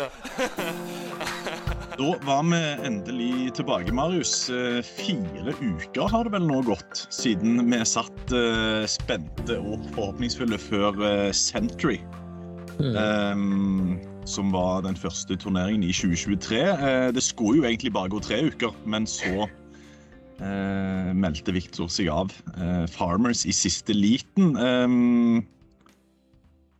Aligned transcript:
The. 0.00 0.10
Da 2.00 2.14
var 2.24 2.44
vi 2.48 2.86
endelig 2.86 3.50
tilbake, 3.58 3.92
Marius. 3.92 4.48
Eh, 4.48 4.78
Fire 4.80 5.52
uker 5.60 6.08
har 6.08 6.24
det 6.24 6.32
vel 6.32 6.46
nå 6.48 6.62
gått 6.64 7.02
siden 7.12 7.58
vi 7.68 7.80
satt 7.84 8.32
eh, 8.32 8.86
spente 8.88 9.58
og 9.60 9.84
forhåpningsfulle 9.92 10.56
før 10.62 11.02
Century. 11.36 11.98
Mm. 12.80 12.96
Um, 12.96 13.98
som 14.24 14.48
var 14.54 14.86
den 14.86 14.96
første 14.96 15.36
turneringen 15.36 15.84
i 15.84 15.92
2023. 15.92 16.62
Eh, 16.64 17.10
det 17.12 17.24
skulle 17.26 17.60
jo 17.60 17.68
egentlig 17.68 17.92
bare 17.92 18.12
gå 18.14 18.22
tre 18.24 18.40
uker, 18.48 18.72
men 18.88 19.04
så 19.04 19.44
eh, 19.44 21.12
meldte 21.12 21.52
Victor 21.52 21.92
seg 21.92 22.08
av. 22.14 22.32
Eh, 22.56 22.86
Farmers 22.96 23.44
i 23.44 23.52
siste 23.52 23.96
liten. 23.96 24.54
Eh, 24.56 24.88
Eh, 24.88 25.59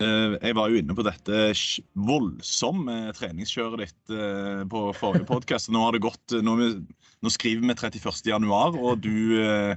Jeg 0.01 0.55
var 0.57 0.71
jo 0.73 0.81
inne 0.81 0.95
på 0.97 1.05
dette 1.05 1.41
voldsomme 2.09 2.97
treningskjøret 3.17 3.83
ditt 3.85 4.15
eh, 4.17 4.63
på 4.71 4.83
forrige 4.97 5.27
podkast. 5.29 5.71
Nå 5.73 5.83
har 5.85 5.97
det 5.97 6.03
gått 6.05 6.37
Nå, 6.41 6.55
nå 7.21 7.33
skriver 7.33 7.65
vi 7.67 7.75
31. 7.75 8.23
januar, 8.33 8.77
og 8.81 9.03
du, 9.05 9.37
eh, 9.43 9.75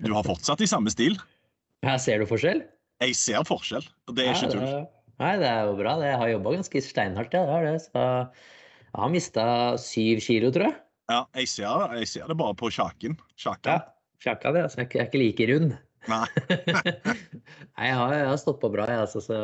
du 0.00 0.12
har 0.16 0.24
fortsatt 0.26 0.62
i 0.64 0.68
samme 0.70 0.92
stil. 0.94 1.18
Her 1.84 1.98
ser 2.02 2.22
du 2.22 2.26
forskjell? 2.30 2.64
Jeg 3.04 3.14
ser 3.14 3.44
forskjell, 3.46 3.84
og 4.08 4.16
det 4.18 4.24
er 4.26 4.34
ikke 4.34 4.52
tull. 4.56 4.64
det- 4.64 4.86
Nei, 5.18 5.32
det 5.36 5.48
er 5.50 5.64
jo 5.66 5.74
bra. 5.74 5.96
Jeg 5.98 6.18
har 6.18 6.28
jobba 6.30 6.50
ganske 6.54 6.80
steinhardt, 6.82 7.32
jeg 7.34 7.46
har 7.50 7.64
det. 7.66 7.76
Så 7.82 7.98
jeg 7.98 9.00
har 9.02 9.08
mista 9.10 9.44
syv 9.82 10.20
kilo, 10.22 10.50
tror 10.54 10.68
jeg. 10.68 10.76
Ja, 11.10 11.24
jeg 11.34 11.48
ser, 11.50 11.94
jeg 11.98 12.06
ser 12.06 12.28
det 12.30 12.36
bare 12.38 12.54
på 12.54 12.70
sjaken. 12.70 13.16
Ja, 13.18 13.54
kjaken, 13.56 13.82
Sjakka 14.22 14.52
det. 14.54 14.62
Altså, 14.66 14.78
jeg 14.82 14.94
er 14.94 15.06
ikke 15.08 15.18
like 15.22 15.46
rund. 15.52 15.76
Nei. 16.08 16.26
Nei, 17.78 17.88
jeg 17.90 17.98
har, 17.98 18.14
jeg 18.16 18.30
har 18.30 18.40
stått 18.40 18.60
på 18.62 18.70
bra. 18.72 18.86
Jeg, 18.88 19.04
altså, 19.04 19.22
så 19.24 19.38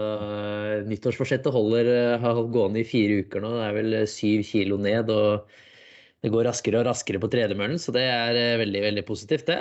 nyttårsforsettet 0.88 1.54
holder, 1.54 1.90
eh, 1.92 2.16
har 2.22 2.38
holdt 2.38 2.54
gående 2.54 2.82
i 2.82 2.88
fire 2.88 3.20
uker 3.24 3.44
nå. 3.44 3.52
Det 3.58 3.66
er 3.68 3.76
vel 3.78 3.98
eh, 4.00 4.08
syv 4.10 4.44
kilo 4.48 4.78
ned, 4.80 5.12
og 5.12 5.50
det 6.24 6.32
går 6.32 6.48
raskere 6.48 6.80
og 6.80 6.88
raskere 6.88 7.20
på 7.20 7.28
tredemøllen, 7.32 7.80
så 7.80 7.92
det 7.94 8.06
er 8.08 8.40
eh, 8.40 8.56
veldig, 8.62 8.80
veldig 8.88 9.04
positivt, 9.08 9.50
det. 9.50 9.60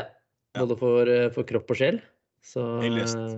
Både 0.56 0.78
for, 0.80 1.10
eh, 1.12 1.28
for 1.34 1.48
kropp 1.50 1.74
og 1.74 1.80
sjel. 1.80 2.00
Så 2.44 2.64
eh, 2.88 3.34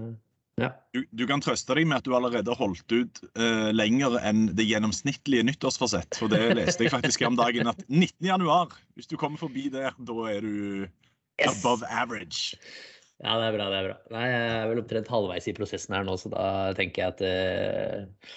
ja. 0.61 0.69
Du, 0.95 1.01
du 1.09 1.25
kan 1.27 1.41
trøste 1.43 1.75
deg 1.77 1.87
med 1.89 1.99
at 1.99 2.05
du 2.05 2.13
allerede 2.15 2.53
har 2.53 2.59
holdt 2.61 2.93
ut 2.93 3.19
uh, 3.35 3.73
lenger 3.75 4.15
enn 4.23 4.45
det 4.55 4.63
gjennomsnittlige 4.69 5.43
nyttårsforsett. 5.49 6.15
For 6.21 6.31
det 6.31 6.53
leste 6.55 6.85
jeg 6.85 6.93
faktisk 6.93 7.25
om 7.27 7.35
dagen, 7.35 7.67
at 7.67 7.81
19. 7.89 8.13
januar, 8.29 8.77
hvis 8.95 9.09
du 9.11 9.17
kommer 9.19 9.41
forbi 9.41 9.67
der, 9.73 9.97
da 9.99 10.29
er 10.31 10.45
du 10.45 10.85
Yes! 11.41 11.59
above 11.59 11.83
average. 11.91 12.55
Ja, 13.23 13.37
det 13.39 13.47
er 13.47 13.55
bra. 13.55 13.69
det 13.71 13.77
er 13.79 13.87
bra. 13.87 13.95
Nei, 14.11 14.25
Jeg 14.27 14.51
er 14.51 14.67
vel 14.71 14.81
opptrent 14.81 15.11
halvveis 15.11 15.47
i 15.47 15.55
prosessen 15.55 15.95
her 15.95 16.05
nå, 16.07 16.17
så 16.19 16.31
da 16.33 16.45
tenker 16.75 17.01
jeg 17.01 17.13
at 17.13 17.23
eh, 17.23 18.33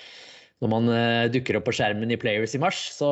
når 0.63 0.71
man 0.73 0.91
eh, 0.95 1.27
dukker 1.35 1.59
opp 1.59 1.67
på 1.69 1.75
skjermen 1.79 2.15
i 2.15 2.19
Players 2.21 2.55
i 2.55 2.63
mars, 2.63 2.79
så, 2.95 3.09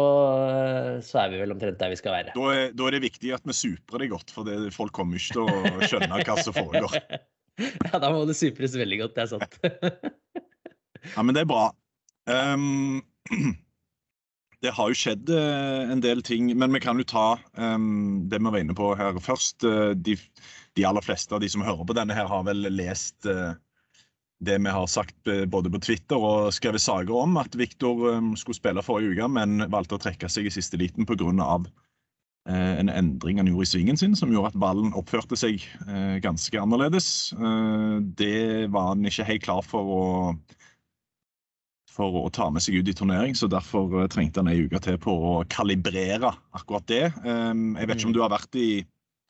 eh, 0.47 0.93
så 1.07 1.25
er 1.25 1.33
vi 1.35 1.41
vel 1.43 1.55
omtrent 1.55 1.79
der 1.83 1.91
vi 1.93 1.99
skal 1.99 2.17
være. 2.17 2.37
Da 2.39 2.53
er, 2.55 2.71
da 2.75 2.87
er 2.87 2.97
det 2.97 3.03
viktig 3.07 3.35
at 3.35 3.47
vi 3.47 3.57
suprer 3.57 4.05
det 4.05 4.13
godt, 4.15 4.35
for 4.35 4.47
det, 4.47 4.61
folk 4.75 4.95
kommer 4.95 5.19
ikke 5.19 5.41
til 5.41 5.47
å 5.47 5.91
skjønne 5.91 6.23
hva 6.23 6.39
som 6.43 6.57
foregår. 6.57 7.01
Ja, 7.57 7.97
da 7.97 8.11
må 8.13 8.27
det 8.29 8.35
supres 8.37 8.75
veldig 8.77 8.99
godt, 9.01 9.15
det 9.17 9.23
er 9.23 9.29
sant. 9.31 9.55
Ja, 11.15 11.23
Men 11.23 11.33
det 11.33 11.47
er 11.47 11.49
bra. 11.49 11.71
Um, 12.29 13.01
det 14.65 14.73
har 14.77 14.91
jo 14.91 14.99
skjedd 14.99 15.31
eh, 15.33 15.93
en 15.93 16.03
del 16.05 16.23
ting, 16.27 16.51
men 16.59 16.75
vi 16.75 16.83
kan 16.83 16.99
jo 17.01 17.07
ta 17.09 17.27
um, 17.57 18.27
det 18.31 18.41
vi 18.43 18.51
var 18.51 18.61
inne 18.61 18.77
på 18.77 18.91
her 18.99 19.17
først. 19.23 19.65
Eh, 19.65 19.93
de, 19.97 20.17
de 20.77 20.85
aller 20.85 21.05
fleste 21.05 21.35
av 21.35 21.41
de 21.41 21.49
som 21.51 21.65
hører 21.65 21.87
på 21.89 21.97
denne, 21.97 22.17
her 22.17 22.29
har 22.31 22.45
vel 22.47 22.69
lest 22.75 23.27
eh, 23.31 23.57
det 24.45 24.59
vi 24.61 24.75
har 24.77 24.91
sagt 24.91 25.31
eh, 25.33 25.47
både 25.49 25.73
på 25.73 25.81
Twitter 25.89 26.21
og 26.21 26.53
skrevet 26.55 26.85
saker 26.85 27.17
om, 27.17 27.39
at 27.41 27.57
Viktor 27.57 28.11
eh, 28.13 28.31
skulle 28.37 28.59
spille 28.59 28.85
forrige 28.85 29.17
uke, 29.17 29.31
men 29.39 29.65
valgte 29.73 29.97
å 29.97 30.05
trekke 30.05 30.31
seg 30.33 30.49
i 30.49 30.55
siste 30.55 30.81
liten 30.81 31.09
pga. 31.09 31.65
En 32.47 32.91
endring 32.93 33.41
han 33.41 33.49
gjorde 33.51 33.65
i 33.65 33.71
svingen 33.73 33.97
sin, 33.99 34.13
som 34.15 34.31
gjorde 34.31 34.53
at 34.53 34.59
ballen 34.63 34.93
oppførte 34.95 35.35
seg 35.35 35.65
ganske 36.23 36.61
annerledes. 36.63 37.33
Det 38.21 38.69
var 38.71 38.93
han 38.93 39.03
ikke 39.11 39.27
helt 39.27 39.43
klar 39.43 39.67
for 39.67 39.91
å 39.97 40.05
for 41.91 42.21
å 42.21 42.31
ta 42.31 42.47
med 42.53 42.63
seg 42.63 42.77
ut 42.79 42.93
i 42.93 42.95
turnering, 42.95 43.35
så 43.35 43.49
derfor 43.51 44.07
trengte 44.13 44.45
han 44.45 44.53
ei 44.53 44.61
uke 44.63 44.79
til 44.85 45.01
på 45.03 45.11
å 45.11 45.33
kalibrere 45.51 46.31
akkurat 46.55 46.87
det. 46.87 47.03
Jeg 47.25 47.89
vet 47.89 47.97
ikke 47.97 48.13
om 48.13 48.15
du 48.15 48.23
har 48.23 48.31
vært 48.37 48.61
i, 48.63 48.85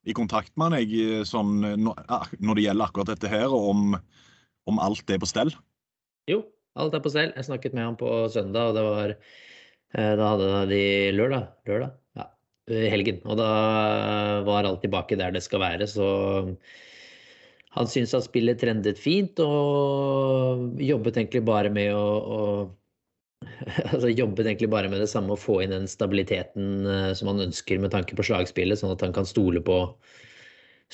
i 0.06 0.14
kontakt 0.14 0.54
med 0.56 0.70
han 0.70 0.76
eh, 0.78 1.24
sånn, 1.26 1.58
eh, 1.66 1.76
når, 1.80 2.04
ah, 2.12 2.28
det 2.30 2.66
gjelder 2.66 2.86
akkurat 2.86 3.10
dette 3.14 3.30
her, 3.30 3.50
og 3.50 3.70
om, 3.72 3.98
om 4.70 4.80
alt 4.82 5.10
er 5.10 5.20
på 5.22 5.28
stell? 5.28 5.52
Jo, 6.30 6.42
alt 6.78 6.94
er 6.94 7.02
på 7.02 7.12
stell. 7.12 7.32
Jeg 7.34 7.48
snakket 7.48 7.76
med 7.76 7.88
ham 7.88 7.98
på 7.98 8.10
søndag, 8.32 8.70
og 8.70 8.78
det 8.78 8.86
var 8.86 9.14
eh, 9.16 10.12
Da 10.20 10.32
hadde 10.32 10.50
de 10.70 10.82
lørdag, 11.16 11.50
lørdag, 11.68 11.94
helgen. 12.66 13.20
Og 13.26 13.38
da 13.38 13.50
var 14.46 14.66
alt 14.66 14.82
tilbake 14.84 15.18
der 15.18 15.34
det 15.34 15.42
skal 15.46 15.62
være, 15.62 15.90
så 15.90 16.08
han 17.76 17.90
syntes 17.90 18.14
at 18.16 18.24
spillet 18.24 18.62
trendet 18.62 18.98
fint, 18.98 19.38
og 19.42 20.78
jobbet 20.80 21.18
egentlig 21.18 21.44
bare 21.44 21.70
med 21.74 21.92
å, 21.92 22.06
å 22.06 22.40
altså 23.92 24.10
jobbet 24.12 24.46
egentlig 24.46 24.70
bare 24.72 24.90
med 24.92 25.02
det 25.02 25.10
samme, 25.12 25.34
å 25.34 25.40
få 25.40 25.60
inn 25.64 25.74
den 25.74 25.88
stabiliteten 25.90 26.86
eh, 26.90 27.10
som 27.18 27.32
han 27.32 27.46
ønsker 27.48 27.82
med 27.82 27.94
tanke 27.94 28.18
på 28.18 28.26
slagspillet, 28.26 28.80
sånn 28.80 28.94
at 28.94 29.04
han 29.06 29.14
kan 29.16 29.28
stole 29.28 29.62
på, 29.64 29.78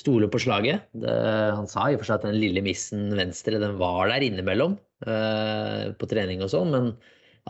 stole 0.00 0.28
på 0.32 0.42
slaget. 0.44 0.88
Det, 0.92 1.16
han 1.58 1.70
sa 1.70 1.88
i 1.88 1.96
og 1.96 2.02
for 2.02 2.10
seg 2.10 2.20
at 2.20 2.28
den 2.30 2.40
lille 2.42 2.64
missen 2.64 3.10
venstre, 3.18 3.60
den 3.62 3.78
var 3.80 4.12
der 4.12 4.28
innimellom 4.28 4.78
eh, 5.06 5.90
på 5.96 6.10
trening 6.10 6.44
og 6.44 6.52
sånn, 6.54 6.72
men 6.74 6.94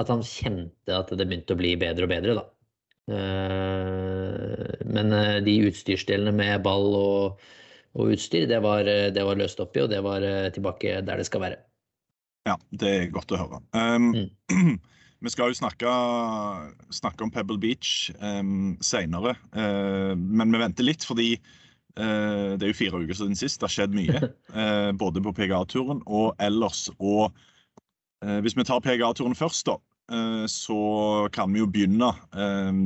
at 0.00 0.08
han 0.08 0.24
kjente 0.24 0.96
at 0.96 1.12
det 1.12 1.26
begynte 1.26 1.54
å 1.56 1.60
bli 1.60 1.76
bedre 1.80 2.08
og 2.08 2.12
bedre, 2.14 2.40
da. 2.40 2.48
Eh, 3.10 4.86
men 4.86 5.12
eh, 5.16 5.40
de 5.42 5.56
utstyrsdelene 5.66 6.32
med 6.36 6.62
ball 6.62 6.86
og, 6.94 7.42
og 7.98 8.14
utstyr, 8.14 8.46
det 8.50 8.60
var, 8.62 8.86
eh, 8.86 9.10
det 9.14 9.24
var 9.26 9.40
løst 9.40 9.60
opp 9.64 9.76
i, 9.76 9.82
og 9.84 9.90
det 9.92 10.02
var 10.06 10.26
tilbake 10.54 11.00
der 11.06 11.22
det 11.22 11.26
skal 11.28 11.46
være. 11.48 11.60
Ja, 12.48 12.56
det 12.74 12.90
er 12.90 13.12
godt 13.14 13.32
å 13.34 13.38
høre. 13.38 13.60
Um, 13.76 14.10
vi 15.24 15.32
skal 15.32 15.52
jo 15.52 15.58
snakke, 15.60 15.90
snakke 16.94 17.26
om 17.26 17.30
Pebble 17.34 17.58
Beach 17.62 18.10
um, 18.18 18.74
seinere, 18.82 19.36
uh, 19.54 20.14
men 20.16 20.54
vi 20.54 20.62
venter 20.62 20.88
litt 20.88 21.06
fordi 21.06 21.36
uh, 21.38 22.58
det 22.58 22.66
er 22.66 22.72
jo 22.72 22.80
fire 22.80 23.02
uker 23.04 23.20
siden 23.20 23.38
sist. 23.38 23.60
Det 23.60 23.68
har 23.68 23.76
skjedd 23.76 23.96
mye. 23.96 24.32
uh, 24.56 24.90
både 25.02 25.22
på 25.22 25.34
PGA-turen 25.38 26.02
og 26.06 26.34
ellers. 26.42 26.88
Og 26.98 27.30
hvis 28.22 28.54
vi 28.54 28.62
tar 28.62 28.78
PGA-turen 28.78 29.34
først, 29.34 29.66
da. 29.66 29.74
Så 30.46 30.76
kan 31.34 31.50
vi 31.50 31.58
jo 31.58 31.66
begynne 31.66 32.12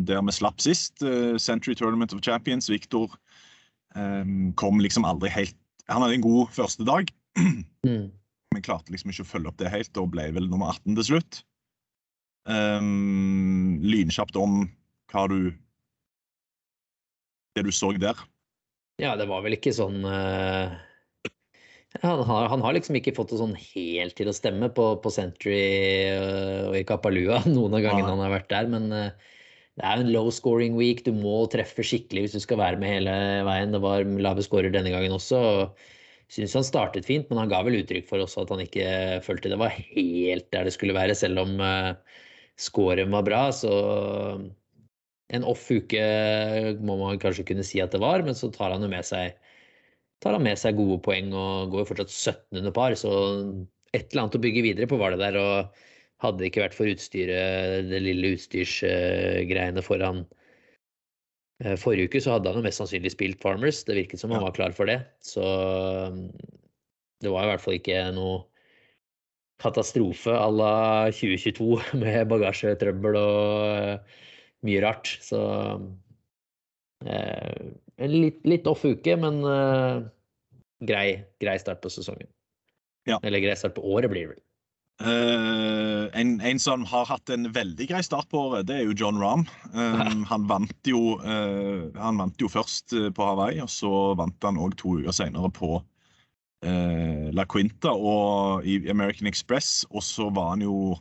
der 0.08 0.23
vi 0.25 0.32
slapp 0.32 0.62
sist. 0.64 1.05
Century 1.37 1.75
Tournament 1.76 2.14
of 2.17 2.23
Champions. 2.25 2.70
Victor 2.73 3.12
um, 3.93 4.55
kom 4.56 4.81
liksom 4.81 5.05
aldri 5.05 5.29
helt 5.35 5.53
Han 5.93 6.06
hadde 6.06 6.17
en 6.17 6.25
god 6.25 6.55
første 6.56 6.88
dag. 6.88 7.12
Mm. 7.87 8.08
Vi 8.56 8.64
klarte 8.64 8.94
liksom 8.94 9.12
ikke 9.12 9.26
å 9.26 9.29
følge 9.29 9.53
opp 9.53 9.61
det 9.61 9.73
helt, 9.73 10.00
og 10.00 10.11
ble 10.14 10.31
vel 10.37 10.49
nummer 10.50 10.73
18 10.73 10.97
til 10.99 11.08
slutt. 11.11 11.43
Um, 12.47 13.79
lynkjapt 13.82 14.37
om 14.38 14.67
hva 15.11 15.25
du 15.31 15.50
Det 17.56 17.64
du 17.67 17.73
så 17.75 17.91
der. 17.99 18.19
Ja, 19.03 19.17
det 19.19 19.26
var 19.29 19.43
vel 19.44 19.56
ikke 19.56 19.73
sånn 19.75 20.05
uh, 20.05 20.73
han, 22.03 22.20
har, 22.29 22.49
han, 22.53 22.62
har, 22.62 22.76
liksom 22.76 22.99
ikke 22.99 23.14
fått 23.17 23.32
det 23.32 23.41
sånn 23.41 23.56
helt 23.56 24.17
til 24.19 24.29
å 24.29 24.35
stemme 24.37 24.69
på, 24.73 24.88
på 25.00 25.12
Century 25.12 26.12
uh, 26.12 26.69
og 26.70 26.76
i 26.79 26.85
Kapalua 26.88 27.43
noen 27.49 27.79
av 27.79 27.85
gangene 27.85 28.12
han 28.12 28.23
har 28.25 28.35
vært 28.37 28.53
der, 28.53 28.70
men 28.73 28.88
uh, 28.93 29.32
det 29.76 29.85
er 29.85 30.00
en 30.00 30.12
low 30.12 30.31
scoring 30.32 30.76
week. 30.79 31.03
Du 31.05 31.12
må 31.12 31.43
treffe 31.53 31.85
skikkelig 31.85 32.26
hvis 32.26 32.37
du 32.38 32.41
skal 32.41 32.61
være 32.62 32.81
med 32.81 32.94
hele 32.94 33.17
veien. 33.44 33.75
Det 33.75 33.82
var 33.85 34.06
lave 34.25 34.44
scorer 34.44 34.73
denne 34.73 34.93
gangen 34.94 35.12
også. 35.12 35.37
og 35.37 35.88
Syns 36.32 36.56
han 36.58 36.67
startet 36.67 37.06
fint, 37.06 37.28
men 37.31 37.38
han 37.38 37.50
ga 37.50 37.61
vel 37.67 37.78
uttrykk 37.81 38.08
for 38.08 38.23
også 38.23 38.43
at 38.43 38.52
han 38.55 38.64
ikke 38.64 38.87
følte 39.23 39.52
det 39.52 39.61
var 39.61 39.75
helt 39.76 40.49
der 40.55 40.67
det 40.67 40.75
skulle 40.75 40.96
være, 40.96 41.14
selv 41.14 41.44
om 41.44 41.61
uh, 41.62 41.94
scoren 42.58 43.14
var 43.14 43.26
bra. 43.28 43.43
Så 43.55 43.70
en 45.37 45.46
off 45.46 45.69
uke 45.70 46.02
må 46.82 46.99
man 47.02 47.23
kanskje 47.23 47.46
kunne 47.46 47.67
si 47.67 47.82
at 47.82 47.94
det 47.94 48.02
var, 48.02 48.26
men 48.26 48.38
så 48.38 48.50
tar 48.55 48.75
han 48.75 48.82
jo 48.82 48.90
med 48.90 49.06
seg, 49.06 49.38
med 50.26 50.58
seg 50.58 50.78
gode 50.78 50.99
poeng 51.06 51.31
og 51.31 51.70
går 51.70 51.84
jo 51.84 51.90
fortsatt 51.93 52.14
17 52.14 52.62
under 52.62 52.75
par. 52.75 52.99
Så 52.99 53.12
et 53.94 54.11
eller 54.11 54.26
annet 54.26 54.38
å 54.38 54.43
bygge 54.43 54.67
videre 54.67 54.90
på 54.90 54.99
var 54.99 55.14
det 55.14 55.22
der. 55.22 55.38
og 55.38 55.84
hadde 56.25 56.40
det 56.40 56.50
ikke 56.50 56.64
vært 56.64 56.76
for 56.76 56.88
utstyret, 56.88 57.88
det 57.90 58.00
lille 58.00 58.32
utstyrsgreiene 58.37 59.84
foran 59.84 60.22
eh, 60.25 60.45
forrige 61.81 62.11
uke, 62.11 62.20
så 62.20 62.35
hadde 62.35 62.50
han 62.53 62.61
jo 62.61 62.67
mest 62.67 62.82
sannsynlig 62.82 63.14
spilt 63.14 63.41
Farmers. 63.41 63.81
Det 63.88 63.97
virket 63.97 64.20
som 64.20 64.35
han 64.35 64.44
var 64.44 64.53
klar 64.56 64.75
for 64.76 64.91
det. 64.91 64.99
Så 65.25 65.41
det 67.25 67.32
var 67.32 67.47
i 67.47 67.50
hvert 67.53 67.62
fall 67.64 67.79
ikke 67.79 68.03
noe 68.17 68.43
katastrofe 69.62 70.32
à 70.32 70.49
la 70.53 71.11
2022 71.11 71.81
med 72.03 72.29
bagasjetrøbbel 72.31 73.19
og 73.20 73.62
eh, 73.70 74.19
mye 74.69 74.82
rart. 74.85 75.17
Så 75.25 75.41
eh, 77.06 77.62
en 77.97 78.12
litt, 78.12 78.43
litt, 78.44 78.69
off 78.69 78.85
uke, 78.85 79.17
men 79.20 79.41
eh, 79.49 80.03
grei, 80.87 81.06
grei, 81.43 81.56
start 81.62 81.81
på 81.85 81.93
sesongen. 81.93 82.29
Ja. 83.08 83.20
Eller 83.23 83.41
grei 83.44 83.56
start 83.56 83.76
på 83.79 83.87
året, 83.87 84.11
blir 84.12 84.26
det 84.26 84.35
vel. 84.35 84.43
Uh, 84.96 86.08
en, 86.16 86.38
en, 86.40 86.58
som 86.62 86.87
har 86.88 87.04
hatt 87.10 87.28
en 87.28 87.50
veldig 87.52 87.88
grei 87.90 88.00
start 88.04 88.31
på 88.32 88.46
året, 88.46 88.64
det 88.69 88.78
er 88.78 88.87
jo 88.87 88.96
John 88.96 89.20
Rahm. 89.20 89.44
Um, 89.75 90.22
han, 90.31 90.46
vant 90.48 90.88
jo, 90.88 91.19
uh, 91.20 91.93
han 92.00 92.22
vant 92.22 92.40
jo 92.40 92.48
først 92.48 92.94
på 93.12 93.26
Hawaii, 93.28 93.60
og 93.64 93.69
så 93.72 93.93
vant 94.16 94.48
han 94.48 94.60
òg 94.62 94.78
to 94.81 94.96
uker 95.02 95.12
senere 95.19 95.52
på 95.52 95.75
uh, 95.76 97.26
La 97.37 97.44
Quinta 97.44 97.93
og 97.93 98.64
i 98.64 98.78
American 98.88 99.28
Express. 99.28 99.84
Og 99.93 100.04
så 100.06 100.31
var 100.32 100.54
han 100.54 100.64
jo 100.64 100.96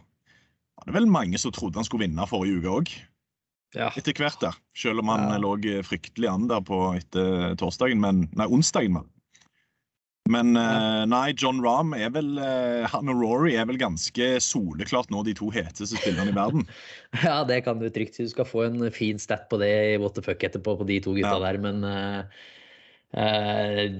var 0.75 0.89
det 0.89 0.97
vel 0.97 1.07
mange 1.07 1.39
som 1.39 1.53
trodde 1.55 1.79
han 1.79 1.87
skulle 1.87 2.03
vinne 2.09 2.27
forrige 2.27 2.59
uke 2.59 2.73
òg 2.81 2.95
ja. 3.75 3.89
etter 3.95 4.15
hvert. 4.17 4.39
der. 4.41 4.55
Selv 4.77 5.03
om 5.03 5.11
han 5.13 5.29
ja. 5.29 5.39
lå 5.41 5.55
fryktelig 5.87 6.29
an 6.31 6.49
der 6.51 6.63
på 6.65 6.79
etter 6.97 7.55
torsdagen, 7.59 8.01
men, 8.03 8.25
nei, 8.35 8.47
onsdagen. 8.51 8.99
Men, 8.99 9.07
men 10.33 10.57
uh, 10.57 11.03
nei, 11.05 11.35
John 11.37 11.59
Rahm 11.61 11.93
er 11.93 12.09
vel 12.15 12.31
uh, 12.39 12.87
Han 12.89 13.11
og 13.13 13.19
Rory 13.21 13.53
er 13.59 13.67
vel 13.69 13.77
ganske 13.77 14.29
soleklart 14.41 15.11
nå 15.13 15.21
de 15.27 15.35
to 15.37 15.51
heteste 15.53 15.99
spillerne 15.99 16.33
i 16.33 16.37
verden. 16.37 16.65
ja, 17.27 17.43
det 17.45 17.61
kan 17.67 17.77
du 17.81 17.85
trygt 17.93 18.17
si. 18.17 18.25
Du 18.25 18.33
skal 18.33 18.49
få 18.49 18.65
en 18.65 18.87
fin 18.93 19.21
stat 19.21 19.45
på 19.51 19.61
det 19.61 19.69
i 19.69 19.99
what 20.01 20.17
the 20.17 20.25
fuck 20.25 20.41
etterpå 20.47 20.79
på 20.79 20.87
de 20.89 20.97
to 21.05 21.13
gutta 21.13 21.35
ja. 21.37 21.43
der, 21.43 21.59
men 21.61 21.85
uh, 21.85 22.25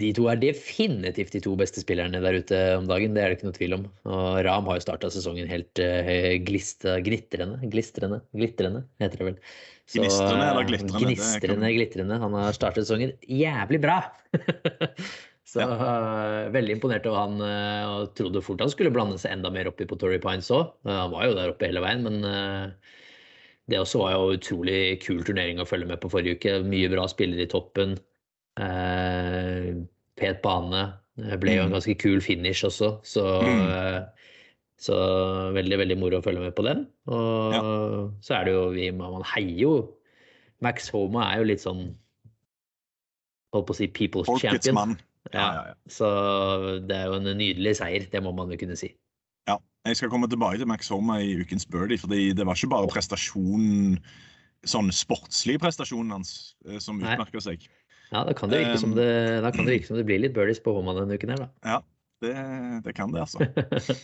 de 0.02 0.10
to 0.18 0.26
er 0.32 0.42
definitivt 0.42 1.38
de 1.38 1.44
to 1.46 1.54
beste 1.62 1.84
spillerne 1.86 2.20
der 2.24 2.40
ute 2.42 2.64
om 2.80 2.90
dagen. 2.90 3.14
Det 3.14 3.22
er 3.22 3.30
det 3.30 3.38
ikke 3.38 3.52
noe 3.52 3.60
tvil 3.60 3.78
om. 3.78 3.86
Og 4.10 4.42
Ram 4.50 4.72
har 4.72 4.82
jo 4.82 4.86
starta 4.88 5.14
sesongen 5.14 5.48
helt 5.52 5.84
glista, 6.50 6.98
glitrende, 7.06 7.62
glistrende, 7.70 8.20
glitrende, 8.34 8.82
heter 9.04 9.22
det 9.22 9.30
vel. 9.30 9.38
Så, 9.86 10.02
gnistrende 10.02 10.50
eller 10.50 10.68
glitrende? 10.68 11.06
Gnistrende, 11.06 11.72
glitrende. 11.78 12.20
Han 12.26 12.36
har 12.42 12.58
startet 12.58 12.90
sesongen 12.90 13.14
jævlig 13.30 13.84
bra! 13.86 14.02
Så 15.56 15.64
ja. 15.64 15.72
uh, 15.72 16.52
veldig 16.52 16.76
imponert 16.76 17.06
over 17.08 17.22
han 17.22 17.40
uh, 17.40 17.84
og 17.88 18.10
trodde 18.18 18.42
fort 18.44 18.60
han 18.60 18.72
skulle 18.74 18.92
blande 18.92 19.16
seg 19.22 19.38
enda 19.38 19.52
mer 19.54 19.70
oppi 19.70 19.88
på 19.88 19.96
Torrey 20.02 20.20
Pines 20.20 20.52
òg. 20.52 20.74
Uh, 20.84 20.92
han 21.06 21.14
var 21.14 21.30
jo 21.30 21.38
der 21.38 21.54
oppe 21.54 21.70
hele 21.70 21.84
veien, 21.84 22.04
men 22.04 22.18
det 23.72 23.80
også 23.80 24.02
var 24.04 24.18
jo 24.18 24.36
utrolig 24.36 25.00
kul 25.06 25.24
turnering 25.26 25.62
å 25.64 25.68
følge 25.70 25.88
med 25.90 26.02
på 26.04 26.12
forrige 26.12 26.36
uke. 26.36 26.58
Mye 26.68 26.92
bra 26.92 27.08
spillere 27.10 27.48
i 27.48 27.50
toppen. 27.50 27.96
Pet 30.20 30.44
bane. 30.44 30.84
Det 31.16 31.40
ble 31.40 31.56
jo 31.56 31.64
en 31.64 31.72
mm. 31.72 31.78
ganske 31.78 31.96
kul 31.98 32.20
finish 32.22 32.68
også, 32.68 32.92
så, 33.08 33.24
mm. 33.48 34.06
så 34.84 35.00
veldig, 35.56 35.80
veldig 35.82 35.98
moro 35.98 36.20
å 36.20 36.26
følge 36.26 36.44
med 36.44 36.54
på 36.58 36.68
den. 36.68 36.84
Og 37.08 37.56
ja. 37.56 37.64
så 38.28 38.38
er 38.38 38.46
det 38.46 38.54
jo 38.58 38.68
vi, 38.76 38.92
Man 38.94 39.24
heier 39.32 39.58
jo 39.64 39.74
Max 40.64 40.92
Homa 40.94 41.30
er 41.32 41.42
jo 41.42 41.50
litt 41.54 41.64
sånn 41.64 41.86
Holdt 43.56 43.70
på 43.70 43.76
å 43.76 43.78
si 43.80 43.88
people's 43.88 44.28
Folkets 44.28 44.68
champion. 44.68 44.76
Mann. 44.76 44.98
Ja, 45.34 45.46
ja, 45.46 45.64
ja. 45.72 45.76
Så 45.90 46.08
det 46.86 46.98
er 46.98 47.10
jo 47.10 47.18
en 47.18 47.32
nydelig 47.38 47.76
seier, 47.80 48.06
det 48.12 48.22
må 48.24 48.34
man 48.36 48.52
jo 48.54 48.60
kunne 48.62 48.78
si. 48.80 48.92
Ja. 49.50 49.58
Jeg 49.86 50.00
skal 50.00 50.10
komme 50.10 50.30
tilbake 50.30 50.58
til 50.58 50.70
Max 50.70 50.90
Homa 50.90 51.20
i 51.22 51.36
ukens 51.38 51.66
birdie, 51.70 52.02
fordi 52.02 52.34
det 52.34 52.46
var 52.46 52.58
ikke 52.58 52.72
bare 52.74 52.90
prestasjonen, 52.90 54.00
sånn 54.66 54.90
sportslig 54.94 55.60
prestasjonen 55.62 56.16
hans 56.18 56.32
eh, 56.66 56.80
som 56.82 57.02
utmerker 57.02 57.44
seg. 57.44 57.68
Ja, 58.12 58.24
da 58.26 58.34
kan, 58.38 58.50
det 58.50 58.64
virke 58.64 58.80
som 58.82 58.96
det, 58.98 59.10
da 59.46 59.52
kan 59.54 59.66
det 59.66 59.78
virke 59.78 59.90
som 59.90 59.98
det 60.00 60.06
blir 60.08 60.22
litt 60.22 60.34
birdies 60.34 60.62
på 60.62 60.74
Homa 60.74 60.94
denne 60.98 61.18
uken 61.18 61.34
her, 61.34 61.46
da. 61.46 61.50
Ja, 61.66 61.80
det, 62.24 62.34
det 62.86 62.94
kan 62.98 63.14
det, 63.14 63.26
altså. 63.26 63.46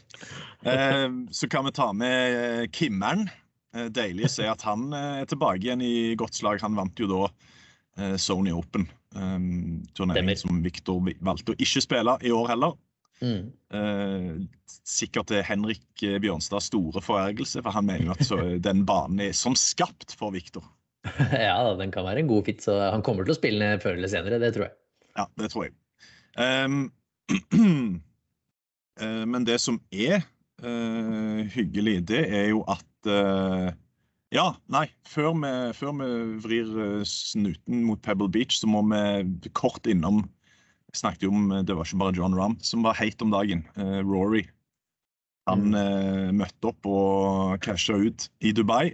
eh, 0.69 1.07
så 1.33 1.49
kan 1.49 1.65
vi 1.65 1.73
ta 1.77 1.91
med 1.97 2.69
Kimmern. 2.75 3.29
Eh, 3.71 3.87
deilig 3.93 4.27
å 4.27 4.33
se 4.33 4.47
at 4.51 4.65
han 4.67 4.89
er 4.93 5.29
tilbake 5.29 5.63
igjen 5.63 5.83
i 5.85 6.13
godt 6.19 6.37
slag. 6.37 6.61
Han 6.65 6.77
vant 6.77 6.99
jo 6.99 7.07
da 7.09 7.21
eh, 7.29 8.17
Sony 8.19 8.53
Open. 8.53 8.89
Um, 9.11 9.83
turnering 9.97 10.37
som 10.39 10.61
Viktor 10.63 11.01
valgte 11.19 11.51
å 11.51 11.59
ikke 11.59 11.83
spille 11.83 12.15
i 12.23 12.31
år 12.31 12.53
heller. 12.53 12.77
Mm. 13.21 13.49
Uh, 13.73 14.69
sikkert 14.87 15.29
til 15.29 15.43
Henrik 15.45 15.83
Bjørnstads 15.99 16.69
store 16.71 17.03
forergelse, 17.03 17.61
for 17.61 17.75
han 17.75 17.89
mener 17.89 18.13
at 18.15 18.23
at 18.23 18.63
den 18.69 18.85
banen 18.87 19.19
er 19.27 19.35
som 19.37 19.57
skapt 19.59 20.15
for 20.17 20.33
Viktor. 20.35 20.63
ja, 21.33 21.57
den 21.77 21.91
kan 21.91 22.07
være 22.07 22.23
en 22.23 22.31
god 22.31 22.47
fit, 22.47 22.63
så 22.63 22.77
han 22.93 23.03
kommer 23.05 23.27
til 23.27 23.35
å 23.35 23.39
spille 23.39 23.73
før 23.83 23.99
eller 23.99 24.11
senere, 24.11 24.39
det 24.41 24.53
tror 24.55 24.69
jeg. 24.69 24.75
Ja, 25.17 25.27
det 25.41 25.51
tror 25.51 25.67
jeg. 25.67 25.75
Um, 26.39 26.81
uh, 27.51 29.25
men 29.33 29.47
det 29.47 29.59
som 29.59 29.81
er 29.91 30.21
uh, 30.63 31.41
hyggelig, 31.51 31.99
det 32.13 32.25
er 32.29 32.51
jo 32.53 32.63
at 32.69 32.87
ja, 34.31 34.45
nei. 34.71 34.85
Før 35.11 35.33
vi, 35.35 35.49
før 35.75 35.95
vi, 35.99 36.09
vrir 36.43 36.69
eh, 36.79 37.01
snuten 37.07 37.83
mot 37.83 37.99
Pebble 38.03 38.29
Beach, 38.31 38.61
så 38.61 38.69
må 38.71 38.83
vi 38.87 39.51
kort 39.57 39.89
innom 39.91 40.23
snakket 40.95 41.25
jo 41.27 41.33
om 41.35 41.51
eh, 41.51 41.63
Det 41.67 41.75
var 41.75 41.87
ikke 41.87 41.99
bare 41.99 42.15
John 42.15 42.35
Ramm 42.35 42.57
som 42.63 42.85
var 42.87 42.95
heit 42.99 43.21
om 43.23 43.31
dagen. 43.33 43.65
Uh, 43.75 43.99
Rory. 44.07 44.45
Han 45.49 45.71
mm. 45.71 45.75
uh, 45.75 46.31
møtte 46.43 46.71
opp 46.71 46.87
og 46.87 47.59
casha 47.65 47.97
ut 47.99 48.29
i 48.39 48.53
Dubai. 48.55 48.93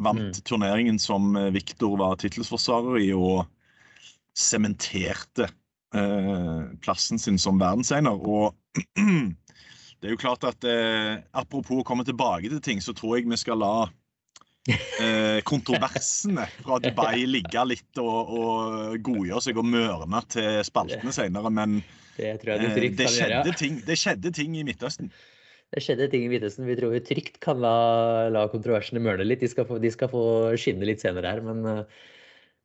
Vant 0.00 0.32
mm. 0.32 0.44
turneringen 0.48 0.98
som 0.98 1.34
Victor 1.52 1.98
var 2.00 2.16
tittelsforsvarer 2.22 2.96
i, 3.02 3.10
og 3.12 3.44
sementerte 4.32 5.50
uh, 5.92 6.72
plassen 6.80 7.20
sin 7.20 7.36
som 7.36 7.60
verdensener. 7.60 8.16
Og 8.16 8.56
det 10.00 10.08
er 10.08 10.16
jo 10.16 10.22
klart 10.22 10.48
at 10.48 10.64
apropos 11.36 11.82
å 11.82 11.86
komme 11.86 12.08
tilbake 12.08 12.48
til 12.48 12.62
ting, 12.64 12.80
så 12.80 12.96
tror 12.96 13.18
jeg 13.18 13.28
vi 13.28 13.38
skal 13.38 13.60
la 13.60 13.74
eh, 14.68 15.40
kontroversene 15.48 16.46
fra 16.60 16.78
Dubai 16.82 17.24
ligge 17.36 17.64
litt 17.66 18.00
og, 18.02 18.32
og 18.38 18.96
godgjøre 19.04 19.44
seg 19.48 19.60
og 19.60 19.68
mørne 19.68 20.22
til 20.32 20.62
spaltene 20.66 21.14
senere. 21.14 21.52
Men 21.52 21.80
det, 22.16 22.34
eh, 22.44 22.88
det, 22.92 23.10
skjedde 23.10 23.54
ting, 23.58 23.82
det, 23.86 23.98
skjedde 23.98 24.34
ting, 24.36 24.56
i 24.58 24.64
Midtøsten. 24.66 25.12
Det 25.72 25.82
skjedde 25.82 26.10
ting 26.12 26.26
i 26.26 26.32
Midtøsten 26.32 26.68
vi 26.68 26.76
tror 26.78 26.92
vi 26.94 27.04
trygt 27.04 27.40
kan 27.42 27.62
la, 27.62 27.76
la 28.32 28.46
kontroversene 28.52 29.02
mørne 29.02 29.26
litt. 29.26 29.44
De 29.44 29.50
skal, 29.50 29.68
få, 29.68 29.80
de 29.82 29.92
skal, 29.94 30.12
få, 30.12 30.24
skinne 30.60 30.88
litt 30.88 31.04
senere 31.04 31.36
her. 31.36 31.44
Men 31.46 31.68
Uh, 31.68 32.10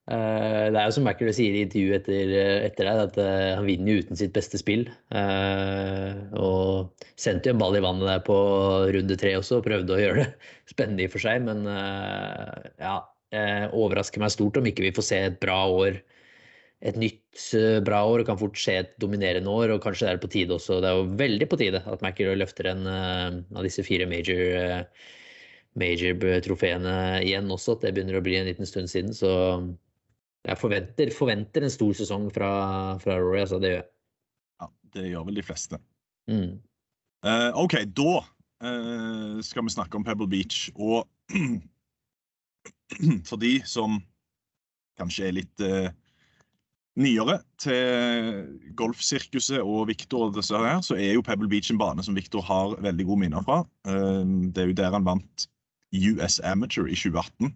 det 0.08 0.80
er 0.80 0.86
jo 0.88 0.94
som 0.96 1.04
Macker 1.04 1.28
sier 1.36 1.52
i 1.52 1.66
intervjuet 1.66 2.06
etter, 2.06 2.30
etter 2.64 2.88
deg, 2.88 3.00
at 3.10 3.18
uh, 3.20 3.56
han 3.58 3.68
vinner 3.68 3.92
jo 3.92 4.04
uten 4.06 4.20
sitt 4.20 4.32
beste 4.36 4.60
spill. 4.62 4.86
Uh, 5.12 6.16
og 6.40 7.08
sendte 7.20 7.50
jo 7.50 7.56
en 7.56 7.60
ball 7.60 7.76
i 7.76 7.84
vannet 7.84 8.08
der 8.08 8.22
på 8.24 8.38
runde 8.96 9.18
tre 9.20 9.34
også, 9.36 9.60
og 9.60 9.66
prøvde 9.68 9.96
å 9.96 10.00
gjøre 10.00 10.22
det 10.22 10.52
spennende 10.74 11.04
i 11.04 11.12
for 11.12 11.24
seg. 11.24 11.44
Men 11.44 11.68
ja, 12.80 13.02
overrasker 13.76 14.24
meg 14.24 14.32
stort 14.32 14.60
om 14.62 14.70
ikke 14.70 14.86
vi 14.86 14.94
får 14.96 15.08
se 15.10 15.20
et 15.28 15.42
bra 15.44 15.58
år. 15.74 16.00
Et 16.88 16.96
nytt 17.02 17.44
bra 17.84 18.00
år, 18.08 18.22
og 18.22 18.30
kan 18.30 18.40
fort 18.40 18.60
se 18.62 18.78
et 18.80 18.94
dominerende 19.02 19.52
år. 19.52 19.74
Og 19.76 19.84
kanskje 19.84 20.08
det 20.08 20.14
er 20.14 20.24
på 20.24 20.32
tide 20.32 20.56
også. 20.56 20.80
Det 20.80 20.88
er 20.88 21.02
jo 21.02 21.20
veldig 21.20 21.50
på 21.52 21.60
tide 21.60 21.84
at 21.84 22.06
Macker 22.06 22.32
løfter 22.38 22.72
en 22.72 22.88
av 22.88 23.66
disse 23.66 23.84
fire 23.84 24.08
major 24.08 24.88
major-trofeene 25.78 26.96
igjen 27.26 27.52
også. 27.54 27.76
Det 27.82 27.92
begynner 27.94 28.18
å 28.18 28.24
bli 28.26 28.38
en 28.40 28.48
liten 28.50 28.70
stund 28.70 28.90
siden. 28.92 29.12
Så 29.14 29.32
jeg 30.46 30.60
forventer, 30.62 31.12
forventer, 31.16 31.66
en 31.66 31.74
stor 31.74 31.94
sesong 31.98 32.28
fra, 32.34 32.50
fra 33.02 33.18
Rory, 33.20 33.42
altså. 33.44 33.60
Det 33.60 33.74
gjør 33.74 33.82
jeg. 33.82 33.90
Ja, 34.62 34.68
det 34.96 35.06
gjør 35.12 35.28
vel 35.28 35.40
de 35.40 35.46
fleste. 35.46 35.80
Mm. 36.32 36.58
Uh, 37.26 37.52
OK, 37.64 37.80
da 37.98 38.14
uh, 38.22 39.38
skal 39.44 39.66
vi 39.66 39.74
snakke 39.74 40.00
om 40.00 40.06
Pebble 40.08 40.30
Beach. 40.32 40.68
Og 40.76 41.08
for 43.30 43.42
de 43.42 43.58
som 43.68 44.00
kanskje 44.98 45.28
er 45.28 45.36
litt 45.36 45.66
uh, 45.66 45.90
nyere 46.98 47.42
til 47.62 48.72
golfsirkuset 48.80 49.60
og 49.62 49.90
Victor, 49.92 50.30
og 50.30 50.38
disse 50.38 50.58
her, 50.58 50.80
så 50.86 50.98
er 50.98 51.18
jo 51.18 51.26
Pebble 51.26 51.50
Beach 51.52 51.70
en 51.74 51.82
bane 51.82 52.06
som 52.06 52.16
Victor 52.18 52.46
har 52.46 52.78
veldig 52.82 53.06
gode 53.06 53.26
minner 53.26 53.46
fra. 53.46 53.60
Det 53.86 54.64
er 54.64 54.72
jo 54.72 54.80
der 54.80 54.96
han 54.96 55.06
vant 55.06 55.46
US 55.94 56.40
Amateur 56.42 56.90
i 56.90 56.98
2018. 56.98 57.54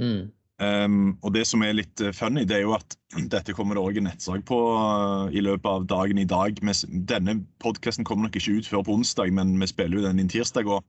Mm. 0.00 0.30
Um, 0.60 1.14
og 1.24 1.32
det 1.32 1.46
som 1.48 1.62
er 1.64 1.72
litt 1.72 2.02
eh, 2.04 2.12
funny, 2.12 2.42
det 2.44 2.58
er 2.58 2.66
jo 2.66 2.74
at 2.76 2.96
dette 3.32 3.54
kommer 3.56 3.78
det 3.78 3.84
òg 3.84 3.96
en 3.96 4.10
nettsak 4.10 4.44
på 4.48 4.58
uh, 4.76 5.32
i 5.32 5.40
løpet 5.40 5.68
av 5.70 5.86
dagen 5.88 6.20
i 6.20 6.28
dag. 6.28 6.60
Denne 7.08 7.38
podkasten 7.64 8.04
kommer 8.04 8.28
nok 8.28 8.36
ikke 8.36 8.58
ut 8.58 8.68
før 8.68 8.84
på 8.84 8.98
onsdag, 8.98 9.32
men 9.32 9.54
vi 9.56 9.70
spiller 9.70 10.00
jo 10.00 10.04
den 10.04 10.20
inn 10.20 10.28
tirsdag. 10.28 10.68
Og 10.68 10.84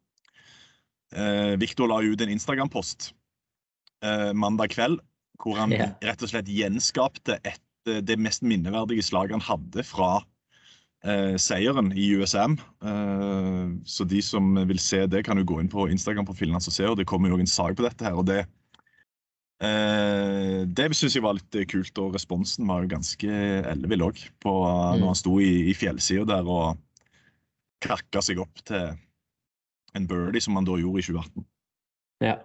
uh, 1.16 1.56
Victor 1.62 1.88
la 1.88 2.02
ut 2.04 2.20
en 2.20 2.34
Instagram-post 2.36 3.14
uh, 4.04 4.32
mandag 4.36 4.76
kveld 4.76 5.00
hvor 5.42 5.56
han 5.58 5.72
yeah. 5.74 5.96
rett 6.06 6.22
og 6.22 6.30
slett 6.30 6.52
gjenskapte 6.52 7.40
et, 7.48 7.64
det 7.82 8.20
mest 8.22 8.44
minneverdige 8.46 9.02
slaget 9.08 9.40
han 9.40 9.42
hadde 9.42 9.82
fra 9.88 10.20
seieren 11.42 11.88
i 11.98 12.12
USM. 12.14 12.60
Så 13.90 14.06
de 14.06 14.20
som 14.22 14.52
vil 14.70 14.78
se 14.78 15.00
det, 15.10 15.24
kan 15.26 15.42
jo 15.42 15.48
gå 15.50 15.58
inn 15.64 15.72
på 15.72 15.88
Instagram-profilen 15.90 16.54
hans 16.54 16.70
og 16.70 16.76
se. 16.76 16.86
og 16.86 17.00
Det 17.00 17.08
kommer 17.10 17.34
jo 17.34 17.40
en 17.42 17.50
sak 17.50 17.74
på 17.80 17.88
dette 17.88 18.06
her. 18.06 18.14
og 18.14 18.28
det 18.30 18.44
Eh, 19.62 20.64
det 20.66 20.88
syns 20.98 21.14
jeg 21.16 21.22
var 21.24 21.36
litt 21.38 21.56
eh, 21.60 21.68
kult, 21.70 21.94
og 22.02 22.16
responsen 22.18 22.66
var 22.70 22.82
jo 22.84 22.90
ganske 22.96 23.30
ellevill 23.72 24.08
òg. 24.08 24.22
Når 24.44 24.98
Mm. 24.98 25.06
han 25.12 25.16
sto 25.20 25.36
i, 25.40 25.70
i 25.70 25.74
fjellsida 25.78 26.26
der 26.26 26.48
og 26.50 26.78
krakka 27.82 28.22
seg 28.26 28.40
opp 28.42 28.64
til 28.66 28.92
en 29.98 30.08
birdie, 30.08 30.42
som 30.42 30.56
han 30.58 30.66
da 30.66 30.78
gjorde 30.80 31.00
i 31.04 31.06
2018. 31.06 31.46
Ja. 32.26 32.36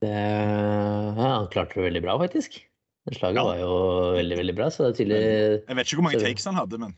Det, 0.00 0.08
ja, 0.12 1.30
han 1.36 1.48
klarte 1.52 1.76
det 1.76 1.84
veldig 1.90 2.02
bra, 2.06 2.16
faktisk. 2.22 2.60
Slaget 3.10 3.36
Ja. 3.40 3.44
var 3.44 3.58
jo 3.58 3.72
veldig, 4.16 4.36
veldig 4.38 4.54
bra. 4.56 4.66
Så 4.70 4.84
det 4.84 4.90
er 4.92 4.98
tydelig 5.04 5.20
Jeg 5.68 5.76
vet 5.76 5.86
ikke 5.86 5.96
hvor 6.00 6.04
mange 6.08 6.20
takes 6.20 6.44
han 6.44 6.54
hadde, 6.54 6.78
men 6.78 6.94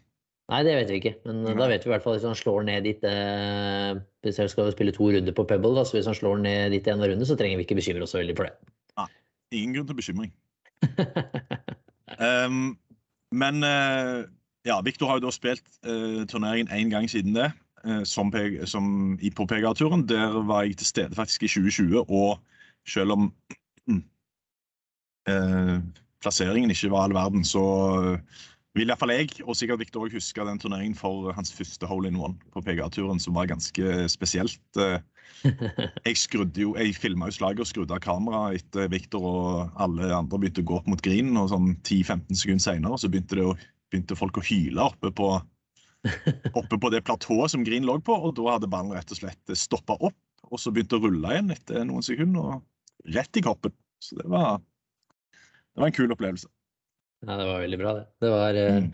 Nei, 0.52 0.61
det 0.66 0.75
vet 0.76 0.90
vi 0.92 0.99
ikke. 1.00 1.14
Men 1.25 1.40
Nei. 1.47 1.54
da 1.56 1.68
vet 1.71 1.85
vi 1.85 1.88
i 1.88 1.92
hvert 1.94 2.04
fall 2.04 2.18
hvis 2.18 2.26
han 2.28 2.37
slår 2.37 2.66
ned 2.68 2.85
dit 2.85 3.06
eh, 3.09 3.92
Hvis 4.26 4.40
jeg 4.42 4.52
skal 4.52 4.68
spille 4.75 4.92
to 4.92 5.09
runder 5.14 5.37
på 5.37 5.47
Pebble, 5.49 5.73
da, 5.78 5.87
så 5.88 5.97
hvis 5.97 6.11
han 6.11 6.18
slår 6.18 6.42
ned 6.44 6.76
dit 6.76 6.87
i 6.87 6.92
en 6.92 7.02
runde, 7.02 7.28
så 7.28 7.38
trenger 7.40 7.61
vi 7.61 7.66
ikke 7.66 7.78
bekymre 7.80 8.04
oss 8.04 8.12
så 8.14 8.21
veldig 8.21 8.37
for 8.37 8.50
det. 8.50 8.54
ingen 9.52 9.75
grunn 9.76 9.88
til 9.88 9.99
bekymring. 9.99 10.30
Um, 12.21 12.76
men 13.42 13.64
uh, 13.64 14.23
ja, 14.68 14.78
Victor 14.85 15.11
har 15.11 15.21
jo 15.21 15.26
da 15.26 15.32
spilt 15.35 15.64
uh, 15.88 16.23
turneringen 16.28 16.73
én 16.73 16.92
gang 16.92 17.09
siden 17.11 17.37
det, 17.37 17.50
uh, 17.85 18.04
som, 18.04 18.32
som 18.64 19.18
i, 19.21 19.30
på 19.30 19.47
PGA-turen. 19.49 20.06
Der 20.09 20.40
var 20.49 20.62
jeg 20.62 20.76
til 20.80 20.87
stede 20.87 21.14
faktisk 21.14 21.42
i 21.42 21.52
2020, 21.52 22.04
og 22.09 22.40
selv 22.88 23.12
om 23.12 23.28
eh, 25.28 25.78
plasseringen 26.23 26.71
ikke 26.71 26.90
var 26.90 27.06
all 27.06 27.14
verden, 27.14 27.44
så 27.44 27.62
eh, 28.12 28.40
vil 28.79 28.88
iallfall 28.88 29.12
jeg, 29.12 29.35
og 29.45 29.57
sikkert 29.57 29.83
Victor 29.83 30.07
også, 30.07 30.17
huske 30.17 30.45
den 30.49 30.61
turneringen 30.61 30.97
for 30.97 31.33
hans 31.37 31.52
første 31.52 31.88
hole 31.88 32.09
in 32.09 32.17
one 32.17 32.38
på 32.55 32.62
PGA-turen, 32.64 33.21
som 33.21 33.37
var 33.37 33.50
ganske 33.50 34.07
spesielt. 34.09 34.62
Eh, 34.81 35.02
jeg 36.07 36.17
skrudde 36.17 36.64
jo, 36.64 36.73
jeg 36.79 36.97
filma 36.97 37.29
slaget 37.35 37.64
og 37.64 37.69
skrudde 37.69 37.97
av 37.97 38.02
kameraet 38.05 38.62
etter 38.62 38.88
Victor 38.93 39.26
og 39.29 39.81
alle 39.83 40.09
andre 40.17 40.41
begynte 40.41 40.64
å 40.64 40.71
gå 40.71 40.79
opp 40.81 40.88
mot 40.88 41.05
grinen. 41.05 41.37
og 41.41 41.50
sånn 41.52 41.75
10-15 41.83 42.41
sekunder 42.41 42.64
senere 42.64 43.00
så 43.00 43.12
begynte, 43.12 43.45
å, 43.45 43.57
begynte 43.93 44.19
folk 44.19 44.41
å 44.41 44.47
hyle 44.47 44.88
oppe 44.88 45.12
på, 45.21 45.29
oppe 46.62 46.81
på 46.81 46.93
det 46.95 47.05
platået 47.05 47.52
som 47.52 47.67
green 47.67 47.85
lå 47.88 47.99
på. 48.00 48.17
Og 48.17 48.37
da 48.41 48.55
hadde 48.55 48.73
ballen 48.73 48.97
rett 48.97 49.12
og 49.12 49.21
slett 49.21 49.57
stoppa 49.59 49.99
opp, 50.00 50.17
og 50.49 50.61
så 50.61 50.73
begynte 50.73 50.97
å 50.97 51.05
rulle 51.05 51.37
igjen 51.37 51.52
etter 51.52 51.85
noen 51.88 52.07
sekunder. 52.07 52.57
og 52.57 53.12
Rett 53.12 53.37
i 53.37 53.45
koppen. 53.45 53.76
Så 54.02 54.17
det 54.17 54.29
var, 54.33 54.62
det 55.35 55.83
var 55.83 55.91
en 55.91 55.97
kul 56.00 56.14
opplevelse. 56.14 56.49
Ja, 57.23 57.37
det 57.38 57.45
var 57.47 57.61
veldig 57.62 57.79
bra, 57.79 57.93
det. 57.95 58.05
det 58.21 58.31
var, 58.33 58.55
eh, 58.59 58.76
Mm. 58.81 58.87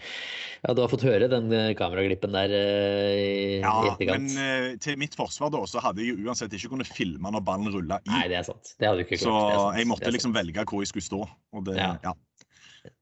ja, 0.69 0.75
du 0.75 0.81
har 0.83 0.89
fått 0.93 1.05
høre 1.09 1.29
den 1.33 1.47
eh, 1.57 1.71
kameraglippen 1.75 2.33
der 2.35 2.51
eh, 2.53 3.15
i, 3.17 3.61
Ja, 3.63 3.73
etterkant. 3.95 4.35
men 4.37 4.79
til 4.85 4.99
mitt 5.01 5.15
forsvar 5.17 5.51
da, 5.55 5.63
så 5.65 5.81
hadde 5.81 6.03
jeg 6.05 6.13
jo 6.19 6.27
uansett 6.29 6.53
ikke 6.53 6.69
kunnet 6.75 6.87
filme 6.93 7.31
når 7.33 7.41
ballen 7.47 7.73
rulla 7.73 8.01
i. 8.05 8.11
Nei, 8.11 8.29
det 8.29 8.37
er 8.43 8.43
sant. 8.51 8.75
Det 8.79 8.87
hadde 8.89 9.01
du 9.01 9.05
ikke 9.07 9.19
Så 9.23 9.33
klart. 9.33 9.55
sant. 9.57 9.79
jeg 9.81 9.87
måtte 9.89 10.13
liksom 10.13 10.35
velge 10.37 10.65
hvor 10.69 10.83
jeg 10.85 10.89
skulle 10.93 11.09
stå. 11.09 11.23
Og 11.57 11.65
det, 11.65 11.77
Ja. 11.81 11.97
ja. 12.05 12.13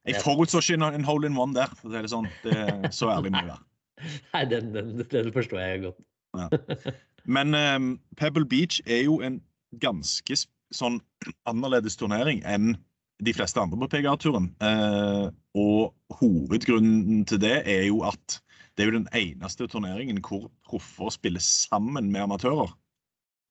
Jeg 0.06 0.23
forutså 0.23 0.62
ikke 0.62 0.95
en- 0.95 1.04
hole 1.04 1.26
in 1.26 1.37
one 1.37 1.52
der. 1.54 1.66
for 1.75 1.88
å 1.88 1.92
si 1.92 2.02
det 2.02 2.11
sånn. 2.11 2.28
Det, 2.42 2.92
så 2.95 3.11
ærlig 3.11 3.30
må 3.35 3.42
jeg 3.42 3.50
være. 3.50 3.64
Nei, 4.35 4.45
den, 4.45 4.73
den, 4.73 4.97
den 5.11 5.33
forstår 5.33 5.59
jeg 5.59 5.83
godt. 5.83 6.95
Men 7.26 7.54
um, 7.54 8.00
Pebble 8.16 8.45
Beach 8.47 8.80
er 8.87 9.02
jo 9.04 9.21
en 9.23 9.40
ganske 9.78 10.37
sånn 10.73 11.00
annerledes 11.50 11.97
turnering 11.97 12.42
enn 12.45 12.76
de 13.25 13.32
fleste 13.35 13.61
andre 13.61 13.78
på 13.80 13.88
PGA-turen. 13.94 14.50
Eh, 14.61 15.28
og 15.56 15.94
hovedgrunnen 16.20 17.25
til 17.28 17.40
det 17.40 17.61
er 17.64 17.87
jo 17.88 18.02
at 18.06 18.40
det 18.76 18.85
er 18.85 18.90
jo 18.90 18.99
den 18.99 19.08
eneste 19.16 19.68
turneringen 19.73 20.20
hvor 20.20 20.50
proffer 20.68 21.14
spiller 21.14 21.40
sammen 21.40 22.11
med 22.12 22.26
amatører. 22.26 22.75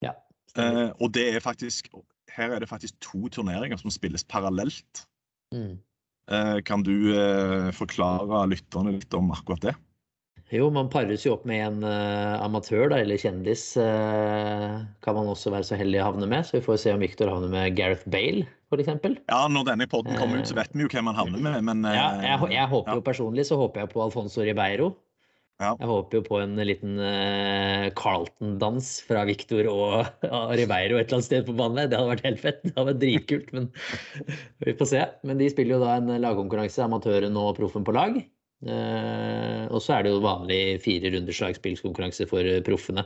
Ja. 0.06 0.14
Eh, 0.60 0.92
og 1.02 1.16
det 1.18 1.32
er 1.34 1.42
faktisk 1.42 1.90
her 2.36 2.52
er 2.52 2.60
det 2.60 2.70
faktisk 2.70 2.98
to 3.02 3.28
turneringer 3.32 3.80
som 3.80 3.94
spilles 3.94 4.24
parallelt. 4.28 5.06
Mm. 5.54 5.80
Eh, 6.32 6.60
kan 6.68 6.84
du 6.84 7.14
eh, 7.16 7.72
forklare 7.76 8.46
lytterne 8.52 8.96
litt 8.98 9.14
om 9.18 9.32
akkurat 9.36 9.70
det? 9.70 9.76
Jo, 10.54 10.68
man 10.70 10.92
pares 10.94 11.24
jo 11.26 11.34
opp 11.34 11.46
med 11.50 11.64
en 11.64 11.86
uh, 11.88 12.38
amatør, 12.46 12.92
da, 12.94 13.00
eller 13.02 13.18
kjendis, 13.18 13.64
Uh, 13.82 14.84
kan 15.02 15.18
man 15.18 15.30
også 15.32 15.50
være 15.54 15.66
så 15.66 15.78
heldig 15.80 16.04
å 16.04 16.10
havne 16.12 16.28
med. 16.30 16.46
Så 16.46 16.60
vi 16.60 16.66
får 16.66 16.78
se 16.84 16.94
om 16.94 17.02
Victor 17.02 17.32
havner 17.32 17.50
med 17.50 17.78
Gareth 17.78 18.06
Bale, 18.14 18.46
f.eks. 18.70 18.92
Ja, 19.26 19.40
Når 19.50 19.72
denne 19.72 19.90
podden 19.90 20.18
kommer 20.20 20.42
ut, 20.42 20.50
så 20.50 20.58
vet 20.58 20.74
vi 20.76 20.86
jo 20.86 20.92
hvem 20.92 21.10
han 21.10 21.18
havner 21.18 21.42
med. 21.42 21.58
Men 21.66 21.82
uh, 21.88 21.96
Ja, 21.96 22.06
jeg, 22.22 22.52
jeg 22.54 22.70
håper 22.76 22.94
ja. 22.94 23.00
jo 23.00 23.08
personlig 23.10 23.48
så 23.50 23.58
håper 23.58 23.84
jeg 23.84 23.94
på 23.96 24.06
Alfonso 24.06 24.46
Ribeiro. 24.46 24.94
Ja. 25.64 25.72
Jeg 25.80 25.88
håper 25.88 26.18
jo 26.18 26.24
på 26.26 26.40
en 26.44 26.60
liten 26.68 26.98
eh, 27.00 27.86
Carlton-dans 27.96 28.90
fra 29.08 29.22
Victor 29.24 29.70
og 29.72 29.94
og 30.28 30.52
Ribeiro 30.60 30.98
et 31.00 31.06
eller 31.06 31.22
annet 31.22 31.28
sted 31.30 31.46
på 31.48 31.56
banen. 31.56 31.88
Det 31.88 31.96
hadde 31.96 32.12
vært 32.12 32.26
helt 32.28 32.42
fett. 32.44 32.60
Det 32.66 32.74
hadde 32.74 32.90
vært 32.90 33.04
dritkult, 33.06 33.54
men 33.56 33.70
vi 34.66 34.76
får 34.76 34.90
se. 34.92 35.06
Men 35.24 35.40
de 35.40 35.48
spiller 35.54 35.78
jo 35.78 35.84
da 35.86 35.96
en 35.96 36.12
lagkonkurranse, 36.26 36.84
amatøren 36.84 37.40
og 37.40 37.54
proffen 37.62 37.88
på 37.88 37.96
lag. 37.96 38.20
Eh, 38.66 39.66
og 39.70 39.82
så 39.84 39.98
er 39.98 40.06
det 40.06 40.14
jo 40.16 40.24
vanlig 40.24 40.60
fire 40.84 41.12
runder 41.14 41.38
lagspillskonkurranse 41.46 42.28
for 42.30 42.48
eh, 42.50 42.64
proffene. 42.66 43.06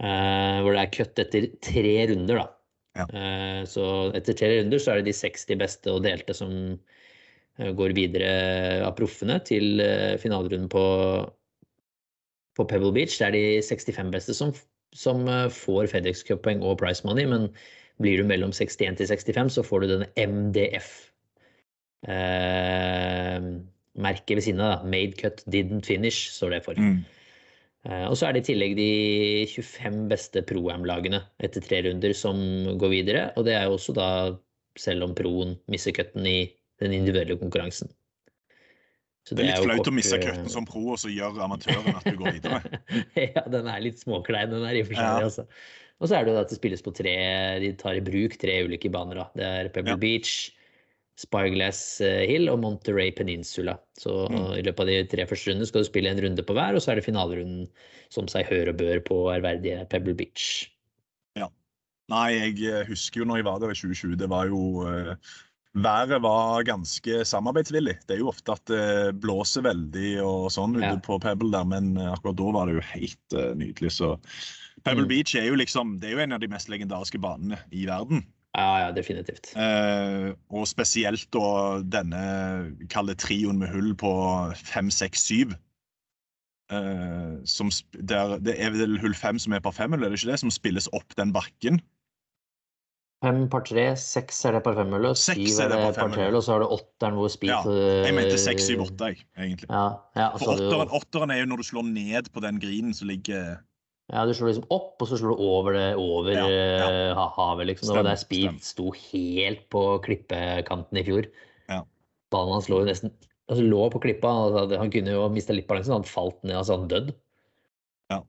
Eh, 0.00 0.60
hvor 0.64 0.72
det 0.74 0.84
er 0.84 0.94
cut 0.94 1.20
etter 1.20 1.50
tre 1.64 1.96
runder, 2.12 2.40
da. 2.40 2.46
Ja. 2.98 3.04
Så 3.70 3.84
etter 4.18 4.34
tre 4.34 4.48
runder 4.56 4.80
så 4.82 4.90
er 4.92 4.98
det 4.98 5.12
de 5.12 5.14
60 5.14 5.58
beste 5.60 5.92
og 5.92 6.02
delte 6.02 6.34
som 6.34 6.50
går 7.78 7.92
videre 7.94 8.30
av 8.82 8.96
proffene 8.98 9.36
til 9.46 9.78
finalerunden 10.18 10.66
på, 10.72 10.82
på 12.58 12.66
Pebble 12.66 12.90
Beach. 12.96 13.14
Det 13.20 13.28
er 13.28 13.36
de 13.36 13.44
65 13.62 14.10
beste 14.10 14.34
som, 14.34 14.50
som 14.96 15.22
får 15.54 15.92
FedEx 15.92 16.24
Cup-poeng 16.26 16.64
og 16.66 16.80
price 16.82 17.06
money, 17.06 17.28
men 17.30 17.46
blir 18.02 18.18
du 18.18 18.26
mellom 18.26 18.50
61 18.50 18.98
til 18.98 19.12
65, 19.12 19.54
så 19.54 19.64
får 19.66 19.84
du 19.84 19.92
denne 19.92 20.10
MDF. 20.18 20.90
Eh, 22.08 23.38
merket 23.98 24.36
ved 24.38 24.44
siden 24.46 24.60
av, 24.60 24.76
da. 24.82 24.90
Made 24.92 25.16
cut 25.18 25.42
didn't 25.50 25.86
finish, 25.88 26.30
står 26.36 26.50
det 26.56 26.62
for. 26.64 26.74
Mm. 26.78 27.00
Eh, 27.88 28.04
Og 28.10 28.16
så 28.16 28.28
er 28.28 28.32
det 28.36 28.44
i 28.44 28.52
tillegg 28.52 28.76
de 28.76 28.90
25 29.50 30.08
beste 30.10 30.42
pro-am-lagene 30.46 31.22
etter 31.40 31.64
tre 31.64 31.82
runder 31.88 32.12
som 32.14 32.36
går 32.78 32.92
videre. 32.92 33.32
Og 33.36 33.44
det 33.48 33.54
er 33.56 33.64
jo 33.66 33.78
også 33.78 33.94
da, 33.96 34.08
selv 34.78 35.08
om 35.08 35.14
proen 35.18 35.56
misser 35.72 35.92
cutten 35.96 36.26
i 36.28 36.52
den 36.80 36.92
individuelle 36.96 37.36
konkurransen. 37.40 37.90
Så 39.28 39.36
Det 39.36 39.44
er 39.44 39.50
litt 39.50 39.66
flaut 39.66 39.88
å 39.90 39.92
misse 39.92 40.16
eh, 40.16 40.22
cutten 40.24 40.48
som 40.48 40.64
pro, 40.66 40.80
og 40.94 40.98
så 40.98 41.10
gjør 41.12 41.42
amatøren 41.44 41.92
at 41.98 42.06
du 42.08 42.16
går 42.18 42.38
videre. 42.38 42.80
ja, 43.36 43.42
den 43.52 43.68
er 43.68 43.82
litt 43.84 44.00
småklein, 44.00 44.50
den 44.50 44.64
er 44.64 44.78
i 44.78 44.80
og 44.84 44.88
for 44.88 44.96
seg. 44.96 45.04
Ja. 45.04 45.26
Altså. 45.28 45.44
Og 46.00 46.08
så 46.08 46.16
er 46.16 46.24
det 46.24 46.32
jo 46.32 46.40
at 46.40 46.48
det 46.48 46.56
spilles 46.56 46.80
på 46.80 46.94
tre 46.96 47.12
De 47.60 47.74
tar 47.76 47.98
i 47.98 48.00
bruk 48.00 48.38
tre 48.40 48.54
ulike 48.64 48.88
baner. 48.92 49.20
da. 49.20 49.26
Det 49.36 49.44
er 49.50 49.68
Pebble 49.74 49.92
Ja. 49.92 50.00
Beach, 50.00 50.32
Spyglass 51.20 52.00
eh, 52.00 52.24
Hill 52.30 52.48
og 52.52 52.62
Monterey 52.62 53.12
Peninsula. 53.12 53.76
Så 54.00 54.14
Mm. 54.30 54.56
i 54.56 54.62
løpet 54.64 54.80
av 54.80 54.90
de 54.90 54.98
tre 55.12 55.26
første 55.28 55.50
rundene 55.50 55.68
skal 55.68 55.84
du 55.84 55.88
spille 55.90 56.10
en 56.10 56.20
runde 56.24 56.42
på 56.46 56.56
hver, 56.56 56.74
og 56.74 56.80
så 56.80 56.92
er 56.92 57.00
det 57.00 57.04
finalerunden 57.08 57.68
som 58.10 58.28
seg 58.30 58.48
hør 58.48 58.72
og 58.72 58.78
bør 58.80 59.02
på 59.04 59.18
ærverdige 59.36 59.84
Pebble 59.92 60.16
Beach. 60.16 60.66
Nei, 62.10 62.32
jeg 62.34 62.56
eh, 62.66 62.88
husker 62.88 63.20
jo 63.22 63.26
når 63.30 63.38
jeg 63.38 63.46
var 63.46 63.60
der 63.62 63.70
i 63.70 63.76
2020, 63.78 64.16
det 64.18 64.28
var 64.32 64.48
jo 64.50 64.82
uh, 64.82 65.14
Været 65.78 66.16
var 66.24 66.64
ganske 66.66 67.20
samarbeidsvillig. 67.22 67.92
Det 68.08 68.16
er 68.16 68.18
jo 68.24 68.32
ofte 68.32 68.56
at 68.56 68.64
det 68.66 69.20
blåser 69.22 69.62
veldig 69.62 70.16
og 70.26 70.48
sånn 70.50 70.74
ute 70.74 70.88
Ja. 70.88 70.96
på 70.98 71.20
Pebble 71.22 71.52
der, 71.54 71.68
men 71.70 71.92
eh, 71.96 72.08
akkurat 72.10 72.34
da 72.40 72.48
var 72.56 72.66
det 72.66 72.74
jo 72.74 72.82
helt 72.88 73.36
uh, 73.38 73.52
nydelig. 73.54 73.92
Så 73.94 74.16
Pebble 74.82 75.04
Mm. 75.06 75.08
Beach 75.12 75.36
er 75.38 75.46
jo 75.46 75.54
liksom 75.54 76.00
Det 76.00 76.08
er 76.10 76.16
jo 76.16 76.24
en 76.24 76.32
av 76.34 76.40
de 76.42 76.48
mest 76.50 76.68
legendariske 76.72 77.20
banene 77.22 77.60
i 77.70 77.86
verden. 77.86 78.24
Ja, 78.56 78.70
ja, 78.82 78.90
definitivt. 78.92 79.52
Eh, 79.54 80.32
og 80.50 80.64
spesielt 80.66 81.28
da 81.30 81.80
denne 81.86 82.22
kalde 82.90 83.14
trioen 83.14 83.60
med 83.62 83.70
hull 83.70 83.92
på 83.94 84.10
fem, 84.58 84.90
seks, 84.90 85.22
syv. 85.30 85.54
eh, 86.70 87.38
som 87.44 87.70
sp- 87.70 87.98
der, 88.06 88.38
Det 88.38 88.56
er 88.58 88.70
vel 88.74 88.98
hull 89.02 89.14
fem 89.14 89.38
som 89.38 89.52
er 89.52 89.60
par 89.60 89.72
femmhull, 89.74 90.02
er 90.04 90.10
det 90.10 90.20
ikke 90.20 90.32
det? 90.32 90.40
Som 90.42 90.50
spilles 90.50 90.88
opp 90.92 91.14
den 91.16 91.32
bakken. 91.32 91.80
Fem 93.22 93.48
par 93.52 93.60
tre, 93.68 93.96
seks 94.00 94.44
er 94.48 94.52
det 94.56 94.62
par 94.64 94.74
femhull, 94.78 95.04
og 95.10 95.16
Seks 95.18 95.36
syv 95.36 95.58
er 95.60 95.68
det 95.68 95.78
par 95.82 95.92
par 95.92 95.98
femhull, 96.06 96.16
trehull, 96.16 96.36
og 96.38 96.42
så 96.46 96.52
har 96.54 96.62
du 96.62 96.68
åtteren 96.72 97.18
hvor 97.18 97.28
speed 97.28 97.50
Ja, 97.52 97.58
Jeg 98.06 98.14
mente 98.16 98.38
seks, 98.40 98.64
syv, 98.70 98.86
åtte, 98.86 99.10
jeg, 99.12 99.26
egentlig. 99.36 99.68
Ja, 99.68 99.82
ja, 100.16 100.28
For 100.38 100.54
har 100.54 100.56
du 100.56 100.64
åtteren, 100.70 100.94
åtteren 100.96 101.30
er 101.34 101.42
jo 101.42 101.50
når 101.50 101.60
du 101.60 101.66
slår 101.68 101.84
ned 101.90 102.30
på 102.32 102.40
den 102.40 102.60
grinen 102.62 102.94
som 102.96 103.10
ligger 103.12 103.58
Ja, 104.10 104.24
du 104.26 104.32
slår 104.34 104.50
liksom 104.50 104.66
opp, 104.74 104.96
og 104.98 105.06
så 105.06 105.18
slår 105.20 105.36
du 105.36 105.42
over 105.46 105.76
det 105.76 105.88
over 106.02 106.32
Ja, 106.34 106.46
ja. 106.50 106.86
eh, 107.12 107.24
havet, 107.36 107.68
liksom. 107.70 107.90
Det 107.90 107.98
var 108.00 108.08
der 108.08 108.18
Speed 108.18 108.46
stem. 108.48 108.60
sto 108.66 108.90
helt 108.96 109.68
på 109.70 109.84
klippekanten 110.02 110.98
i 110.98 111.04
fjor. 111.06 111.28
Ja. 111.70 111.84
Ballen 112.34 112.56
hans 112.56 112.70
lå 112.72 112.80
jo 112.82 112.88
nesten 112.90 113.12
altså 113.50 113.64
lå 113.66 113.84
på 113.92 114.00
klippa. 114.02 114.30
Altså, 114.48 114.78
Han 114.78 114.90
kunne 114.94 115.14
jo 115.14 115.28
mista 115.32 115.54
litt 115.54 115.68
balansen, 115.70 115.96
han 115.98 116.06
falt 116.06 116.42
ned, 116.46 116.56
altså 116.58 116.78
han 116.78 116.90
dødd. 116.90 117.12
Ja. 118.10 118.20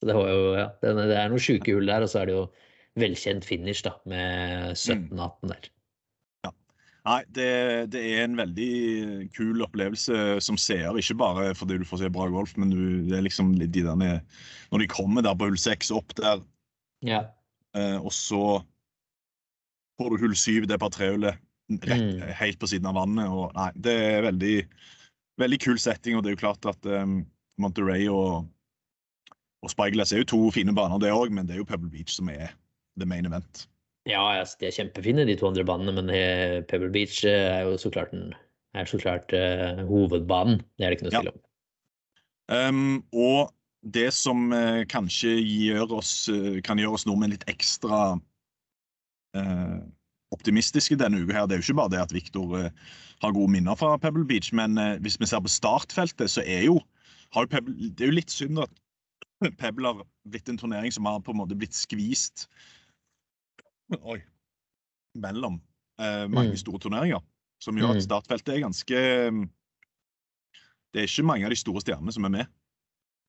Så 0.00 0.08
det 0.10 0.16
var 0.16 0.30
jo, 0.30 0.40
ja, 0.58 0.68
det, 0.82 0.94
det 1.10 1.18
er 1.18 1.30
noen 1.32 1.42
sjuke 1.42 1.74
hull 1.76 1.90
der, 1.90 2.06
og 2.06 2.10
så 2.12 2.22
er 2.22 2.30
det 2.30 2.36
jo 2.38 2.46
velkjent 3.00 3.46
finish, 3.46 3.84
da, 3.86 3.92
med 4.10 4.72
17-18 4.74 5.52
der. 5.52 5.70
Nei, 7.06 7.20
det, 7.32 7.46
det 7.94 8.00
er 8.12 8.24
en 8.26 8.36
veldig 8.36 8.70
kul 9.32 9.62
opplevelse 9.64 10.40
som 10.44 10.58
seer. 10.60 10.92
Ikke 11.00 11.16
bare 11.16 11.54
fordi 11.56 11.78
du 11.80 11.86
får 11.88 12.02
se 12.02 12.10
bra 12.12 12.26
golf, 12.28 12.52
men 12.60 12.72
du, 12.74 12.82
det 13.08 13.16
er 13.16 13.24
liksom 13.24 13.54
litt 13.56 13.72
de 13.72 13.86
med, 13.96 14.20
Når 14.70 14.84
de 14.84 14.88
kommer 14.92 15.24
der 15.24 15.34
på 15.38 15.48
hull 15.48 15.58
seks 15.60 15.90
opp 15.90 16.12
der, 16.20 16.42
Ja. 17.06 17.22
eh, 17.74 17.96
og 17.96 18.12
så 18.12 18.60
får 20.00 20.10
du 20.10 20.20
hull 20.26 20.36
syv, 20.36 20.66
det 20.68 20.80
par 20.80 20.92
trehullet, 20.92 21.38
Mm. 21.70 22.18
helt 22.34 22.58
på 22.58 22.66
siden 22.66 22.86
av 22.90 22.96
vannet. 22.98 23.28
Og, 23.30 23.52
nei, 23.54 23.70
det 23.78 23.92
er 23.94 24.24
veldig, 24.26 24.54
veldig 25.38 25.58
kul 25.62 25.78
setting, 25.78 26.16
og 26.16 26.24
det 26.24 26.32
er 26.32 26.34
jo 26.34 26.40
klart 26.42 26.66
at 26.66 26.86
um, 26.90 27.20
Monterey 27.62 28.08
og, 28.10 28.48
og 29.62 29.70
Spyglass 29.70 30.10
er 30.12 30.24
jo 30.24 30.30
to 30.32 30.40
fine 30.50 30.74
baner, 30.74 30.98
det 30.98 31.12
òg, 31.14 31.30
men 31.30 31.46
det 31.46 31.54
er 31.54 31.62
jo 31.62 31.68
Pebble 31.68 31.88
Beach 31.92 32.10
som 32.16 32.28
er 32.28 32.50
the 32.98 33.06
main 33.06 33.24
event. 33.24 33.68
Ja, 34.08 34.22
altså, 34.40 34.56
de 34.60 34.68
er 34.70 34.76
kjempefine, 34.78 35.26
de 35.28 35.36
to 35.36 35.48
andre 35.50 35.64
banene, 35.68 35.92
men 35.98 36.10
eh, 36.14 36.60
Pebble 36.68 36.88
Beach 36.92 37.20
eh, 37.28 37.50
er 37.52 37.66
jo 37.68 37.76
så 37.80 37.92
klart, 37.92 38.14
den, 38.14 38.32
er 38.72 38.88
så 38.88 39.00
klart 39.00 39.32
uh, 39.36 39.82
hovedbanen. 39.88 40.62
Det 40.78 40.86
er 40.86 40.94
det 40.94 40.98
ikke 40.98 41.08
noe 41.08 41.16
Ja. 41.16 41.20
stille 41.20 41.34
om. 41.36 41.46
Um, 42.50 42.94
og 43.12 43.52
det 43.94 44.08
som 44.16 44.48
uh, 44.54 44.82
kanskje 44.88 45.36
gjør 45.36 45.98
oss, 46.00 46.14
uh, 46.32 46.62
kan 46.64 46.80
gjøre 46.80 46.96
oss 46.96 47.06
nordmenn 47.08 47.36
litt 47.36 47.48
ekstra 47.50 48.18
optimistiske 50.34 50.96
denne 50.98 51.20
uka, 51.22 51.36
her, 51.36 51.44
det 51.46 51.54
er 51.54 51.60
jo 51.60 51.68
ikke 51.68 51.76
bare 51.78 51.92
det 51.92 52.00
at 52.02 52.12
Victor 52.14 52.56
eh, 52.58 52.72
har 53.22 53.34
gode 53.36 53.52
minner 53.54 53.76
fra 53.78 53.92
Pebble 54.02 54.24
Beach, 54.26 54.48
men 54.50 54.74
hvis 55.04 55.20
vi 55.22 55.28
ser 55.30 55.38
på 55.44 55.52
startfeltet, 55.54 56.32
så 56.32 56.42
er 56.42 56.64
jo, 56.66 56.80
har 57.30 57.46
jo 57.46 57.50
Pebble, 57.52 57.90
det 57.94 58.02
er 58.02 58.10
jo 58.10 58.16
litt 58.16 58.34
synd 58.34 58.58
at 58.58 58.74
Pebble 59.62 59.86
har 59.86 60.02
blitt 60.26 60.50
en 60.50 60.58
turnering 60.58 60.90
som 60.90 61.06
har 61.06 61.22
på 61.22 61.30
en 61.30 61.38
måte 61.44 61.54
blitt 61.54 61.78
skvist 61.78 62.48
Oi. 64.12 64.20
mellom 65.18 65.60
eh, 65.98 66.26
mange 66.30 66.54
Mm. 66.54 66.60
store 66.62 66.78
turneringer, 66.78 67.20
som 67.60 67.76
gjør 67.76 67.90
Mm. 67.90 67.96
at 67.98 68.04
startfeltet 68.06 68.54
er 68.54 68.60
ganske 68.62 69.00
Det 70.92 70.98
er 71.02 71.06
ikke 71.06 71.26
mange 71.26 71.44
av 71.46 71.50
de 71.50 71.56
store 71.56 71.80
stjernene 71.82 72.12
som 72.12 72.24
er 72.24 72.30
med. 72.34 72.46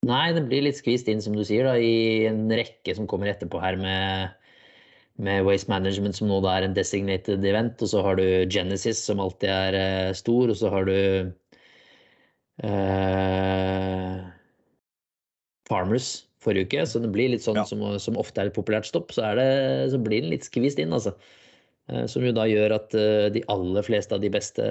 Nei, 0.06 0.32
det 0.34 0.48
blir 0.50 0.64
litt 0.66 0.80
skvist 0.80 1.08
inn, 1.12 1.22
som 1.22 1.34
du 1.38 1.44
sier, 1.46 1.64
da, 1.68 1.76
i 1.78 2.26
en 2.26 2.48
rekke 2.50 2.96
som 2.98 3.06
kommer 3.06 3.30
etterpå 3.30 3.60
her 3.62 3.76
med, 3.78 4.32
med 5.22 5.44
Waste 5.46 5.70
Management, 5.70 6.16
som 6.18 6.28
nå 6.28 6.40
da 6.42 6.56
er 6.58 6.64
en 6.66 6.74
designated 6.74 7.46
event. 7.46 7.78
Og 7.86 7.92
så 7.92 8.02
har 8.02 8.16
du 8.18 8.26
Genesis, 8.50 8.98
som 9.06 9.20
alltid 9.22 9.50
er 9.50 9.74
eh, 9.78 10.14
stor, 10.18 10.50
og 10.50 10.58
så 10.58 10.72
har 10.74 10.86
du 10.90 10.96
eh, 12.66 14.26
Farmers 15.70 16.26
forrige 16.42 16.70
uke. 16.70 16.86
Så 16.90 17.02
det 17.04 17.12
blir 17.14 17.32
litt 17.34 17.46
sånn 17.46 17.60
Ja. 17.62 17.68
som, 17.70 17.84
som 18.02 18.18
ofte 18.20 18.42
er 18.42 18.50
et 18.52 18.58
populært 18.58 18.90
stopp, 18.90 19.14
så, 19.16 19.24
er 19.32 19.40
det, 19.40 19.48
så 19.94 20.02
blir 20.02 20.24
den 20.24 20.34
litt 20.34 20.48
skvist 20.48 20.82
inn, 20.82 20.94
altså. 20.96 21.16
Eh, 21.90 22.06
Som 22.08 22.24
jo 22.26 22.34
da 22.36 22.46
gjør 22.50 22.76
at 22.78 22.94
eh, 22.96 23.30
de 23.34 23.44
aller 23.52 23.86
fleste 23.86 24.16
av 24.16 24.22
de 24.24 24.30
beste 24.34 24.64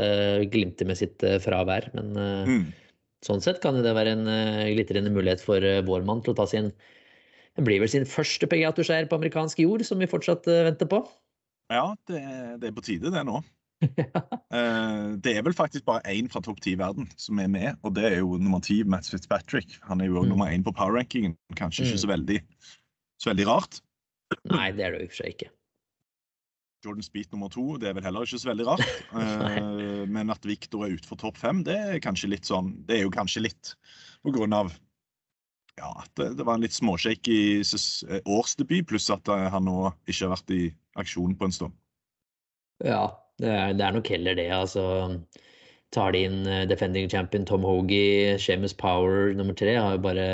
glimter 0.53 0.87
med 0.89 0.99
sitt 1.01 1.23
eh, 1.27 1.41
fravær. 1.43 1.91
Men 1.95 2.15
Mm. 2.47 2.65
Sånn 3.21 3.43
sett 3.45 3.59
kan 3.61 3.77
det 3.85 3.91
være 3.93 4.15
en 4.17 4.25
glitrende 4.73 5.11
mulighet 5.13 5.43
for 5.45 5.61
vår 5.61 6.07
mann 6.09 6.23
til 6.25 6.33
å 6.33 6.39
ta 6.39 6.47
sin 6.49 6.71
Det 7.53 7.65
blir 7.67 7.83
vel 7.83 7.91
sin 7.93 8.07
første 8.09 8.49
PGA-turseier 8.49 9.11
på 9.11 9.19
amerikansk 9.19 9.59
jord, 9.61 9.85
som 9.85 10.01
vi 10.01 10.09
fortsatt 10.09 10.47
venter 10.49 10.89
på. 10.89 11.03
Ja, 11.69 11.93
det, 12.09 12.23
det 12.63 12.71
er 12.71 12.73
på 12.73 12.81
tide, 12.87 13.13
det 13.13 13.25
nå. 13.29 13.43
Eh, 14.51 15.05
det 15.23 15.37
er 15.39 15.45
vel 15.47 15.55
faktisk 15.55 15.85
bare 15.87 16.03
én 16.11 16.27
fra 16.29 16.41
topp 16.43 16.59
ti 16.61 16.73
i 16.75 16.79
verden 16.79 17.07
som 17.21 17.39
er 17.39 17.47
med, 17.49 17.77
og 17.87 17.93
det 17.95 18.03
er 18.09 18.17
jo 18.19 18.35
nummer 18.35 18.59
ti, 18.61 18.81
Matt 18.83 19.07
Fitzpatrick. 19.07 19.77
Han 19.87 20.01
er 20.03 20.09
jo 20.11 20.25
Mm. 20.25 20.29
nummer 20.33 20.51
én 20.51 20.65
på 20.67 20.73
power-rankingen. 20.75 21.37
Kanskje 21.55 21.85
ikke 21.87 21.95
Mm. 21.95 22.03
så 22.03 22.11
veldig, 22.11 22.39
så 23.23 23.31
veldig 23.31 23.47
rart. 23.47 23.81
Nei, 24.51 24.73
det 24.73 24.85
er 24.85 24.91
det 24.97 25.01
i 25.01 25.05
og 25.05 25.11
for 25.13 25.23
seg 25.23 25.31
ikke. 25.37 25.51
Jordan 26.85 27.03
Speed 27.07 27.31
nummer 27.33 27.49
to, 27.49 27.77
det 27.79 27.89
er 27.91 27.95
vel 27.95 28.03
heller 28.09 28.27
ikke 28.27 28.41
så 28.43 28.51
veldig 28.51 28.67
rart. 28.67 28.85
uh, 29.15 30.07
men 30.17 30.31
at 30.31 30.43
Victor 30.45 30.85
er 30.87 30.97
utenfor 30.97 31.19
topp 31.23 31.37
fem, 31.39 31.63
det 31.63 31.77
er 31.79 32.01
kanskje 32.01 32.31
litt 32.35 32.49
sånn 32.49 32.73
Det 32.87 32.99
er 32.99 33.03
jo 33.05 33.11
kanskje 33.15 33.43
litt 33.47 33.75
på 34.25 34.33
grunn 34.35 34.53
av 34.53 34.73
ja, 35.79 35.93
at 36.03 36.11
det, 36.17 36.37
det 36.37 36.45
var 36.45 36.55
en 36.59 36.61
litt 36.67 36.75
småshaky 36.75 37.61
eh, 37.63 38.21
årsdebut, 38.27 38.87
pluss 38.91 39.09
at 39.15 39.27
han 39.31 39.65
nå 39.65 39.93
ikke 40.11 40.27
har 40.27 40.35
vært 40.35 40.51
i 40.51 40.75
aksjon 40.99 41.37
på 41.39 41.47
en 41.47 41.53
stund. 41.55 41.73
Ja, 42.85 43.07
det 43.41 43.53
er, 43.53 43.77
det 43.77 43.87
er 43.87 43.97
nok 43.97 44.11
heller 44.13 44.37
det, 44.39 44.51
altså. 44.53 44.85
Tar 45.95 46.15
de 46.15 46.25
inn 46.29 46.43
eh, 46.47 46.67
defending 46.71 47.09
champion 47.11 47.47
Tom 47.49 47.65
Hogie, 47.67 48.37
Seamus 48.39 48.77
Power 48.77 49.33
nummer 49.35 49.57
tre, 49.59 49.75
har 49.79 49.97
jo 49.97 50.05
bare 50.05 50.27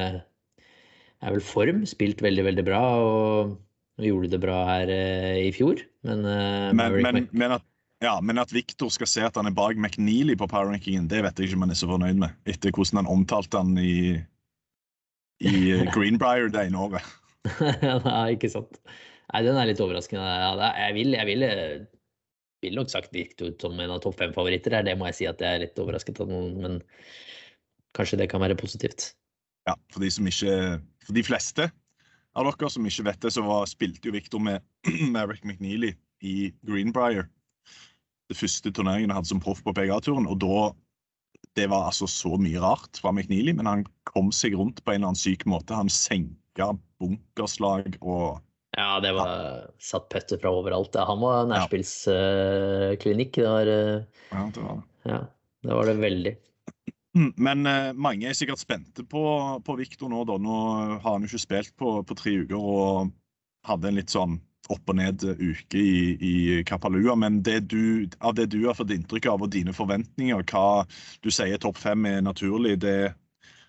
Er 1.24 1.32
vel 1.32 1.40
form, 1.40 1.86
spilt 1.88 2.20
veldig, 2.22 2.44
veldig 2.50 2.64
bra, 2.66 2.82
og, 3.00 3.56
gjorde 4.02 4.34
det 4.34 4.42
bra 4.42 4.58
her 4.68 4.92
eh, 4.92 5.46
i 5.46 5.52
fjor. 5.56 5.80
Men, 6.04 6.26
eh, 6.28 6.72
Men, 6.76 7.00
men, 7.00 7.28
men, 7.32 7.56
at, 7.56 7.64
ja, 8.04 8.18
men 8.20 8.42
at 8.42 8.52
Victor 8.52 8.92
skal 8.92 9.08
se 9.08 9.24
at 9.24 9.38
han 9.40 9.48
er 9.48 9.56
bak 9.56 9.78
McNeely 9.80 10.36
på 10.36 10.50
power-rankingen, 10.50 11.08
det 11.08 11.22
vet 11.24 11.38
jeg 11.38 11.48
ikke 11.48 11.60
om 11.62 11.64
han 11.64 11.72
er 11.72 11.80
så 11.80 11.88
fornøyd 11.88 12.20
med. 12.20 12.36
Etter 12.44 12.74
hvordan 12.76 13.00
han 13.00 13.12
omtalte 13.14 13.62
han 13.62 13.72
i, 13.80 14.20
i 15.40 15.56
Greenbrier 15.96 16.52
det 16.52 16.68
ene 16.68 16.84
året. 16.84 17.16
Nei, 18.04 18.34
ikke 18.36 18.52
sant. 18.52 18.76
Nei, 19.32 19.42
den 19.46 19.56
er 19.56 19.70
litt 19.70 19.80
overraskende. 19.80 20.26
Ja, 20.26 20.90
vil, 20.94 21.16
jeg 21.16 21.28
vil, 21.30 21.46
jeg 21.46 21.86
ville 22.66 22.82
nok 22.82 22.92
sagt 22.92 23.14
ut 23.16 23.62
som 23.62 23.78
en 23.80 23.94
av 23.94 24.02
topp 24.04 24.18
fem-favoritter. 24.20 24.76
Det 24.86 24.96
må 24.98 25.08
jeg 25.10 25.18
si 25.20 25.30
at 25.30 25.40
jeg 25.42 25.48
er 25.58 25.64
litt 25.66 25.80
overrasket 25.82 26.20
av 26.24 26.30
noen, 26.30 26.56
men 26.62 26.78
kanskje 27.96 28.20
det 28.20 28.28
kan 28.32 28.42
være 28.42 28.58
positivt. 28.58 29.14
Ja, 29.66 29.74
for 29.90 30.02
de 30.02 30.10
ikke 30.10 30.80
For 31.06 31.14
de 31.14 31.22
fleste 31.22 31.70
av 32.36 32.44
dere 32.46 32.70
som 32.70 32.86
ikke 32.86 33.06
vet 33.06 33.22
det, 33.22 33.32
så 33.32 33.42
var, 33.46 33.66
spilte 33.70 34.08
jo 34.08 34.14
Victor 34.14 34.42
med 34.42 34.62
Merrick 35.14 35.44
McNeely 35.44 35.94
i 36.26 36.52
Greenbrier. 36.66 37.28
Det 38.26 38.36
første 38.36 38.72
turneringen 38.74 39.12
han 39.12 39.20
hadde 39.20 39.30
som 39.30 39.42
proff 39.42 39.62
på 39.64 39.74
PGA-turen. 39.76 40.26
Og 40.26 40.40
da 40.42 40.74
Det 41.56 41.70
var 41.70 41.86
altså 41.86 42.04
så 42.10 42.36
mye 42.36 42.60
rart 42.60 42.98
fra 43.00 43.12
McNeely, 43.12 43.54
men 43.56 43.68
han 43.68 43.84
kom 44.04 44.28
seg 44.34 44.56
rundt 44.58 44.82
på 44.84 44.92
en 44.92 44.98
eller 44.98 45.12
annen 45.12 45.20
syk 45.20 45.46
måte. 45.48 45.76
Han 45.76 45.88
senka 45.88 46.74
bunkerslag 47.00 47.96
og 48.02 48.42
Ja, 48.76 49.00
det 49.00 49.12
var 49.16 49.70
satt 49.80 50.08
putter 50.12 50.38
fra 50.40 50.50
overalt. 50.52 50.96
Han 51.08 51.22
var 51.22 51.46
nærspillsklinikk. 51.48 53.38
Det 53.38 53.46
var 53.48 53.70
eh, 53.72 54.02
ja, 54.30 54.42
det 54.52 54.64
var 54.64 54.74
det. 54.76 55.12
Ja, 55.12 55.20
det 55.64 55.78
var 55.78 55.88
det 55.88 55.94
veldig. 56.02 56.34
Men 57.46 57.66
eh, 57.66 57.92
mange 57.96 58.28
er 58.28 58.36
sikkert 58.36 58.60
spente 58.60 59.06
på, 59.08 59.22
på 59.64 59.78
Viktor 59.80 60.12
nå. 60.12 60.26
da. 60.28 60.36
Nå 60.36 60.58
har 61.00 61.08
han 61.08 61.24
jo 61.24 61.30
ikke 61.32 61.46
spilt 61.46 61.72
på, 61.80 61.94
på 62.04 62.18
tre 62.20 62.36
uker 62.44 62.60
og 62.60 63.14
hadde 63.66 63.88
en 63.88 63.98
litt 63.98 64.12
sånn 64.12 64.36
opp 64.72 64.90
og 64.90 64.98
ned 64.98 65.22
uke 65.24 65.78
i, 65.80 65.98
i 66.20 66.34
Kapalua. 66.68 67.16
Men 67.16 67.40
det 67.46 67.62
du, 67.72 68.04
av 68.20 68.36
det 68.36 68.50
du 68.52 68.60
har 68.66 68.76
fått 68.76 68.92
inntrykk 68.92 69.30
av 69.32 69.46
og 69.46 69.52
dine 69.54 69.72
forventninger, 69.76 70.44
hva 70.52 70.84
du 71.24 71.30
sier 71.32 71.56
topp 71.62 71.80
fem 71.80 72.04
er 72.10 72.20
naturlig, 72.26 72.76
det, 72.84 73.14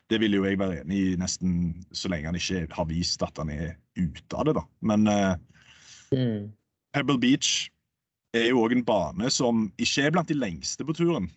det 0.08 0.22
vil 0.22 0.38
jo 0.38 0.46
jeg 0.48 0.60
være 0.60 0.82
enig 0.82 1.00
i 1.04 1.16
nesten 1.20 1.54
så 1.92 2.10
lenge 2.12 2.30
han 2.30 2.38
ikke 2.40 2.68
har 2.72 2.88
vist 2.88 3.24
at 3.26 3.40
han 3.42 3.52
er 3.52 3.76
ute 3.98 4.38
av 4.38 4.48
det. 4.48 4.54
da. 4.56 4.64
Men 4.88 5.08
uh, 5.12 5.36
Mm. 6.12 6.52
Pebble 6.94 7.20
Beach 7.20 7.70
er 8.34 8.50
jo 8.52 8.64
òg 8.64 8.76
en 8.76 8.86
bane 8.88 9.32
som 9.34 9.68
ikke 9.82 10.08
er 10.08 10.14
blant 10.16 10.30
de 10.30 10.38
lengste 10.38 10.86
på 10.88 10.96
turen. 10.98 11.30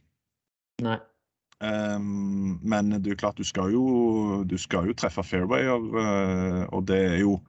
Nei. 0.85 0.99
Um, 1.61 2.57
men 2.65 2.95
det 2.95 3.11
er 3.11 3.13
jo 3.13 3.21
klart, 3.21 3.37
du 3.37 3.45
skal 3.45 3.75
jo, 3.75 4.45
du 4.49 4.57
skal 4.57 4.87
jo 4.89 4.97
treffe 4.97 5.25
fairwayer, 5.27 5.83
uh, 5.93 6.63
og 6.73 6.87
det 6.89 7.01
er 7.11 7.19
jo 7.21 7.41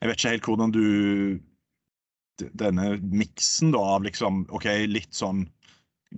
Jeg 0.00 0.08
vet 0.08 0.18
ikke 0.18 0.30
helt 0.32 0.46
hvordan 0.48 0.72
du 0.72 0.86
Denne 2.58 2.86
miksen 3.04 3.74
da 3.74 3.82
av 3.98 4.06
liksom 4.06 4.46
OK, 4.56 4.64
litt 4.88 5.12
sånn 5.14 5.44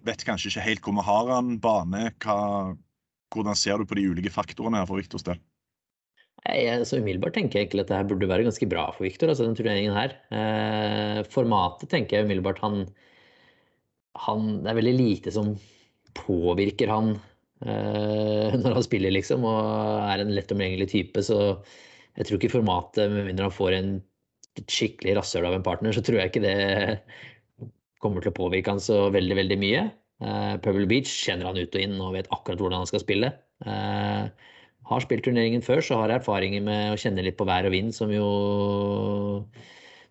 Vet 0.07 0.23
kanskje 0.25 0.53
ikke 0.53 0.63
helt 0.69 0.87
hvor 0.87 0.95
vi 0.95 1.05
har 1.07 1.33
han, 1.35 1.51
bane. 1.63 2.05
Hva, 2.23 2.39
hvordan 3.35 3.59
ser 3.59 3.81
du 3.81 3.89
på 3.89 3.99
de 3.99 4.07
ulike 4.13 4.33
faktorene 4.33 4.81
her 4.81 4.89
for 4.89 5.01
Viktors 5.01 5.27
del? 5.27 5.41
Altså, 6.45 6.99
umiddelbart 7.01 7.39
tenker 7.39 7.57
jeg 7.57 7.67
egentlig 7.67 7.87
at 7.87 7.93
det 7.93 8.09
burde 8.11 8.29
være 8.29 8.45
ganske 8.45 8.67
bra 8.69 8.91
for 8.93 9.07
Victor, 9.07 9.31
altså 9.33 9.47
den 9.47 9.57
turneringen 9.57 9.95
her. 9.97 10.13
Eh, 10.29 11.21
formatet 11.33 11.89
tenker 11.89 12.19
jeg 12.19 12.27
umiddelbart 12.27 12.61
han, 12.61 12.83
han 14.27 14.51
Det 14.61 14.71
er 14.71 14.79
veldig 14.79 14.97
lite 14.99 15.33
som 15.33 15.55
påvirker 16.19 16.93
han 16.93 17.15
eh, 17.65 18.53
når 18.61 18.77
han 18.77 18.85
spiller, 18.85 19.15
liksom, 19.17 19.47
og 19.49 20.05
er 20.05 20.21
en 20.21 20.35
lett 20.37 20.53
omgjengelig 20.53 20.91
type. 20.93 21.25
Så 21.25 21.39
jeg 22.19 22.29
tror 22.29 22.39
ikke 22.39 22.57
formatet, 22.59 23.09
med 23.09 23.31
mindre 23.31 23.49
han 23.49 23.57
får 23.57 23.79
en 23.79 23.95
skikkelig 24.69 25.17
rasshøl 25.17 25.49
av 25.49 25.57
en 25.57 25.65
partner, 25.67 25.97
så 25.97 26.05
tror 26.05 26.21
jeg 26.21 26.31
ikke 26.31 26.45
det 26.45 26.59
kommer 28.05 28.21
til 28.21 28.35
å 28.35 28.37
påvirke 28.37 28.75
han 28.75 28.85
så 28.85 29.07
veldig, 29.15 29.41
veldig 29.41 29.59
mye. 29.65 29.89
Uh, 30.23 30.57
Pebble 30.63 30.87
Beach 30.91 31.11
kjenner 31.11 31.51
han 31.51 31.59
ut 31.59 31.75
og 31.75 31.83
inn 31.83 31.97
og 32.01 32.15
vet 32.15 32.31
akkurat 32.35 32.61
hvordan 32.61 32.85
han 32.85 32.91
skal 32.91 33.03
spille. 33.03 33.33
Uh, 33.67 34.31
har 34.85 35.05
spilt 35.05 35.25
turneringen 35.27 35.65
før, 35.65 35.81
så 35.85 35.99
har 36.01 36.13
jeg 36.13 36.23
erfaringer 36.23 36.65
med 36.65 36.93
å 36.93 36.99
kjenne 37.01 37.25
litt 37.25 37.39
på 37.39 37.47
vær 37.49 37.67
og 37.67 37.75
vind, 37.75 37.95
som 37.97 38.13
jo 38.13 38.29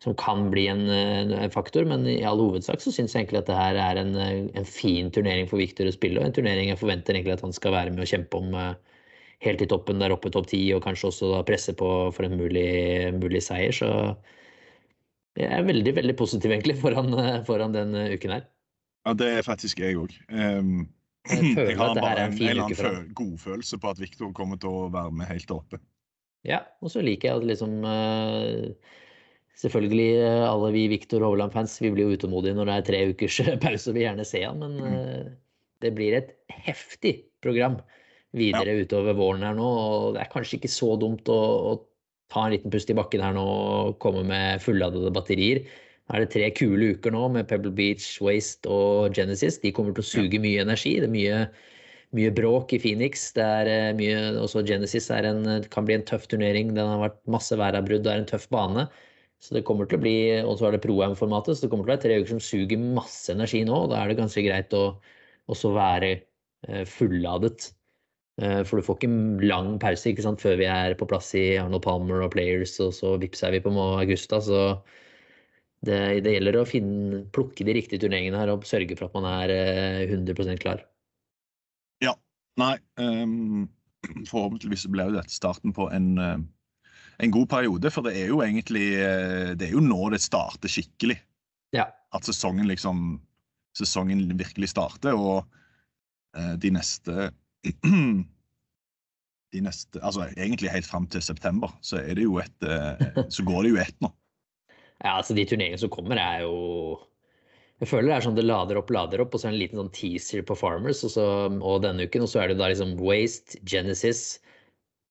som 0.03 0.15
kan 0.19 0.49
bli 0.51 0.65
en, 0.67 0.89
en 0.91 1.53
faktor. 1.53 1.85
Men 1.87 2.03
i 2.09 2.25
all 2.27 2.41
hovedsak 2.41 2.81
så 2.83 2.91
syns 2.91 3.13
jeg 3.13 3.23
egentlig 3.23 3.43
at 3.43 3.51
det 3.51 3.59
her 3.59 3.77
er 3.79 4.01
en, 4.01 4.17
en, 4.19 4.65
fin 4.67 5.07
turnering 5.13 5.47
for 5.47 5.61
Victor 5.61 5.87
å 5.87 5.93
spille, 5.95 6.19
og 6.19 6.27
en 6.27 6.35
turnering 6.35 6.73
jeg 6.73 6.81
forventer 6.81 7.15
egentlig 7.15 7.37
at 7.37 7.45
han 7.45 7.55
skal 7.55 7.75
være 7.77 7.93
med 7.93 8.03
å 8.03 8.09
kjempe 8.09 8.41
om 8.41 8.57
helt 9.43 9.63
i 9.63 9.69
toppen, 9.69 10.01
der 10.01 10.15
oppe 10.15 10.31
topp 10.33 10.49
ti, 10.51 10.61
og 10.75 10.83
kanskje 10.83 11.09
også 11.09 11.31
da 11.31 11.43
presse 11.47 11.75
på 11.79 11.89
for 12.15 12.27
en 12.27 12.35
mulig, 12.39 12.67
mulig 13.19 13.43
seier. 13.45 13.75
Så 13.75 13.89
jeg 15.39 15.49
er 15.49 15.67
veldig, 15.67 15.95
veldig 15.99 16.17
positiv 16.19 16.51
egentlig 16.51 16.77
foran, 16.81 17.15
foran 17.47 17.75
den 17.75 17.95
uken 18.17 18.37
her. 18.37 18.49
Ja, 19.03 19.13
det 19.19 19.29
er 19.37 19.45
faktisk 19.45 19.81
jeg 19.83 19.97
òg. 19.99 20.13
Um, 20.31 20.85
jeg, 21.27 21.53
jeg, 21.57 21.77
har 21.79 21.95
bare 21.97 22.27
en, 22.27 22.35
en 22.35 22.51
eller 22.53 22.89
annen 22.89 23.09
godfølelse 23.17 23.79
på 23.79 23.91
at 23.91 24.01
Viktor 24.01 24.31
kommer 24.35 24.59
til 24.59 24.71
å 24.71 24.89
være 24.93 25.13
med 25.19 25.31
helt 25.31 25.51
oppe. 25.55 25.79
Ja, 26.47 26.63
og 26.83 26.91
så 26.91 27.03
liker 27.03 27.29
jeg 27.29 27.39
at 27.39 27.47
liksom 27.53 27.77
uh, 27.87 28.99
Selvfølgelig, 29.59 30.17
uh, 30.25 30.49
alle 30.49 30.71
vi 30.75 30.87
Viktor 30.91 31.23
Hovland-fans 31.23 31.77
vi 31.83 31.93
blir 31.93 32.09
jo 32.09 32.17
utålmodige 32.17 32.57
når 32.57 32.69
det 32.69 32.75
er 32.75 32.87
tre 32.87 33.01
ukers 33.13 33.39
pause 33.63 33.91
og 33.91 33.97
vil 33.97 34.07
gjerne 34.07 34.27
se 34.27 34.41
han, 34.43 34.63
men 34.63 34.79
uh, 34.81 35.31
det 35.83 35.93
blir 35.95 36.17
et 36.17 36.33
heftig 36.65 37.17
program 37.43 37.79
videre 38.33 38.73
ja. 38.73 38.83
utover 38.83 39.15
våren 39.15 39.45
her 39.45 39.55
nå. 39.55 39.67
og 39.67 40.15
Det 40.15 40.23
er 40.23 40.31
kanskje 40.31 40.57
ikke 40.59 40.71
så 40.73 40.95
dumt 40.99 41.29
å, 41.31 41.39
å 41.69 41.73
ta 42.33 42.47
en 42.47 42.55
liten 42.55 42.73
pust 42.73 42.89
i 42.89 42.97
bakken 42.97 43.23
her 43.23 43.35
nå 43.35 43.43
og 43.45 43.97
komme 44.03 44.23
med 44.27 44.63
fulladede 44.63 45.11
batterier 45.13 45.63
er 46.11 46.23
det 46.23 46.31
tre 46.33 46.49
kule 46.55 46.93
uker 46.97 47.13
nå 47.15 47.27
med 47.31 47.47
Pebble 47.47 47.71
Beach, 47.75 48.17
Waste 48.23 48.69
og 48.69 49.15
Genesis. 49.15 49.59
De 49.63 49.71
kommer 49.75 49.95
til 49.95 50.03
å 50.03 50.09
suge 50.09 50.41
mye 50.43 50.65
energi. 50.65 50.97
Det 50.99 51.07
er 51.07 51.13
mye, 51.13 51.37
mye 52.17 52.33
bråk 52.35 52.75
i 52.75 52.81
Phoenix. 52.83 53.29
Det 53.37 53.45
er 53.45 53.71
eh, 53.71 53.95
mye, 53.97 54.17
også 54.41 54.65
Genesis 54.67 55.07
er 55.15 55.29
en, 55.29 55.47
kan 55.73 55.87
bli 55.87 55.95
en 55.97 56.05
tøff 56.09 56.27
turnering. 56.31 56.73
Den 56.75 56.91
har 56.91 57.01
vært 57.05 57.19
masse 57.31 57.55
væravbrudd. 57.59 58.03
Det 58.05 58.13
er 58.13 58.23
en 58.23 58.29
tøff 58.33 58.49
bane. 58.53 58.87
Så 59.43 59.55
det 59.57 59.65
kommer 59.67 59.87
til 59.87 59.99
å 59.99 60.03
bli, 60.03 60.17
Og 60.43 60.57
så 60.59 60.69
er 60.69 60.75
det 60.75 60.83
pro-am-formatet, 60.85 61.57
så 61.57 61.65
det 61.65 61.71
kommer 61.71 61.87
til 61.87 61.91
å 61.91 61.95
være 61.97 62.03
tre 62.05 62.19
uker 62.21 62.31
som 62.35 62.43
suger 62.43 62.83
masse 62.99 63.31
energi 63.31 63.63
nå. 63.67 63.75
og 63.85 63.89
Da 63.91 64.01
er 64.01 64.11
det 64.11 64.19
ganske 64.21 64.43
greit 64.45 64.75
å 64.75 64.85
også 65.51 65.73
være 65.75 66.11
eh, 66.15 66.83
fulladet. 66.87 67.71
Eh, 68.41 68.61
for 68.63 68.79
du 68.79 68.85
får 68.87 68.99
ikke 68.99 69.47
lang 69.47 69.75
pause 69.83 70.11
ikke 70.11 70.23
sant, 70.25 70.43
før 70.43 70.55
vi 70.61 70.67
er 70.71 70.95
på 70.99 71.07
plass 71.09 71.33
i 71.37 71.57
Arnold 71.61 71.83
Palmer 71.83 72.23
og 72.25 72.31
Players, 72.35 72.77
og 72.83 72.93
så 72.95 73.15
vippser 73.21 73.51
vi 73.55 73.63
på 73.63 73.73
Augusta. 73.83 74.39
så 74.41 74.61
det, 75.83 75.99
det, 76.23 76.37
gjelder 76.37 76.57
å 76.61 76.67
finne, 76.67 77.21
plukke 77.35 77.65
de 77.67 77.75
riktige 77.75 77.99
turneringene 78.03 78.39
her 78.39 78.53
og 78.53 78.67
sørge 78.67 78.95
for 78.95 79.09
at 79.09 79.17
man 79.17 79.27
er 79.27 79.51
100 80.07 80.31
eh, 80.45 80.59
klar. 80.61 80.83
Ja. 82.03 82.13
Nei. 82.59 82.77
Um, 83.01 83.67
forhåpentligvis 84.31 84.87
blir 84.93 85.11
jo 85.11 85.17
dette 85.17 85.33
starten 85.33 85.75
på 85.75 85.89
en, 85.91 86.13
eh, 86.21 86.39
en, 87.19 87.33
god 87.35 87.49
periode. 87.51 87.91
For 87.91 88.07
det 88.07 88.15
er 88.21 88.31
jo 88.31 88.39
egentlig 88.45 88.93
eh, 89.01 89.51
Det 89.59 89.67
er 89.67 89.75
jo 89.75 89.83
nå 89.83 90.07
det 90.13 90.21
starter 90.23 90.71
skikkelig. 90.71 91.19
Ja. 91.75 91.89
At 92.15 92.29
sesongen 92.29 92.69
liksom 92.71 93.21
Sesongen 93.73 94.27
virkelig 94.37 94.67
starter, 94.69 95.17
og 95.17 95.47
uh, 96.37 96.53
de 96.61 96.69
neste 96.75 97.31
de 99.53 99.61
neste, 99.65 99.97
altså 99.97 100.27
Egentlig 100.37 100.69
helt 100.69 100.85
fram 100.85 101.07
til 101.09 101.23
september, 101.25 101.73
så, 101.81 101.97
er 101.97 102.13
det 102.19 102.27
jo 102.27 102.37
et, 102.37 102.67
så 103.33 103.41
går 103.47 103.65
det 103.65 103.71
jo 103.71 103.79
ett 103.81 103.97
nå. 104.05 104.11
Ja, 105.03 105.17
altså 105.17 105.35
De 105.35 105.45
turneringene 105.47 105.81
som 105.81 105.91
kommer, 105.91 106.19
er 106.19 106.45
jo 106.45 106.99
Jeg 107.81 107.89
føler 107.91 108.09
det 108.09 108.15
er 108.15 108.25
sånn 108.27 108.37
det 108.37 108.45
lader 108.45 108.79
opp, 108.79 108.91
lader 108.93 109.23
opp, 109.23 109.33
og 109.35 109.41
så 109.41 109.49
er 109.49 109.51
det 109.51 109.57
en 109.57 109.63
liten 109.63 109.81
sånn 109.81 109.95
teaser 109.95 110.45
på 110.47 110.55
Farmers 110.55 111.03
og, 111.03 111.11
så, 111.11 111.25
og 111.51 111.81
denne 111.83 112.05
uken. 112.07 112.23
Og 112.23 112.31
så 112.31 112.43
er 112.43 112.53
det 112.53 112.61
da 112.61 112.69
liksom 112.71 112.95
Waste, 113.01 113.59
Genesis, 113.67 114.37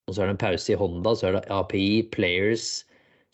og 0.08 0.14
så 0.14 0.22
er 0.22 0.30
det 0.30 0.36
en 0.38 0.40
pause 0.46 0.72
i 0.72 0.78
Honda, 0.80 1.12
så 1.18 1.28
er 1.28 1.36
det 1.36 1.42
API, 1.52 1.90
Players, 2.14 2.70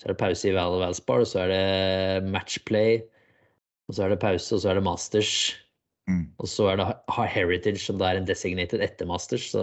så 0.01 0.09
er 0.09 0.15
det 0.15 0.21
pause 0.21 0.51
i 0.51 0.57
Val 0.57 0.75
of 0.75 0.83
Valspar, 0.83 1.23
så 1.29 1.45
er 1.45 1.53
det 1.53 2.33
Matchplay, 2.35 2.99
og 3.89 3.97
så 3.97 4.05
er 4.05 4.13
det 4.13 4.21
pause, 4.23 4.51
og 4.57 4.63
så 4.63 4.73
er 4.73 4.79
det 4.79 4.85
Masters. 4.87 5.33
Mm. 6.09 6.25
Og 6.41 6.49
så 6.49 6.71
er 6.73 6.81
det 6.81 6.89
Heritage, 7.35 7.81
som 7.85 7.99
da 8.01 8.11
er 8.11 8.21
en 8.21 8.29
designated 8.29 8.83
etter 8.85 9.09
Masters. 9.09 9.51
Så 9.53 9.63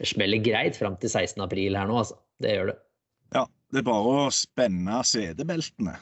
det 0.00 0.08
smeller 0.08 0.42
greit 0.44 0.78
fram 0.78 0.96
til 1.00 1.10
16. 1.10 1.40
april 1.44 1.76
her 1.76 1.88
nå, 1.90 1.98
altså. 2.02 2.18
Det 2.42 2.54
gjør 2.54 2.70
det. 2.70 2.76
Ja, 3.34 3.44
det 3.74 3.80
er 3.80 3.88
bare 3.88 4.12
å 4.14 4.28
spenne 4.32 5.00
CD-beltene. 5.04 5.96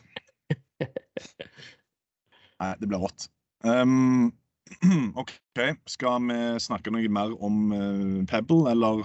Nei, 2.60 2.72
det 2.80 2.88
blir 2.88 3.02
rått. 3.02 3.28
Um, 3.66 4.32
OK, 5.20 5.32
skal 5.90 6.24
vi 6.28 6.38
snakke 6.62 6.92
noe 6.94 7.10
mer 7.12 7.34
om 7.44 7.72
uh, 7.72 8.24
Pebble, 8.30 8.66
eller? 8.72 9.04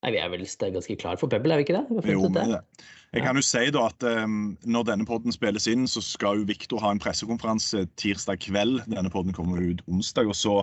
Nei, 0.00 0.14
Vi 0.14 0.22
er 0.22 0.32
vel 0.32 0.46
ganske 0.46 0.96
klare 0.96 1.20
for 1.20 1.32
Pebble, 1.32 1.54
er 1.54 1.60
vi 1.60 1.68
ikke 1.68 1.76
det? 1.80 2.08
Jo, 2.14 2.24
det. 2.32 2.46
det. 2.54 2.88
Jeg 3.10 3.26
kan 3.26 3.36
jo 3.36 3.42
si 3.42 3.66
da 3.74 3.88
at 3.90 4.04
um, 4.06 4.56
Når 4.62 4.86
denne 4.86 5.06
podden 5.06 5.34
spilles 5.34 5.66
inn, 5.68 5.88
så 5.90 6.02
skal 6.04 6.40
jo 6.40 6.48
Viktor 6.48 6.80
ha 6.82 6.92
en 6.94 7.02
pressekonferanse 7.02 7.84
tirsdag 8.00 8.40
kveld. 8.46 8.84
Denne 8.88 9.10
podden 9.12 9.34
kommer 9.36 9.60
ut 9.60 9.82
onsdag. 9.90 10.30
og 10.30 10.36
så 10.38 10.60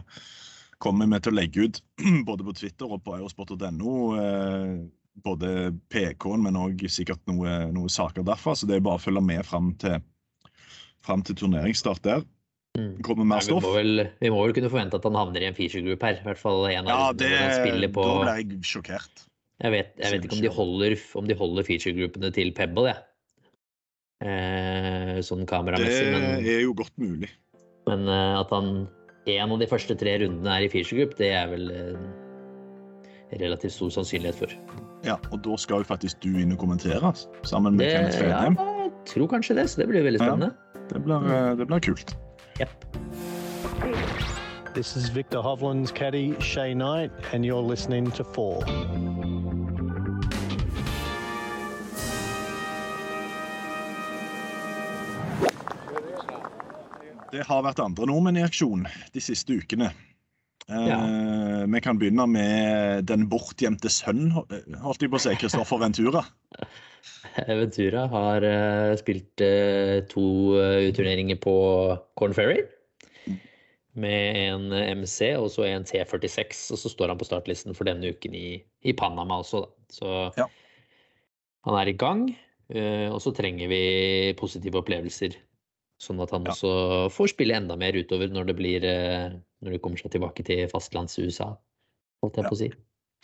kommer 0.83 1.09
vi 1.09 1.19
til 1.21 1.33
å 1.33 1.37
legge 1.37 1.67
ut 1.67 1.81
både 2.29 2.45
på 2.47 2.55
Twitter 2.57 2.89
og 2.89 3.03
på 3.05 3.17
eurosport.no 3.17 3.93
både 5.25 5.73
PK-en, 5.91 6.43
men 6.45 6.59
òg 6.59 6.83
sikkert 6.91 7.21
noe, 7.29 7.59
noe, 7.73 7.91
saker 7.91 8.25
derfra. 8.27 8.55
Så 8.57 8.69
det 8.69 8.77
er 8.77 8.85
bare 8.85 8.99
å 8.99 9.03
følge 9.03 9.23
med 9.25 9.45
fram 9.47 9.73
til, 9.81 10.01
fram 11.05 11.23
til 11.27 11.37
turneringsstart 11.41 12.03
der. 12.05 12.25
Mm. 12.77 12.99
Kommer 13.05 13.25
mer 13.25 13.41
stoff. 13.41 13.65
Ja, 13.65 13.71
vi, 13.71 13.73
må 13.73 13.77
vel, 13.79 14.09
vi 14.21 14.31
må 14.33 14.43
vel 14.45 14.53
kunne 14.57 14.69
forvente 14.69 14.99
at 14.99 15.07
han 15.07 15.17
havner 15.17 15.43
i 15.43 15.49
en 15.49 15.57
feature 15.57 15.81
group 15.85 16.05
her. 16.05 16.19
I 16.19 16.27
hvert 16.27 16.41
fall 16.41 16.67
en 16.69 16.85
av 16.85 16.91
ja, 16.91 17.07
det, 17.17 17.91
på 17.95 18.05
Da 18.05 18.19
ble 18.21 18.35
jeg 18.43 18.59
sjokkert. 18.69 19.23
Jeg 19.57 19.73
vet, 19.73 19.95
jeg 19.97 20.13
vet 20.13 20.27
ikke 20.27 20.37
om 20.37 20.43
de 20.43 20.53
holder, 20.53 20.95
om 21.17 21.29
de 21.29 21.37
holder 21.37 21.65
feature-gruppene 21.65 22.29
til 22.35 22.51
Pebble, 22.53 22.91
jeg. 22.91 23.05
Eh, 24.27 25.17
sånn 25.25 25.47
kameramessig. 25.49 26.11
Det 26.45 26.53
er 26.59 26.61
jo 26.61 26.75
godt 26.77 26.93
mulig. 27.01 27.31
Men 27.89 28.05
eh, 28.05 28.35
at 28.37 28.53
han 28.53 28.85
en 29.27 29.53
av 29.53 29.59
de 29.59 29.67
første 29.69 29.97
tre 29.99 30.13
rundene 30.21 30.53
er 30.53 30.67
i 30.67 30.69
feature 30.71 31.01
group, 31.01 31.17
det 31.19 31.31
er 31.35 31.49
vel 31.51 31.71
eh, 31.73 32.05
relativt 33.31 33.73
stor 33.73 33.89
sannsynlighet 33.89 34.35
for. 34.35 34.53
Ja, 35.05 35.17
og 35.31 35.43
da 35.45 35.57
skal 35.57 35.83
jo 35.83 35.87
faktisk 35.87 36.21
du 36.23 36.31
inn 36.39 36.51
og 36.55 36.59
kommentere 36.61 37.13
sammen 37.43 37.75
med 37.75 37.85
det, 37.85 37.91
Kenneth 37.95 38.17
Fredheim. 38.21 38.57
Ja, 38.59 38.87
jeg 38.87 38.91
tror 39.13 39.27
kanskje 39.27 39.55
det, 39.59 39.69
så 39.69 39.81
det 39.81 39.89
blir 39.91 40.03
veldig 40.07 40.19
spennende. 40.19 40.51
Ja, 40.75 40.81
det, 40.93 41.03
blir, 41.03 41.29
eh, 41.35 41.51
det 41.59 41.67
blir 41.67 41.79
kult. 41.79 42.17
Yep. 42.59 42.69
This 44.73 44.95
is 44.95 45.09
Victor 45.09 45.41
Hovland's 45.41 45.91
caddy, 45.91 46.35
Shay 46.39 46.73
Knight, 46.73 47.11
and 47.33 47.45
you're 47.45 47.69
listening 47.69 48.11
to 48.11 48.23
Four. 48.23 48.63
Det 57.31 57.43
har 57.43 57.63
vært 57.65 57.81
andre 57.83 58.07
nordmenn 58.07 58.39
i 58.39 58.43
aksjon 58.45 58.85
de 59.13 59.21
siste 59.21 59.57
ukene. 59.59 59.91
Ja. 60.67 60.97
Eh, 60.99 61.46
vi 61.73 61.81
kan 61.83 61.99
begynne 61.99 62.25
med 62.29 63.07
den 63.09 63.27
bortgjemte 63.31 63.91
sønnen, 63.91 64.33
holdt 64.83 65.03
jeg 65.03 65.11
på 65.11 65.19
å 65.19 65.23
si, 65.23 65.35
Kristoffer 65.39 65.81
Ventura. 65.81 66.23
Ventura 67.47 68.07
har 68.11 68.45
uh, 68.45 68.95
spilt 68.99 69.43
uh, 69.43 69.99
to 70.11 70.25
uh, 70.57 70.87
turneringer 70.97 71.39
på 71.43 71.55
Corn 72.19 72.35
Ferry. 72.37 72.63
Med 73.97 74.37
en 74.43 74.69
MC 75.01 75.31
og 75.39 75.49
så 75.49 75.65
en 75.65 75.85
T46, 75.87 76.67
og 76.75 76.81
så 76.83 76.91
står 76.93 77.13
han 77.13 77.17
på 77.17 77.25
startlisten 77.25 77.73
for 77.77 77.89
denne 77.89 78.13
uken 78.13 78.35
i, 78.37 78.59
i 78.85 78.93
Panama 78.93 79.39
også. 79.41 79.63
Da. 79.63 79.93
Så 79.97 80.11
ja. 80.37 80.45
han 81.65 81.79
er 81.79 81.89
i 81.89 81.97
gang, 81.97 82.27
og 83.09 83.17
så 83.23 83.31
trenger 83.33 83.71
vi 83.71 83.79
positive 84.37 84.81
opplevelser 84.83 85.37
Sånn 86.01 86.21
at 86.21 86.31
han 86.33 86.45
ja. 86.45 86.53
også 86.53 87.09
får 87.13 87.31
spille 87.33 87.57
enda 87.57 87.77
mer 87.79 87.95
utover 87.97 88.29
når 88.29 88.51
det 88.51 88.55
blir 88.57 88.85
eh, 88.85 89.33
når 89.63 89.75
det 89.75 89.81
kommer 89.83 90.01
seg 90.01 90.13
tilbake 90.13 90.45
til 90.47 90.65
fastlands-USA, 90.71 91.51
holdt 92.23 92.39
jeg 92.39 92.45
ja. 92.45 92.51
på 92.51 92.57
å 92.57 92.59
si. 92.61 92.69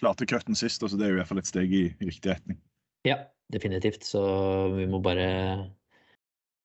Klarte 0.02 0.28
cutten 0.30 0.58
sist, 0.58 0.84
altså 0.84 0.98
det 1.00 1.06
er 1.06 1.14
jo 1.14 1.18
i 1.18 1.22
hvert 1.22 1.32
fall 1.32 1.44
et 1.44 1.50
steg 1.50 1.74
i, 1.74 1.84
i 1.94 2.10
riktig 2.10 2.34
retning. 2.34 2.60
Ja, 3.08 3.20
definitivt. 3.54 4.06
Så 4.08 4.22
vi 4.74 4.88
må 4.90 5.02
bare 5.04 5.28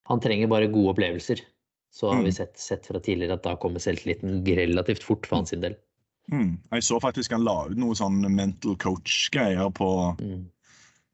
Han 0.09 0.23
trenger 0.25 0.49
bare 0.49 0.71
gode 0.73 0.95
opplevelser. 0.95 1.43
Så 1.93 2.09
har 2.09 2.23
mm. 2.23 2.25
vi 2.25 2.33
sett, 2.33 2.55
sett, 2.61 2.87
fra 2.89 3.01
tidligere 3.01 3.37
at 3.37 3.45
da 3.45 3.57
kommer 3.61 3.83
selvtilliten 3.83 4.41
relativt 4.45 5.05
fort 5.05 5.27
for 5.29 5.41
hans 5.41 5.53
del. 5.53 5.77
Mm. 6.33 6.61
Jeg 6.73 6.85
så 6.85 7.01
faktisk 7.01 7.33
han 7.33 7.45
la 7.45 7.59
ut 7.69 7.77
noe 7.81 7.97
sånn 7.97 8.21
mental 8.33 8.77
coach-greier 8.81 9.69
på, 9.77 9.91
mm 10.21 10.47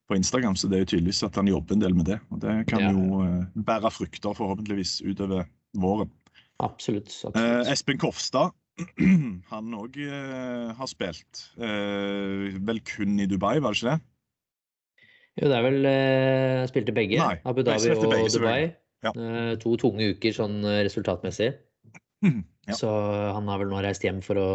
på 0.08 0.16
Instagram, 0.16 0.56
så 0.56 0.68
det 0.68 0.76
er 0.76 0.84
jo 0.84 0.90
tydeligvis 0.92 1.22
at 1.24 1.36
han 1.40 1.48
jobber 1.48 1.76
en 1.76 1.84
del 1.84 1.96
med 1.96 2.08
det. 2.10 2.18
Og 2.30 2.40
det 2.42 2.56
kan 2.68 2.82
ja. 2.82 2.92
jo 2.92 3.22
uh, 3.24 3.44
bære 3.54 3.92
frukter 3.94 4.36
forhåpentligvis 4.36 4.98
utover 5.06 5.46
våren. 5.80 6.10
Absolutt. 6.62 7.08
absolutt. 7.10 7.36
Uh, 7.36 7.72
Espen 7.72 7.98
Kofstad 7.98 8.52
han 9.52 9.74
òg 9.78 9.96
har 10.78 10.88
spilt. 10.90 11.44
Eh, 11.62 12.54
vel 12.66 12.80
kun 12.86 13.18
i 13.22 13.26
Dubai, 13.30 13.60
var 13.62 13.74
det 13.74 13.78
ikke 13.82 13.92
det? 13.92 14.00
Jo, 15.38 15.48
det 15.50 15.56
er 15.58 15.64
vel 15.66 15.86
eh, 15.90 16.64
Spilte 16.70 16.94
begge. 16.94 17.18
Nei, 17.18 17.36
Abu 17.46 17.62
Dhabi 17.66 17.90
og 17.94 18.04
begge, 18.10 18.32
Dubai. 18.34 18.58
Ja. 19.04 19.12
Eh, 19.14 19.52
to 19.62 19.76
tunge 19.78 20.12
uker 20.14 20.34
sånn 20.34 20.58
eh, 20.66 20.80
resultatmessig. 20.88 21.52
Ja. 22.24 22.72
Så 22.78 22.88
han 23.36 23.46
har 23.50 23.58
vel 23.60 23.68
nå 23.70 23.82
reist 23.84 24.02
hjem 24.06 24.22
for 24.24 24.38
å 24.40 24.48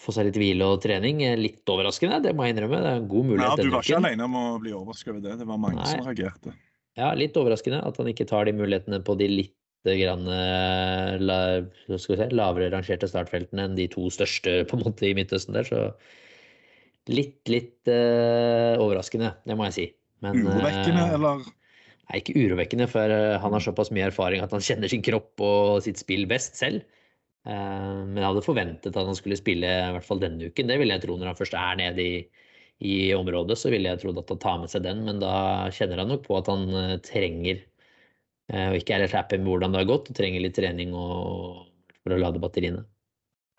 få 0.00 0.14
seg 0.16 0.30
litt 0.30 0.38
hvile 0.40 0.64
og 0.72 0.80
trening. 0.82 1.20
Eh, 1.26 1.34
Litt 1.38 1.68
overraskende, 1.68 2.22
det 2.24 2.32
må 2.34 2.46
jeg 2.46 2.54
innrømme. 2.56 2.78
Det 2.80 2.90
er 2.94 3.00
en 3.02 3.08
god 3.10 3.22
Ja, 3.22 3.30
mulighet 3.34 3.60
du 3.60 3.70
var 3.74 3.84
ikke 3.84 3.92
uken. 3.98 4.06
alene 4.08 4.26
om 4.30 4.38
å 4.40 4.44
bli 4.62 4.72
overrasket 4.74 5.12
over 5.12 5.22
det. 5.26 5.34
Det 5.42 5.48
var 5.50 5.60
mange 5.60 5.78
Nei. 5.82 5.90
som 5.92 6.06
reagerte. 6.06 6.54
Ja, 6.98 7.10
litt 7.14 7.36
overraskende 7.38 7.82
at 7.86 8.00
han 8.00 8.08
ikke 8.10 8.26
tar 8.30 8.48
de 8.48 8.56
mulighetene 8.56 9.02
på 9.04 9.14
de 9.20 9.28
litt 9.30 9.54
grann, 9.84 10.26
eh, 10.28 11.14
la, 11.22 11.38
si, 11.96 12.16
lavere 12.34 12.70
rangerte 12.72 13.08
startfeltene 13.08 13.68
enn 13.68 13.78
de 13.78 13.86
to 13.92 14.08
største 14.12 14.60
på 14.68 14.78
en 14.78 14.84
måte 14.84 15.08
i 15.08 15.14
Midtøsten 15.16 15.56
der. 15.56 15.68
Så 15.68 15.86
litt, 17.10 17.40
litt 17.50 17.88
uh, 17.88 18.76
overraskende, 18.78 19.32
det 19.48 19.56
må 19.56 19.66
jeg 19.70 19.76
si. 19.78 19.86
Men, 20.20 20.44
Urovekkende, 20.44 21.06
uh, 21.06 21.16
eller? 21.16 21.48
Nei, 22.10 22.20
ikke 22.20 22.34
urovekkende, 22.36 22.88
for 22.90 23.12
eh, 23.14 23.36
han 23.38 23.54
har 23.54 23.62
såpass 23.62 23.92
mye 23.94 24.08
erfaring 24.08 24.42
at 24.42 24.50
han 24.54 24.64
kjenner 24.66 24.90
sin 24.90 25.02
kropp 25.06 25.40
og 25.46 25.78
sitt 25.84 26.00
spill 26.02 26.26
best 26.30 26.58
selv. 26.58 26.82
Uh, 27.46 28.02
Men 28.04 28.18
jeg 28.18 28.26
hadde 28.26 28.44
forventet 28.44 28.96
at 28.98 29.06
han 29.08 29.16
skulle 29.16 29.38
spille 29.38 29.70
i 29.70 29.92
hvert 29.94 30.06
fall 30.06 30.20
denne 30.22 30.50
uken. 30.50 30.68
Det 30.68 30.78
ville 30.80 30.96
jeg 30.96 31.06
tro 31.06 31.16
når 31.16 31.32
han 31.32 31.38
først 31.38 31.56
er 31.56 31.78
nede 31.78 32.04
i, 32.04 32.16
i 32.80 32.96
området, 33.14 33.58
så 33.60 33.70
ville 33.72 33.92
jeg 33.92 34.02
trodd 34.02 34.18
at 34.20 34.32
han 34.32 34.42
tar 34.42 34.58
med 34.62 34.72
seg 34.72 34.84
den. 34.84 35.04
Men 35.06 35.22
da 35.22 35.34
kjenner 35.74 36.02
han 36.02 36.10
nok 36.12 36.24
på 36.26 36.38
at 36.40 36.50
han 36.50 36.66
eh, 36.82 36.96
trenger, 37.04 37.60
eh, 37.62 37.79
og 38.50 38.78
ikke 38.78 38.96
er 38.96 39.04
helt 39.04 39.14
happy 39.14 39.38
med 39.38 39.46
hvordan 39.46 39.74
det 39.74 39.82
har 39.84 39.90
gått, 39.90 40.08
og 40.10 40.16
trenger 40.18 40.42
litt 40.42 40.56
trening 40.58 40.94
og, 40.96 41.68
for 42.02 42.16
å 42.16 42.18
lade 42.18 42.42
batteriene. 42.42 42.82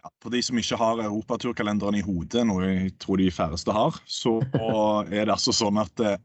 Ja, 0.02 0.10
for 0.24 0.34
de 0.34 0.42
som 0.44 0.58
ikke 0.58 0.80
har 0.82 1.04
europaturkalenderen 1.06 2.00
i 2.00 2.04
hodet, 2.04 2.44
noe 2.50 2.66
jeg 2.66 2.94
tror 3.02 3.22
de 3.22 3.30
færreste 3.34 3.76
har, 3.76 4.00
så 4.10 4.40
er 5.14 5.28
det 5.28 5.36
altså 5.36 5.54
sånn 5.54 5.80
at 5.82 6.04
eh, 6.04 6.18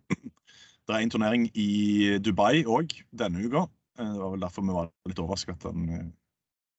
det 0.87 0.95
er 0.95 1.03
en 1.03 1.13
turnering 1.13 1.49
i 1.59 2.17
Dubai 2.23 2.63
òg 2.63 2.95
denne 3.11 3.43
uka. 3.45 3.67
Eh, 3.99 4.07
Det 4.07 4.23
var 4.23 4.33
vel 4.33 4.47
derfor 4.47 4.65
vi 4.65 4.79
var 4.79 4.91
litt 5.11 5.21
overrasket 5.21 5.59
at 5.59 5.69
eh, 5.75 6.07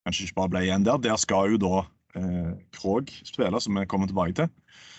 kanskje 0.07 0.27
ikke 0.27 0.39
bare 0.39 0.53
ble 0.55 0.63
igjen 0.65 0.87
der. 0.87 1.01
Der 1.03 1.19
skal 1.21 1.53
jo 1.53 1.61
da 1.61 1.73
eh, 2.17 2.53
Krog 2.79 3.11
spille, 3.27 3.61
som 3.61 3.77
vi 3.77 3.85
kommer 3.85 4.09
tilbake 4.09 4.37
til. 4.39 4.49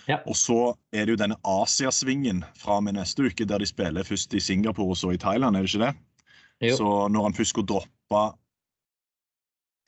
Ja. 0.09 0.21
Og 0.25 0.37
så 0.37 0.75
er 0.93 1.05
det 1.05 1.15
jo 1.15 1.21
denne 1.21 1.39
Asiasvingen 1.45 2.43
fra 2.57 2.79
og 2.79 2.85
med 2.87 2.97
neste 2.97 3.27
uke, 3.27 3.45
der 3.49 3.61
de 3.61 3.67
spiller 3.69 4.07
først 4.07 4.33
i 4.33 4.43
Singapore 4.43 4.95
og 4.95 4.97
så 4.97 5.11
i 5.13 5.21
Thailand, 5.21 5.57
er 5.57 5.65
det 5.65 5.73
ikke 5.73 5.89
det? 5.89 5.95
Jo. 6.61 6.75
Så 6.75 6.87
når 7.13 7.29
han 7.29 7.33
først 7.37 7.53
skulle 7.55 7.69
droppe 7.71 8.23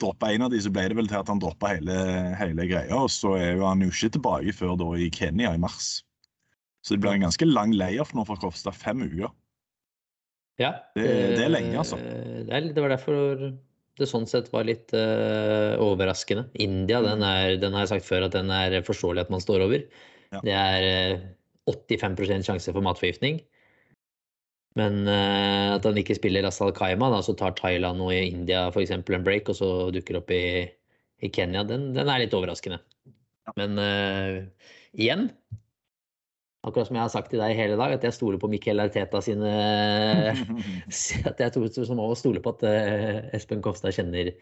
droppe 0.02 0.30
en 0.34 0.42
av 0.42 0.50
de, 0.50 0.58
så 0.58 0.70
ble 0.74 0.88
det 0.90 0.96
vel 0.98 1.06
til 1.10 1.20
at 1.20 1.28
han 1.30 1.38
droppa 1.42 1.68
hele, 1.76 1.94
hele 2.40 2.64
greia. 2.66 2.90
Og 2.98 3.10
så 3.12 3.36
er 3.38 3.52
jo 3.58 3.66
han 3.68 3.84
jo 3.84 3.90
ikke 3.92 4.10
tilbake 4.16 4.54
før 4.56 4.72
da 4.80 4.88
i 4.98 5.10
Kenya 5.14 5.52
i 5.54 5.60
mars. 5.62 6.00
Så 6.82 6.96
det 6.96 7.02
blir 7.04 7.14
en 7.14 7.22
ganske 7.28 7.46
lang 7.46 7.74
layoff 7.78 8.10
nå 8.16 8.24
for 8.26 8.40
Kofstad. 8.42 8.74
Fem 8.74 9.04
uker. 9.06 9.30
Ja, 10.58 10.72
Det- 10.96 11.36
det 11.36 11.44
er 11.44 11.48
lenge, 11.54 11.76
altså. 11.78 11.96
Det, 11.96 12.74
var 12.82 12.88
derfor 12.96 13.54
det 13.98 14.08
sånn 14.08 14.26
sett 14.26 14.50
var 14.52 14.64
litt 14.64 14.90
uh, 14.92 15.76
overraskende. 15.78 16.48
India, 16.58 16.98
Mm. 17.00 17.06
den, 17.06 17.22
er, 17.22 17.56
den 17.62 17.72
har 17.72 17.86
jeg 17.86 17.88
sagt 18.00 18.06
før 18.08 18.24
at 18.26 18.32
den 18.32 18.50
er 18.50 18.82
forståelig 18.82 19.20
at 19.20 19.30
man 19.30 19.40
står 19.40 19.60
over. 19.68 19.84
Ja. 20.32 20.40
Det 20.42 20.52
er 20.52 20.82
eh, 20.82 21.20
85% 21.70 22.42
sjanse 22.42 22.72
for 22.72 22.80
matforgiftning. 22.82 23.40
Men 24.78 25.02
uh, 25.04 25.76
at 25.76 25.84
han 25.84 25.98
ikke 26.00 26.16
spiller 26.16 26.46
Asal 26.48 26.72
Kaima, 26.76 27.10
da, 27.12 27.20
så 27.24 27.34
tar 27.36 27.56
Thailand 27.58 28.00
og 28.00 28.12
India 28.16 28.64
f.eks. 28.70 28.94
en 28.94 29.24
break, 29.24 29.50
og 29.52 29.58
så 29.58 29.68
dukker 29.92 30.22
opp 30.22 30.32
i, 30.32 30.44
i 31.20 31.32
Kenya, 31.32 31.64
den, 31.68 31.90
den 31.96 32.08
er 32.08 32.22
litt 32.22 32.36
overraskende. 32.36 32.80
Men 33.58 33.76
uh, 33.76 34.70
igjen, 34.96 35.28
akkurat 36.64 36.88
som 36.88 36.96
jeg 36.96 37.04
har 37.04 37.12
sagt 37.12 37.32
til 37.34 37.42
deg 37.42 37.58
hele 37.58 37.76
dag, 37.76 37.98
at 37.98 38.06
jeg 38.06 38.16
stoler 38.16 38.40
på 38.40 38.48
Mikkel 38.48 38.80
Arteta 38.80 39.20
sine 39.24 39.50
at 41.28 41.44
jeg 41.44 41.54
tror 41.56 41.68
som 41.74 42.00
å 42.00 42.08
stole 42.16 42.40
på 42.40 42.54
at 42.54 42.64
uh, 42.64 43.20
Espen 43.36 43.64
Kofstad 43.64 43.98
kjenner 43.98 44.32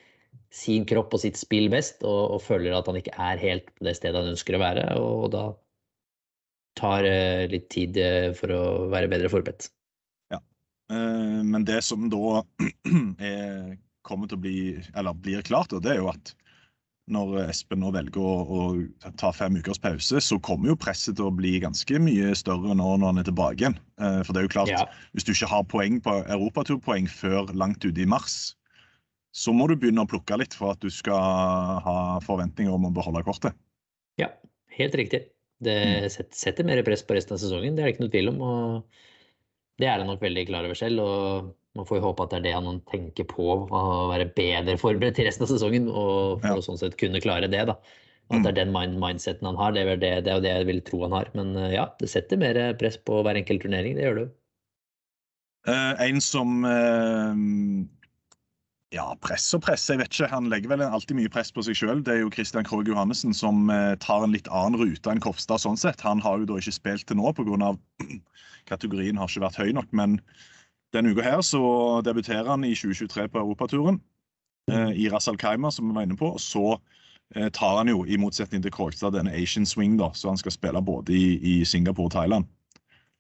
sin 0.55 0.85
kropp 0.87 1.17
og 1.17 1.25
sitt 1.25 1.41
spill 1.41 1.67
best, 1.73 2.05
og, 2.07 2.37
og 2.37 2.45
føler 2.45 2.77
at 2.77 2.87
han 2.87 3.01
ikke 3.01 3.17
er 3.19 3.43
helt 3.43 3.75
på 3.75 3.89
det 3.89 3.97
stedet 3.99 4.21
han 4.21 4.31
ønsker 4.37 4.55
å 4.55 4.63
være, 4.63 4.87
og, 5.01 5.27
da 5.35 5.49
tar 6.79 7.05
litt 7.51 7.67
tid 7.75 7.99
for 8.39 8.53
å 8.55 8.63
være 8.93 9.11
bedre 9.11 9.29
forberedt. 9.29 9.67
Eh, 10.91 11.41
Men 11.47 11.65
det 11.69 11.81
som 11.87 12.09
da 12.13 12.43
er, 13.23 13.77
kommer 14.07 14.29
til 14.31 14.39
å 14.39 14.45
bli, 14.45 14.59
eller 14.97 15.15
blir 15.15 15.43
klart, 15.47 15.73
og 15.77 15.83
det 15.85 15.95
er 15.97 16.01
jo 16.03 16.11
at 16.13 16.35
når 17.11 17.41
Espen 17.49 17.81
nå 17.83 17.89
velger 17.91 18.23
å, 18.23 18.35
å 18.47 19.11
ta 19.19 19.33
fem 19.35 19.57
ukers 19.59 19.81
pause, 19.83 20.21
så 20.23 20.37
kommer 20.47 20.71
jo 20.71 20.77
presset 20.79 21.17
til 21.19 21.27
å 21.27 21.33
bli 21.35 21.57
ganske 21.63 21.99
mye 21.99 22.29
større 22.39 22.71
nå 22.79 22.93
når 23.03 23.09
han 23.09 23.19
er 23.23 23.27
tilbake 23.27 23.65
igjen. 23.65 23.75
Eh, 23.99 24.21
For 24.23 24.31
det 24.37 24.43
er 24.43 24.47
jo 24.47 24.53
klart, 24.55 24.71
Ja. 24.71 24.85
hvis 25.17 25.27
du 25.27 25.33
ikke 25.35 25.51
har 25.51 25.67
poeng 25.67 25.99
på 26.05 26.15
europaturpoeng 26.23 27.09
før 27.11 27.51
langt 27.59 27.83
ute 27.85 28.05
i 28.05 28.07
mars, 28.07 28.55
så 29.35 29.53
må 29.55 29.67
du 29.71 29.77
begynne 29.79 30.03
å 30.03 30.11
plukke 30.11 30.39
litt 30.39 30.55
for 30.59 30.73
at 30.75 30.81
du 30.83 30.91
skal 30.91 31.83
ha 31.85 31.97
forventninger 32.23 32.73
om 32.75 32.89
å 32.89 32.95
beholde 32.95 33.23
kortet. 33.27 33.55
Ja, 34.19 34.31
helt 34.79 34.95
riktig. 34.99 35.25
Det 35.63 36.09
setter 36.15 36.65
mer 36.67 36.81
press 36.87 37.03
på 37.07 37.15
resten 37.19 37.35
av 37.37 37.43
sesongen, 37.43 37.75
det 37.77 37.83
er 37.85 37.91
det 37.91 37.95
ikke 37.97 38.07
noe 38.07 38.15
tvil 38.15 38.31
om. 38.33 38.41
og 38.41 39.01
Det 39.81 39.89
er 39.89 40.03
han 40.03 40.11
nok 40.11 40.21
veldig 40.23 40.45
klar 40.51 40.67
over 40.69 40.79
selv. 40.79 41.01
og 41.01 41.51
Man 41.79 41.87
får 41.89 42.01
jo 42.01 42.05
håpe 42.09 42.27
at 42.27 42.35
det 42.35 42.39
er 42.41 42.47
det 42.49 42.55
han 42.59 42.83
tenker 42.91 43.27
på, 43.31 43.47
å 43.71 43.83
være 44.11 44.29
bedre 44.37 44.77
forberedt 44.81 45.17
til 45.19 45.29
resten 45.29 45.47
av 45.47 45.53
sesongen. 45.55 45.89
Og 45.89 46.41
for 46.43 46.53
Ja. 46.53 46.61
å 46.61 46.67
sånn 46.67 46.81
sett 46.81 46.99
kunne 47.01 47.23
klare 47.25 47.49
det. 47.51 47.67
da. 47.73 47.79
At 48.31 48.45
det 48.45 48.51
er 48.53 48.59
den 48.61 48.73
mind 48.73 48.95
mindseten 49.03 49.43
han 49.49 49.57
har, 49.59 49.73
det 49.75 49.83
er, 49.83 49.97
det, 49.99 50.11
det 50.25 50.31
er 50.31 50.37
jo 50.39 50.45
det 50.45 50.53
jeg 50.53 50.67
vil 50.69 50.81
tro 50.87 51.01
han 51.03 51.17
har. 51.17 51.31
Men 51.35 51.57
eh, 51.59 51.73
ja, 51.75 51.89
det 51.99 52.11
setter 52.13 52.39
mer 52.39 52.55
press 52.79 52.97
på 52.97 53.25
hver 53.27 53.35
enkelt 53.41 53.65
turnering, 53.65 53.97
det 53.99 54.05
gjør 54.07 54.21
det 54.21 54.27
jo. 54.29 54.31
Uh, 55.69 55.93
en 56.01 56.21
som 56.25 56.63
eh, 56.65 57.41
Ja, 58.91 59.05
press 59.23 59.45
og 59.55 59.63
press, 59.63 59.85
jeg 59.87 60.01
vet 60.01 60.11
ikke. 60.11 60.27
Han 60.33 60.49
legger 60.51 60.73
vel 60.73 60.83
alltid 60.83 61.15
mye 61.15 61.31
press 61.31 61.53
på 61.55 61.63
seg 61.63 61.77
sjøl. 61.79 62.01
Det 62.03 62.17
er 62.17 62.25
jo 62.25 62.33
Christian 62.35 62.67
Krogh 62.67 62.89
Johannessen 62.91 63.35
som 63.37 63.71
eh, 63.71 63.95
tar 64.03 64.25
en 64.27 64.33
litt 64.35 64.49
annen 64.51 64.81
rute 64.81 65.13
enn 65.13 65.23
Kofstad. 65.23 65.63
sånn 65.63 65.79
sett. 65.79 66.03
Han 66.03 66.23
har 66.25 66.41
jo 66.41 66.49
da 66.51 66.57
ikke 66.59 66.75
spilt 66.75 67.07
til 67.07 67.21
nå 67.21 67.31
pga. 67.39 67.75
kategorien 68.71 69.19
har 69.21 69.31
ikke 69.31 69.45
vært 69.45 69.61
høy 69.63 69.71
nok. 69.79 69.93
Men 69.95 70.19
denne 70.95 71.13
uka 71.15 71.23
her 71.23 71.43
så 71.47 71.63
debuterer 72.07 72.51
han 72.51 72.67
i 72.67 72.75
2023 72.75 73.29
på 73.31 73.43
europaturen 73.45 74.01
eh, 74.71 74.91
i 75.05 75.07
Ras 75.13 75.31
Al 75.31 75.39
Khaima, 75.39 75.71
som 75.71 75.87
vi 75.87 75.95
var 75.95 76.09
inne 76.09 76.19
på. 76.19 76.33
Og 76.35 76.43
så 76.43 76.65
eh, 77.37 77.47
tar 77.55 77.79
han 77.79 77.93
jo, 77.93 78.03
i 78.03 78.19
motsetning 78.19 78.65
til 78.65 78.75
Krogstad, 78.75 79.15
denne 79.15 79.35
Asian 79.39 79.69
Swing, 79.69 80.01
da, 80.01 80.11
så 80.19 80.33
han 80.33 80.41
skal 80.41 80.57
spille 80.57 80.83
både 80.83 81.15
i, 81.15 81.39
i 81.39 81.55
Singapore 81.65 82.11
og 82.11 82.17
Thailand. 82.17 82.51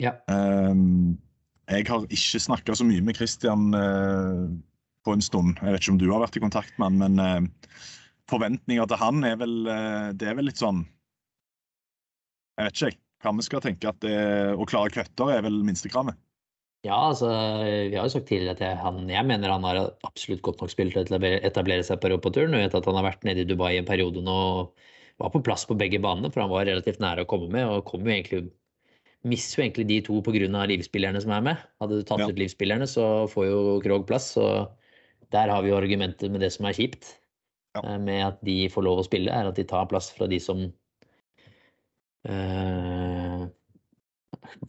Ja. 0.02 0.16
Ehm, 0.33 1.20
jeg 1.70 1.87
har 1.87 2.06
ikke 2.11 2.42
snakka 2.42 2.74
så 2.74 2.87
mye 2.88 3.04
med 3.06 3.14
Christian 3.20 3.70
eh, 3.76 4.50
på 5.06 5.14
en 5.16 5.24
stund. 5.24 5.58
Jeg 5.60 5.74
vet 5.74 5.82
ikke 5.84 5.94
om 5.94 6.00
du 6.00 6.08
har 6.12 6.22
vært 6.24 6.38
i 6.38 6.42
kontakt 6.44 6.72
med 6.78 6.90
han, 6.90 6.98
men 7.00 7.22
eh, 7.24 7.76
forventninger 8.30 8.88
til 8.90 9.00
han 9.00 9.24
er 9.26 9.36
vel 9.40 9.54
eh, 9.66 10.08
Det 10.18 10.28
er 10.30 10.36
vel 10.38 10.50
litt 10.50 10.60
sånn 10.60 10.84
Jeg 12.58 12.66
vet 12.68 12.76
ikke, 12.76 12.90
jeg. 12.90 13.00
Hva 13.20 13.32
vi 13.36 13.44
skal 13.44 13.60
tenke 13.64 13.88
at 13.90 13.98
det, 14.00 14.16
å 14.56 14.64
klare 14.68 14.92
køtter 14.94 15.32
er 15.34 15.42
vel 15.44 15.58
minstekravet. 15.66 16.16
Ja, 16.86 16.96
altså, 17.10 17.28
vi 17.90 17.92
har 17.92 18.06
jo 18.06 18.12
sagt 18.14 18.30
tidligere 18.30 18.54
at 18.56 18.62
jeg, 18.64 18.76
han, 18.80 19.02
jeg 19.12 19.26
mener 19.28 19.52
han 19.52 19.66
har 19.68 19.80
absolutt 20.08 20.40
godt 20.46 20.62
nok 20.62 20.72
spill 20.72 20.88
til 20.94 21.04
å 21.04 21.18
etablere, 21.20 21.84
seg 21.84 22.00
på 22.00 22.08
europaturen. 22.08 22.56
Jeg 22.56 22.70
vet 22.70 22.78
at 22.78 22.88
han 22.88 22.96
har 22.96 23.04
vært 23.10 23.26
nede 23.28 23.44
i 23.44 23.48
Dubai 23.50 23.74
en 23.76 23.88
periode 23.88 24.22
nå 24.24 24.36
og 24.62 24.86
var 25.20 25.34
på 25.34 25.42
plass 25.44 25.66
på 25.68 25.76
begge 25.76 26.00
banene, 26.00 26.30
for 26.32 26.40
han 26.40 26.52
var 26.52 26.64
relativt 26.64 27.02
nære 27.04 27.26
å 27.26 27.28
komme 27.28 27.50
med. 27.52 27.68
Og 27.68 27.84
kom 27.90 28.08
jo 28.08 28.14
egentlig 28.14 28.46
Mister 29.28 29.60
jo 29.60 29.66
egentlig 29.66 29.84
de 29.90 29.98
to 30.00 30.22
pga. 30.24 30.64
livsspillerne 30.70 31.20
som 31.20 31.32
er 31.36 31.42
med. 31.44 31.64
Hadde 31.82 31.98
du 32.00 32.06
tatt 32.08 32.22
Ja. 32.24 32.28
ut 32.32 32.38
livsspillerne, 32.40 32.88
så 32.88 33.28
får 33.28 33.44
jo 33.50 33.80
Krog 33.84 34.06
plass. 34.08 34.32
Så 34.32 34.46
der 35.34 35.52
har 35.52 35.62
vi 35.62 35.72
jo 35.72 35.78
argumentet 35.78 36.32
med 36.32 36.42
det 36.44 36.52
som 36.54 36.68
er 36.68 36.76
kjipt. 36.76 37.16
Ja. 37.76 37.84
eh, 37.84 37.98
Med 38.02 38.26
at 38.26 38.44
de 38.46 38.68
får 38.72 38.86
lov 38.86 39.02
å 39.02 39.06
spille, 39.06 39.32
er 39.32 39.50
at 39.50 39.58
de 39.58 39.66
tar 39.68 39.88
plass 39.90 40.10
fra 40.14 40.28
de 40.30 40.40
som 40.42 40.64
eh, 42.28 43.48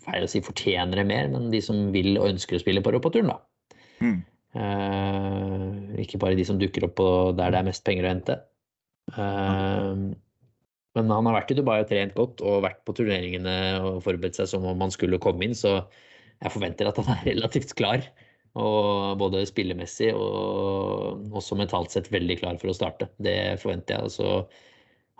Feil 0.01 0.25
å 0.25 0.29
si 0.29 0.41
fortjener 0.43 0.99
det 0.99 1.07
mer, 1.09 1.29
men 1.31 1.49
de 1.53 1.61
som 1.63 1.89
vil 1.93 2.15
og 2.19 2.33
ønsker 2.33 2.57
å 2.57 2.61
spille 2.61 2.83
på 2.83 2.91
europaturen, 2.91 3.31
da. 3.31 3.37
Mm. 4.01 4.19
Uh, 4.51 6.01
ikke 6.01 6.19
bare 6.19 6.35
de 6.35 6.43
som 6.43 6.57
dukker 6.59 6.83
opp 6.89 6.97
på 6.99 7.07
der 7.37 7.53
det 7.53 7.61
er 7.61 7.67
mest 7.69 7.85
penger 7.87 8.07
å 8.07 8.11
hente. 8.11 8.35
Eh, 9.15 10.01
men 10.97 11.11
han 11.13 11.27
har 11.27 11.37
vært 11.37 11.53
i 11.53 11.57
Dubai 11.57 11.77
og 11.81 11.89
trent 11.89 12.15
godt 12.17 12.43
og 12.43 12.65
vært 12.65 12.81
på 12.87 12.95
turneringene 12.97 13.55
og 13.79 14.01
forberedt 14.05 14.39
seg 14.39 14.49
som 14.51 14.67
om 14.67 14.83
han 14.83 14.93
skulle 14.93 15.21
komme 15.23 15.47
inn, 15.47 15.55
så 15.57 15.79
jeg 16.41 16.53
forventer 16.53 16.89
at 16.89 16.99
han 16.99 17.13
er 17.15 17.23
relativt 17.31 17.73
klar. 17.79 18.03
Og 18.59 19.15
både 19.19 19.45
spillemessig 19.47 20.09
og 20.11 21.31
også 21.39 21.55
mentalt 21.55 21.93
sett 21.93 22.09
veldig 22.11 22.35
klar 22.41 22.57
for 22.59 22.71
å 22.71 22.75
starte. 22.75 23.07
Det 23.23 23.55
forventer 23.61 23.95
jeg. 23.95 24.09
Og 24.09 24.11
så 24.11 24.31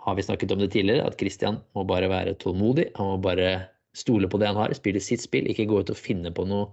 har 0.04 0.18
vi 0.18 0.24
snakket 0.26 0.52
om 0.52 0.60
det 0.60 0.72
tidligere, 0.74 1.06
at 1.06 1.16
Christian 1.20 1.62
må 1.76 1.86
bare 1.88 2.10
være 2.12 2.36
tålmodig. 2.42 2.90
Han 2.98 3.14
må 3.14 3.16
bare 3.24 3.54
stole 3.96 4.28
på 4.28 4.40
det 4.40 4.50
han 4.50 4.60
har, 4.60 4.74
spille 4.76 5.00
sitt 5.00 5.22
spill, 5.24 5.48
ikke 5.48 5.68
gå 5.70 5.82
ut 5.82 5.92
og 5.92 5.98
finne 5.98 6.32
på 6.34 6.44
noe 6.48 6.68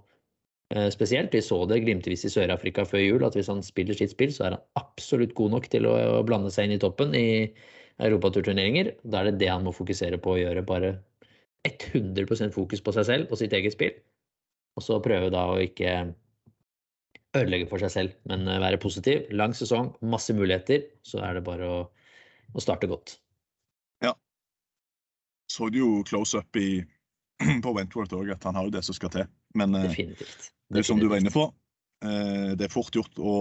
eh, 0.76 0.90
spesielt. 0.92 1.34
Vi 1.36 1.44
så 1.46 1.62
det 1.70 1.82
glimtvis 1.86 2.26
i 2.28 2.34
Sør-Afrika 2.34 2.84
før 2.88 3.04
jul, 3.04 3.26
at 3.28 3.38
hvis 3.38 3.52
han 3.52 3.64
spiller 3.64 3.98
sitt 3.98 4.16
spill, 4.16 4.34
så 4.36 4.48
er 4.48 4.58
han 4.58 4.66
absolutt 4.80 5.36
god 5.38 5.56
nok 5.56 5.70
til 5.72 5.88
å, 5.88 5.96
blande 6.28 6.52
seg 6.52 6.68
inn 6.68 6.78
i 6.78 6.82
toppen 6.82 7.16
i 7.16 7.28
europaturturneringer. 8.04 8.96
Da 9.04 9.22
er 9.22 9.30
det 9.30 9.40
det 9.44 9.52
han 9.52 9.68
må 9.68 9.76
fokusere 9.76 10.20
på 10.24 10.36
å 10.36 10.40
gjøre. 10.40 10.66
Bare 10.68 10.96
100% 11.68 12.56
fokus 12.56 12.82
på 12.84 12.96
seg 12.96 13.08
selv 13.08 13.32
og 13.32 13.40
sitt 13.40 13.54
eget 13.56 13.76
spill. 13.76 13.96
Og 14.80 14.86
så 14.86 15.00
prøve 15.04 15.32
da 15.34 15.44
å 15.52 15.60
ikke 15.62 16.14
ødelegge 17.38 17.70
for 17.70 17.82
seg 17.82 17.94
selv, 17.94 18.14
men 18.30 18.48
eh, 18.48 18.62
være 18.62 18.82
positiv. 18.82 19.28
Lang 19.36 19.54
sesong, 19.58 19.92
masse 20.02 20.34
muligheter. 20.36 20.86
Så 21.06 21.22
er 21.26 21.38
det 21.38 21.46
bare 21.48 21.68
å, 21.70 21.80
å 22.54 22.64
starte 22.64 22.90
godt. 22.90 23.18
Ja. 24.06 24.16
Så 25.52 25.70
du 25.74 25.82
jo 25.82 25.92
close 26.10 26.42
up 26.42 26.60
i, 26.60 26.82
på 27.64 27.76
Wentworth 27.76 28.16
òg, 28.18 28.34
at 28.34 28.48
han 28.48 28.58
har 28.58 28.70
jo 28.70 28.76
det 28.78 28.86
som 28.88 28.98
skal 28.98 29.14
til. 29.14 29.30
Men 29.58 29.78
eh, 29.78 29.90
Definitivt. 29.90 30.52
det 30.70 30.84
er 30.84 30.90
som 30.90 31.02
du 31.02 31.10
var 31.12 31.22
inne 31.22 31.34
på, 31.34 31.46
eh, 32.06 32.56
det 32.58 32.70
er 32.70 32.74
fort 32.74 32.96
gjort 32.96 33.22
å 33.22 33.36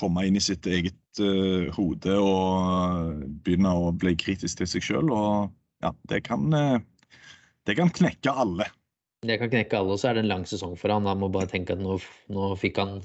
komme 0.00 0.24
inn 0.24 0.38
i 0.38 0.40
sitt 0.40 0.64
eget 0.70 1.18
uh, 1.20 1.66
hode 1.74 2.14
og 2.14 3.24
begynne 3.44 3.72
å 3.74 3.90
bli 3.92 4.14
kritisk 4.16 4.62
til 4.62 4.68
seg 4.70 4.84
sjøl. 4.86 5.10
Og 5.12 5.50
ja, 5.84 5.90
det 6.08 6.22
kan, 6.24 6.46
det 7.68 7.74
kan 7.76 7.90
knekke 7.92 8.32
alle. 8.32 8.68
Det 9.28 9.36
kan 9.40 9.50
knekke 9.52 9.76
alle, 9.76 9.94
og 9.94 10.00
så 10.00 10.10
er 10.10 10.16
det 10.16 10.22
en 10.24 10.30
lang 10.30 10.44
sesong 10.48 10.78
for 10.80 10.92
han. 10.94 11.08
Han 11.08 11.18
må 11.20 11.28
bare 11.32 11.50
tenke 11.50 11.74
at 11.76 11.82
nå, 11.82 11.98
nå 12.32 12.52
fikk 12.60 12.78
han 12.80 13.00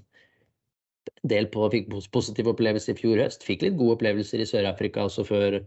del 1.27 1.49
på 1.51 1.65
fikk 1.73 1.89
positive 2.13 2.53
opplevelser 2.53 2.95
i 2.95 3.01
fjor 3.01 3.19
høst. 3.19 3.43
Fikk 3.43 3.65
litt 3.65 3.75
gode 3.79 3.97
opplevelser 3.97 4.39
i 4.39 4.47
Sør-Afrika 4.47 5.03
også 5.09 5.25
før, 5.27 5.59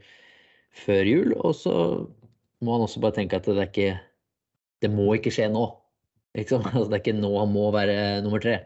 før 0.85 1.11
jul. 1.11 1.35
Og 1.37 1.53
så 1.59 1.75
må 2.65 2.79
han 2.79 2.87
også 2.87 3.03
bare 3.05 3.19
tenke 3.21 3.37
at 3.37 3.51
det 3.51 3.69
ikke 3.69 3.91
Det 4.83 4.91
må 4.95 5.11
ikke 5.15 5.35
skje 5.35 5.51
nå. 5.53 5.67
Liksom? 6.39 6.65
Altså, 6.73 6.89
det 6.89 6.99
er 6.99 7.05
ikke 7.05 7.19
nå 7.19 7.33
han 7.35 7.53
må 7.53 7.69
være 7.75 8.23
nummer 8.25 8.41
tre. 8.43 8.57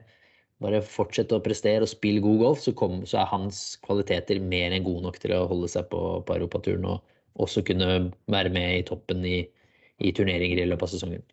Bare 0.63 0.83
fortsette 0.87 1.35
å 1.35 1.43
prestere 1.43 1.83
og 1.83 1.91
spille 1.91 2.23
god 2.23 2.39
golf, 2.45 2.61
så, 2.63 2.75
kom, 2.79 3.01
så 3.09 3.23
er 3.23 3.33
hans 3.33 3.63
kvaliteter 3.83 4.39
mer 4.39 4.71
enn 4.71 4.85
gode 4.87 5.03
nok 5.09 5.19
til 5.19 5.35
å 5.35 5.47
holde 5.51 5.71
seg 5.73 5.89
på, 5.91 6.21
på 6.23 6.37
europaturen 6.39 6.87
og 6.87 7.43
også 7.43 7.65
kunne 7.67 8.13
være 8.31 8.53
med 8.55 8.77
i 8.77 8.85
toppen 8.87 9.25
i, 9.27 9.41
i 9.99 10.13
turneringer 10.15 10.63
i 10.63 10.69
løpet 10.69 10.87
av 10.87 10.93
sesongen. 10.93 11.25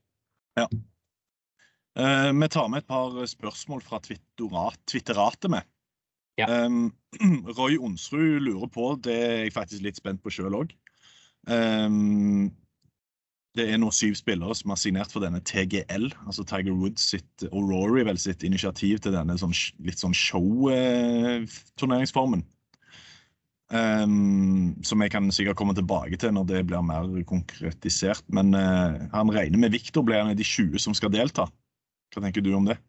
Eh, 0.58 2.32
vi 2.42 2.50
tar 2.50 2.68
med 2.72 2.84
et 2.84 2.88
par 2.88 3.26
spørsmål 3.28 3.82
fra 3.84 4.00
Twitteratet 4.02 5.52
med. 5.52 5.62
Ja. 6.40 6.66
Um, 6.66 6.94
Roy 7.58 7.78
Onsrud 7.78 8.40
lurer 8.46 8.68
på, 8.72 9.00
det 9.04 9.16
er 9.16 9.38
jeg 9.44 9.54
faktisk 9.54 9.82
litt 9.84 9.98
spent 10.00 10.24
på 10.24 10.30
sjøl 10.32 10.56
òg. 10.62 10.70
det 13.58 13.66
er 13.66 13.78
nå 13.82 13.90
syv 13.92 14.14
spillere 14.16 14.56
som 14.56 14.70
har 14.72 14.80
signert 14.80 15.12
for 15.12 15.20
denne 15.26 15.42
TGL, 15.44 16.14
altså 16.30 16.44
Tiger 16.48 16.74
Woods 16.78 17.04
sitt 17.12 17.44
og 17.50 17.72
Rory 17.72 18.04
vel 18.08 18.20
sitt 18.22 18.44
initiativ 18.48 19.00
til 19.04 19.14
denne 19.18 19.36
sånn, 19.42 19.56
litt 19.84 20.00
sånn 20.00 20.16
show-turneringsformen. 20.16 22.42
Um, 23.70 24.74
som 24.82 24.98
jeg 25.04 25.12
kan 25.14 25.28
sikkert 25.30 25.60
komme 25.60 25.76
tilbake 25.78 26.18
til 26.18 26.32
når 26.34 26.48
det 26.50 26.62
blir 26.72 26.82
mer 26.82 27.06
konkretisert. 27.30 28.24
Men 28.34 28.56
uh, 28.58 28.98
han 29.14 29.30
regner 29.34 29.62
med 29.62 29.76
Viktor 29.76 30.06
blir 30.06 30.18
en 30.18 30.32
av 30.34 30.40
de 30.40 30.46
20 30.46 30.82
som 30.82 30.96
skal 30.98 31.14
delta. 31.14 31.46
Hva 32.10 32.24
tenker 32.24 32.42
du 32.42 32.50
om 32.58 32.66
det? 32.66 32.80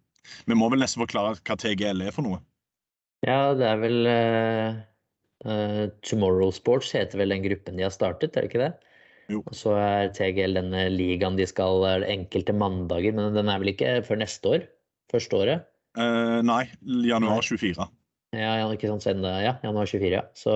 Vi 0.49 0.57
må 0.57 0.71
vel 0.73 0.81
nesten 0.81 1.03
forklare 1.03 1.37
hva 1.37 1.59
TGL 1.61 2.07
er 2.07 2.16
for 2.16 2.25
noe. 2.25 2.40
Ja, 3.27 3.53
det 3.53 3.66
er 3.69 3.83
vel 3.83 4.09
uh, 4.09 5.90
Tomorrow 6.07 6.53
Sports 6.57 6.95
heter 6.97 7.21
vel 7.21 7.35
den 7.35 7.45
gruppen 7.45 7.77
de 7.77 7.85
har 7.85 7.93
startet, 7.93 8.33
er 8.33 8.47
det 8.47 8.53
ikke 8.53 8.64
det? 8.64 8.73
Jo. 9.31 9.45
Og 9.45 9.55
så 9.55 9.77
er 9.77 10.14
TGL 10.16 10.57
denne 10.57 10.88
ligaen 10.95 11.37
de 11.37 11.45
skal 11.47 11.85
enkelte 12.09 12.57
mandager, 12.57 13.12
men 13.14 13.37
den 13.37 13.53
er 13.53 13.61
vel 13.61 13.75
ikke 13.75 13.99
før 14.09 14.25
neste 14.25 14.57
år? 14.57 14.69
Første 15.12 15.45
året? 15.45 15.69
Uh, 15.99 16.40
nei, 16.47 16.64
januar 17.05 17.43
Nei. 17.43 17.49
24. 17.53 17.90
Ja, 18.37 18.55
ikke 18.71 18.87
sant, 18.87 19.03
siden, 19.03 19.25
ja, 19.27 19.57
januar 19.64 19.88
24, 19.90 20.11
ja. 20.14 20.23
Så 20.38 20.53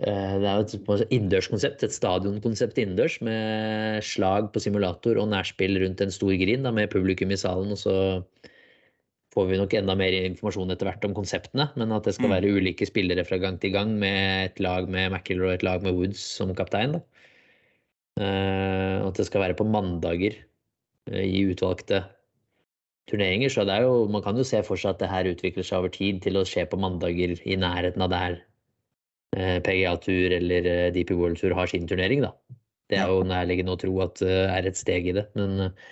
eh, 0.00 0.36
det 0.40 0.48
er 0.48 0.62
jo 0.62 0.94
et 0.96 1.12
innendørskonsept, 1.12 1.84
et 1.84 1.92
stadionkonsept 1.92 2.80
innendørs 2.80 3.18
med 3.26 4.00
slag 4.08 4.48
på 4.54 4.62
simulator 4.64 5.20
og 5.20 5.28
nærspill 5.34 5.76
rundt 5.82 6.00
en 6.00 6.14
stor 6.14 6.32
grind 6.40 6.64
da, 6.64 6.72
med 6.72 6.88
publikum 6.94 7.34
i 7.34 7.40
salen. 7.40 7.74
Og 7.76 7.80
så 7.82 7.96
får 9.34 9.50
vi 9.50 9.58
nok 9.60 9.76
enda 9.76 9.96
mer 9.98 10.16
informasjon 10.16 10.72
etter 10.72 10.88
hvert 10.88 11.04
om 11.08 11.16
konseptene, 11.16 11.68
men 11.76 11.92
at 11.92 12.08
det 12.08 12.14
skal 12.16 12.30
Mm. 12.30 12.34
være 12.38 12.54
ulike 12.56 12.86
spillere 12.88 13.24
fra 13.26 13.36
gang 13.42 13.60
til 13.60 13.72
gang 13.74 13.92
med 13.98 14.50
et 14.50 14.60
lag 14.60 14.88
med 14.88 15.10
McIlroy 15.12 15.50
og 15.50 15.54
et 15.58 15.66
lag 15.66 15.82
med 15.82 15.92
Woods 15.92 16.22
som 16.22 16.54
kaptein. 16.54 16.92
da. 16.96 17.00
Eh, 18.16 19.02
og 19.02 19.08
at 19.10 19.16
det 19.18 19.26
skal 19.26 19.42
være 19.42 19.56
på 19.58 19.66
mandager 19.66 20.36
eh, 21.10 21.24
i 21.26 21.44
utvalgte 21.50 22.04
turneringer. 23.10 23.52
Så 23.52 23.66
det 23.68 23.76
er 23.76 23.86
jo, 23.86 24.06
man 24.10 24.24
kan 24.24 24.38
jo 24.38 24.46
se 24.46 24.62
for 24.66 24.80
seg 24.80 24.94
at 24.94 25.02
det 25.04 25.10
her 25.12 25.30
utvikler 25.30 25.66
seg 25.66 25.82
over 25.82 25.94
tid 25.94 26.22
til 26.24 26.40
å 26.40 26.46
skje 26.48 26.66
på 26.70 26.80
mandager 26.80 27.36
i 27.44 27.58
nærheten 27.60 28.04
av 28.06 28.12
der 28.12 28.38
eh, 29.36 29.58
PGA-tur 29.64 30.36
eller 30.38 30.70
eh, 30.70 30.92
DP 30.94 31.14
World 31.18 31.40
Tour 31.40 31.56
har 31.58 31.70
sin 31.70 31.88
turnering, 31.90 32.24
da. 32.26 32.34
Det 32.92 32.98
er 33.00 33.08
jo 33.08 33.24
nærliggende 33.26 33.74
å 33.74 33.80
tro 33.80 33.94
at 34.04 34.20
det 34.20 34.40
er 34.52 34.66
et 34.68 34.78
steg 34.78 35.08
i 35.08 35.16
det. 35.16 35.28
Men 35.38 35.68
eh, 35.68 35.86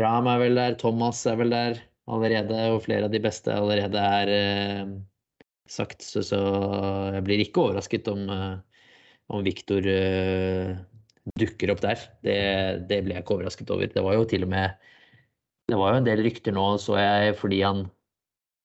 Ram 0.00 0.28
er 0.30 0.40
vel 0.40 0.56
der, 0.58 0.78
Thomas 0.80 1.20
er 1.28 1.36
vel 1.40 1.52
der 1.52 1.82
allerede, 2.10 2.56
og 2.72 2.84
flere 2.86 3.08
av 3.08 3.12
de 3.12 3.20
beste 3.22 3.52
allerede 3.52 4.00
er 4.00 4.32
eh, 4.32 4.94
sagt. 5.70 6.04
Så, 6.04 6.24
så 6.26 6.40
jeg 7.14 7.24
blir 7.26 7.44
ikke 7.44 7.66
overrasket 7.66 8.08
om, 8.12 8.24
eh, 8.32 8.88
om 9.32 9.44
Viktor 9.46 9.86
eh, 9.90 10.74
dukker 11.40 11.72
opp 11.74 11.84
der. 11.84 12.08
Det, 12.24 12.38
det 12.90 13.02
ble 13.04 13.16
jeg 13.16 13.24
ikke 13.24 13.38
overrasket 13.38 13.72
over. 13.74 13.88
Det 13.92 14.04
var 14.04 14.18
jo 14.18 14.26
til 14.28 14.46
og 14.46 14.52
med 14.52 14.90
det 15.70 15.78
var 15.80 15.94
jo 15.94 16.00
en 16.00 16.08
del 16.08 16.22
rykter 16.26 16.54
nå, 16.56 16.64
så 16.82 16.98
jeg, 17.00 17.36
fordi 17.40 17.60
han 17.64 17.84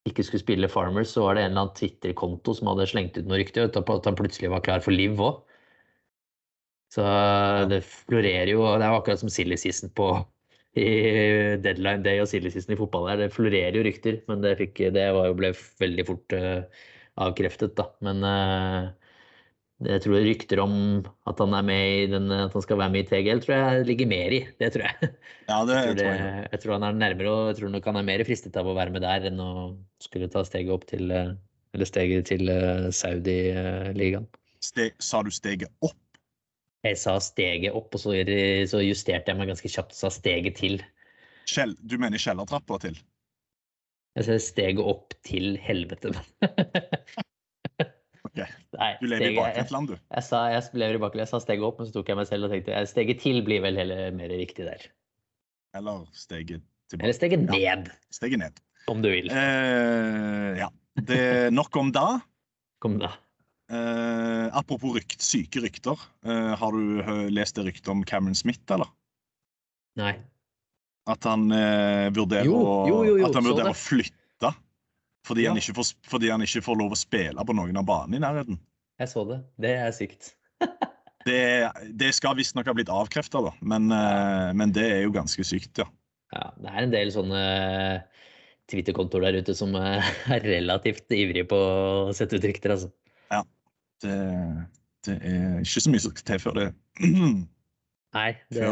ikke 0.09 0.25
skulle 0.25 0.43
spille 0.43 0.71
Farmers, 0.71 1.13
så 1.13 1.25
var 1.25 1.37
det 1.37 1.43
en 1.45 1.51
eller 1.51 1.65
annen 1.65 1.77
Twitter-konto 1.77 2.55
som 2.57 2.71
hadde 2.71 2.87
slengt 2.91 3.17
ut 3.19 3.25
noen 3.27 3.41
rykter 3.43 3.69
på 3.71 3.95
at 3.99 4.09
han 4.09 4.17
plutselig 4.19 4.51
var 4.51 4.63
klar 4.65 4.83
for 4.83 4.95
Liv 4.95 5.19
òg. 5.21 5.43
Så 6.89 7.05
det 7.69 7.83
florerer 7.85 8.49
jo, 8.49 8.63
det 8.65 8.85
er 8.85 8.93
jo 8.93 8.99
akkurat 8.99 9.21
som 9.21 9.29
silly 9.31 9.57
season 9.61 9.91
på 9.93 10.09
i 10.79 10.85
deadline 11.61 12.01
day 12.05 12.21
og 12.21 12.29
silly 12.31 12.49
season 12.53 12.73
i 12.73 12.79
fotball 12.79 13.09
her. 13.11 13.19
Det 13.21 13.33
florerer 13.35 13.77
jo 13.77 13.83
rykter, 13.85 14.21
men 14.29 14.41
det, 14.45 14.55
fikk, 14.61 14.81
det 14.95 15.05
var 15.15 15.29
jo, 15.29 15.35
ble 15.37 15.51
veldig 15.83 16.05
fort 16.07 16.35
uh, 16.37 16.63
avkreftet, 17.19 17.75
da. 17.77 17.85
Men 18.05 18.23
eh, 18.25 19.08
jeg 19.79 20.01
tror 20.03 20.23
rykter 20.27 20.59
om 20.59 20.73
at 21.29 21.39
han 21.39 21.53
med 21.63 22.01
i 22.01 22.07
den, 22.11 22.25
at 22.35 22.51
han 22.51 22.63
skal 22.65 22.79
være 22.81 22.91
med 22.91 23.05
i 23.05 23.07
TGL, 23.07 23.39
tror 23.45 23.55
jeg 23.55 23.85
ligger 23.87 24.09
mer 24.11 24.33
i. 24.35 24.39
Det 24.59 24.73
tror 24.75 24.83
jeg. 24.89 25.11
Ja, 25.47 25.59
det 25.63 25.77
Jeg 25.79 25.85
tror, 25.85 25.95
det, 25.95 26.07
jeg. 26.51 26.59
tror 26.63 26.73
han 26.75 26.87
er 26.89 26.97
nærmere, 26.99 27.31
og 27.31 27.47
jeg 27.47 27.59
tror 27.61 27.71
nok 27.75 27.87
han 27.87 27.99
er 28.01 28.07
mer 28.09 28.23
fristet 28.27 28.59
av 28.59 28.67
å 28.67 28.75
være 28.75 28.91
med 28.95 29.05
der 29.07 29.29
enn 29.29 29.39
å 29.39 29.51
skulle 30.03 30.27
ta 30.31 30.43
steget 30.43 30.73
opp 30.75 30.83
til 30.89 31.13
eh, 31.15 31.31
eller 31.77 31.87
steget 31.87 32.27
til 32.27 32.51
eh, 32.51 32.89
Saudi-ligaen. 32.91 34.27
Sa 34.99 35.23
du 35.23 35.31
steget 35.31 35.71
opp? 35.85 35.95
Jeg 36.83 36.99
sa 36.99 37.15
steget 37.23 37.75
opp, 37.75 37.95
og 37.95 38.03
så, 38.03 38.15
så 38.71 38.83
justerte 38.83 39.31
jeg 39.31 39.39
meg 39.39 39.51
ganske 39.51 39.71
kjapt 39.71 39.95
og 39.95 39.99
sa 39.99 40.11
steget 40.11 40.59
til. 40.59 40.79
Kjell, 41.47 41.75
du 41.79 41.95
mener 41.99 42.19
kjellertrappa 42.19 42.79
til? 42.83 42.99
Jeg 44.19 44.27
sa 44.27 44.39
steget 44.43 44.83
opp 44.83 45.15
til 45.27 45.53
helvete. 45.63 46.11
Ok. 48.27 48.39
Nei, 48.75 48.89
Du 48.99 49.05
lever 49.07 49.31
i 49.31 49.35
bakvendtland, 49.37 49.87
du. 49.93 49.95
Jeg 50.11 50.23
sa, 50.27 50.41
jeg 50.51 50.63
lever 50.75 50.97
i 50.97 51.01
bakgrunnen. 51.01 51.23
Jeg 51.23 51.31
sa 51.31 51.39
steget 51.43 51.63
opp, 51.63 51.77
men 51.79 51.87
så 51.87 51.93
tok 51.95 52.09
jeg 52.11 52.17
meg 52.19 52.27
selv 52.27 52.47
og 52.49 52.51
tenkte 52.53 52.81
steget 52.91 53.21
til 53.23 53.39
blir 53.47 53.61
vel 53.63 53.79
heller 53.79 54.11
mer 54.17 54.33
riktig 54.33 54.65
der. 54.67 54.83
Eller 55.79 56.03
steget 56.17 56.63
tilbake. 56.91 57.05
Eller 57.05 57.15
steget 57.15 57.39
Ja. 57.61 57.75
ned, 57.79 57.91
Steget 58.11 58.39
ned. 58.41 58.59
om 58.89 59.01
du 59.01 59.09
vil. 59.09 59.29
Eh, 59.31 60.57
ja. 60.59 60.67
Det 60.99 61.19
er 61.19 61.49
nok 61.55 61.75
om 61.79 61.91
da. 61.95 62.19
Kom 62.81 62.97
da. 62.99 63.13
Eh, 63.71 64.49
apropos 64.57 64.95
rykt, 64.97 65.21
syke 65.21 65.61
rykter. 65.61 65.95
Eh, 66.25 66.55
har 66.57 66.71
du 66.71 67.29
lest 67.29 67.55
det 67.55 67.65
ryktet 67.69 67.87
om 67.93 68.03
Cameron 68.03 68.35
Smith, 68.35 68.65
eller? 68.73 68.89
Nei. 69.95 70.15
At 71.07 71.23
han 71.23 71.47
eh, 71.51 72.09
vurderer, 72.13 72.45
jo, 72.45 72.59
jo, 72.89 73.03
jo, 73.17 73.25
at 73.25 73.33
han 73.37 73.43
vurderer 73.47 73.71
å 73.71 73.77
flytte 73.77 74.18
fordi, 75.27 75.43
Ja. 75.45 75.51
han 75.53 75.57
ikke 75.61 75.75
får, 75.77 75.93
fordi 76.09 76.29
han 76.31 76.41
ikke 76.45 76.61
får 76.65 76.77
lov 76.79 76.91
å 76.95 76.99
spille 76.99 77.45
på 77.45 77.55
noen 77.57 77.77
av 77.77 77.85
banene 77.85 78.15
i 78.19 78.23
nærheten. 78.23 78.59
Jeg 78.99 79.07
så 79.11 79.23
det. 79.29 79.39
Det 79.59 79.75
er 79.79 79.91
sykt. 79.95 80.33
Det, 81.27 81.67
det 81.99 82.13
skal 82.15 82.37
visstnok 82.39 82.65
ha 82.65 82.73
blitt 82.73 82.89
avkrefta, 82.89 83.41
da, 83.43 83.49
men, 83.61 83.89
uh, 83.91 84.53
men 84.55 84.71
det 84.73 84.85
er 84.87 85.01
jo 85.03 85.11
ganske 85.11 85.43
sykt, 85.45 85.77
ja. 85.77 85.85
Ja, 86.31 86.45
det 86.57 86.71
er 86.71 86.85
en 86.85 86.93
del 86.93 87.11
sånne 87.11 87.41
Twitter-kontoer 88.71 89.25
der 89.27 89.37
ute 89.43 89.53
som 89.57 89.75
eh, 89.75 89.99
er 90.33 90.45
relativt 90.47 91.11
ivrige 91.13 91.43
på 91.51 91.59
å 91.59 92.13
sette 92.15 92.39
ut 92.39 92.47
rykter, 92.47 92.71
altså. 92.77 92.89
Det, 93.99 94.15
det 95.05 95.17
er 95.27 95.59
ikke 95.59 95.83
så 95.83 95.91
mye 95.91 95.99
som 96.05 96.13
skal 96.15 96.27
til 96.31 96.39
før 96.39 96.55
det 96.55 96.67
Nei, 97.03 98.29
det 98.55 98.69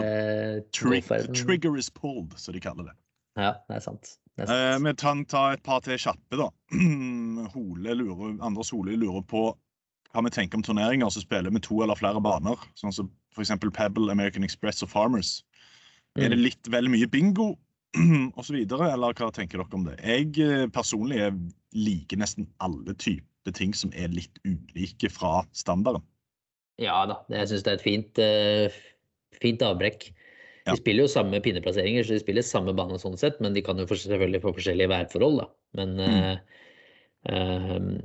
Trig, 0.72 1.04
golfverden- 1.04 1.36
Trigger 1.36 1.76
is 1.84 1.90
pulled, 1.92 2.32
som 2.40 2.56
de 2.56 2.62
kaller 2.64 2.88
det. 2.90 2.96
Ja, 3.38 3.52
det 3.68 3.76
er 3.76 3.84
sant. 3.84 4.14
Eh, 4.38 4.80
vi 4.84 4.94
kan 4.96 5.24
ta 5.26 5.54
et 5.54 5.64
par 5.66 5.82
til 5.86 5.98
kjappe, 5.98 6.38
da. 6.38 6.50
Hole 7.56 7.96
lurer, 7.98 8.36
Anders 8.46 8.70
Hole 8.74 8.98
lurer 9.00 9.24
på 9.26 9.48
hva 10.14 10.24
vi 10.24 10.32
tenker 10.34 10.60
om 10.60 10.66
turneringer 10.66 11.10
som 11.14 11.24
spiller 11.24 11.54
med 11.54 11.66
to 11.66 11.80
eller 11.84 11.98
flere 11.98 12.22
baner. 12.24 12.60
Sånn 12.80 12.94
som 12.96 13.10
f.eks. 13.36 13.52
Pebble, 13.74 14.12
American 14.14 14.46
Express 14.46 14.84
og 14.86 14.92
Farmers. 14.94 15.40
Er 16.18 16.30
det 16.30 16.38
Mm. 16.38 16.44
litt 16.48 16.70
vel 16.74 16.90
mye 16.90 17.08
bingo, 17.10 17.56
videre, 18.50 18.92
eller 18.94 19.14
hva 19.14 19.32
tenker 19.34 19.62
dere 19.62 19.78
om 19.78 19.86
det? 19.86 19.98
Jeg 20.02 20.38
eh, 20.42 20.68
personlig 20.74 21.20
jeg 21.20 21.34
liker 21.78 22.18
nesten 22.18 22.48
alle 22.60 22.94
typer 22.98 23.54
ting 23.54 23.74
som 23.78 23.92
er 23.94 24.10
litt 24.10 24.40
ulike 24.46 25.10
fra 25.14 25.44
standarden. 25.54 26.02
Ja 26.82 27.06
da, 27.10 27.22
jeg 27.30 27.50
syns 27.50 27.64
det 27.66 27.72
er 27.72 27.78
et 27.78 27.86
fint, 27.86 28.20
eh, 28.22 28.82
fint 29.42 29.62
avbrekk. 29.66 30.10
De 30.76 30.82
spiller 30.82 31.06
jo 31.06 31.12
samme 31.12 31.42
pinneplasseringer, 31.44 32.06
så 32.06 32.18
de 32.18 32.24
spiller 32.24 32.46
samme 32.46 32.74
bane 32.78 33.00
sånn 33.02 33.18
sett, 33.20 33.40
men 33.44 33.56
de 33.56 33.64
kan 33.66 33.80
jo 33.80 33.88
selvfølgelig 33.88 34.44
få 34.44 34.54
forskjellige 34.58 34.92
værforhold, 34.92 35.42
da. 35.44 35.48
Men 35.80 35.98
Mm. 35.98 36.38
uh, 37.28 37.98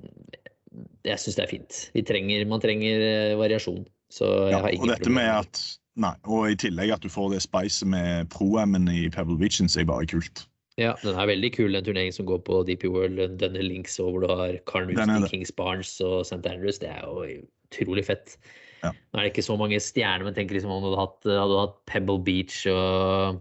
jeg 1.05 1.21
syns 1.21 1.37
det 1.37 1.45
er 1.45 1.51
fint. 1.51 1.79
Vi 1.95 2.03
trenger, 2.07 2.47
man 2.49 2.63
trenger 2.63 3.03
eh, 3.07 3.37
variasjon, 3.39 3.85
så 4.11 4.29
jeg 4.49 4.55
Ja, 4.55 4.61
har 4.65 4.71
og 4.71 4.75
ingen 4.75 4.95
dette 4.95 5.13
med 5.13 5.29
at 5.29 5.63
Nei, 6.01 6.15
og 6.25 6.47
i 6.49 6.57
tillegg 6.57 6.89
at 6.95 7.03
du 7.05 7.11
får 7.13 7.35
det 7.35 7.43
spicet 7.45 7.85
med 7.93 8.31
pro-ammen 8.33 8.87
i 8.89 9.11
Pebble 9.13 9.37
Beach, 9.37 9.59
syns 9.61 9.77
jeg 9.77 9.85
bare 9.91 10.07
er 10.07 10.09
kult. 10.15 10.47
Ja, 10.81 10.95
den 11.03 11.19
er 11.21 11.29
veldig 11.29 11.51
kul, 11.53 11.75
den 11.77 11.85
turneringen 11.85 12.17
som 12.17 12.25
går 12.25 12.41
på 12.47 12.63
DP 12.65 12.87
World. 12.89 13.21
Denne 13.43 13.61
links 13.61 13.99
og 14.01 14.15
hvor 14.15 14.25
du 14.25 14.31
har 14.33 14.55
er 14.57 15.29
Kings 15.29 15.53
Barnes 15.53 15.93
og 16.01 16.25
St. 16.25 16.41
Andrews. 16.49 16.81
Det 16.81 16.89
er 16.89 17.05
jo 17.05 17.27
utrolig 17.69 18.07
fett. 18.09 18.39
Ja. 18.83 18.91
Nå 18.93 19.18
er 19.18 19.22
det 19.26 19.33
ikke 19.33 19.45
så 19.47 19.55
mange 19.61 19.78
stjerner, 19.83 20.24
men 20.26 20.35
tenk 20.35 20.51
liksom 20.51 20.72
om 20.74 20.83
du 20.83 20.89
hadde 20.91 21.03
hatt, 21.05 21.20
hadde 21.30 21.59
hatt 21.61 21.76
Pebble 21.87 22.18
Beach 22.26 22.57
og 22.72 23.39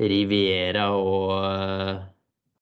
Riviera 0.00 0.86
og 0.96 1.28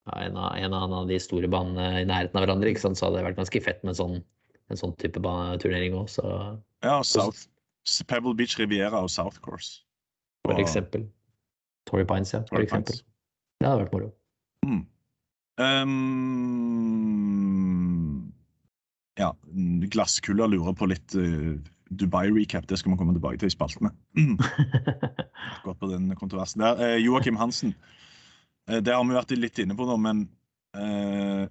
ja, 0.09 0.15
en, 0.25 0.37
av, 0.41 0.57
en 0.59 0.75
av 0.75 1.07
de 1.11 1.19
store 1.23 1.49
banene 1.53 2.01
i 2.03 2.07
nærheten 2.09 2.39
av 2.41 2.45
hverandre, 2.47 2.73
så 2.81 2.91
hadde 3.07 3.19
det 3.21 3.27
vært 3.29 3.39
ganske 3.39 3.63
fett 3.63 3.85
med 3.85 3.93
en 3.95 4.01
sånn, 4.01 4.17
en 4.73 4.81
sånn 4.81 4.97
type 4.99 5.21
turnering 5.63 5.93
òg, 6.01 6.09
så 6.11 6.25
Ja, 6.83 6.99
South, 7.07 7.41
Pebble 8.11 8.35
Beach 8.35 8.59
Riviera 8.59 8.99
og 9.03 9.11
South 9.11 9.39
Course. 9.45 9.85
for 10.45 10.55
Og- 10.55 10.61
eksempel. 10.65 11.07
Torrey 11.87 12.05
Pines, 12.05 12.33
ja. 12.35 12.43
For 12.51 12.61
eksempel. 12.61 12.95
Det 13.61 13.69
hadde 13.69 13.85
vært 13.87 13.93
moro. 13.93 14.13
Mm. 14.67 14.87
Um, 15.59 15.93
ja, 19.19 19.33
glasskulla 19.93 20.47
lurer 20.47 20.77
på 20.79 20.89
litt 20.91 21.17
uh, 21.19 21.59
Dubai-recap. 21.89 22.69
Det 22.71 22.79
skal 22.79 22.93
vi 22.93 22.99
komme 23.01 23.17
tilbake 23.17 23.41
til 23.41 23.51
i 23.51 23.55
spaltene. 23.55 23.93
Godt 25.67 25.81
på 25.81 25.91
den 25.91 26.11
kontroversen 26.19 26.65
der. 26.65 26.81
Uh, 26.81 26.97
Joakim 27.03 27.41
Hansen. 27.41 27.75
Uh, 28.71 28.79
det 28.79 28.95
har 28.95 29.03
vi 29.05 29.17
vært 29.19 29.37
litt 29.39 29.63
inne 29.65 29.77
på 29.79 29.89
nå, 29.89 29.99
men 30.05 30.27
uh, 30.79 31.49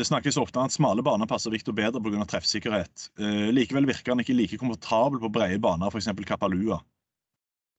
det 0.00 0.06
snakkes 0.06 0.38
ofte 0.40 0.60
om 0.60 0.68
at 0.68 0.74
smale 0.74 1.02
baner 1.04 1.28
passer 1.28 1.52
Viktor 1.52 1.74
bedre 1.76 2.00
pga. 2.00 2.24
treffsikkerhet. 2.24 3.10
Eh, 3.20 3.50
likevel 3.52 3.88
virker 3.90 4.14
han 4.14 4.22
ikke 4.22 4.36
like 4.36 4.58
komfortabel 4.60 5.20
på 5.20 5.32
brede 5.34 5.58
baner, 5.60 5.90
f.eks. 5.90 6.08
Kapalua. 6.26 6.78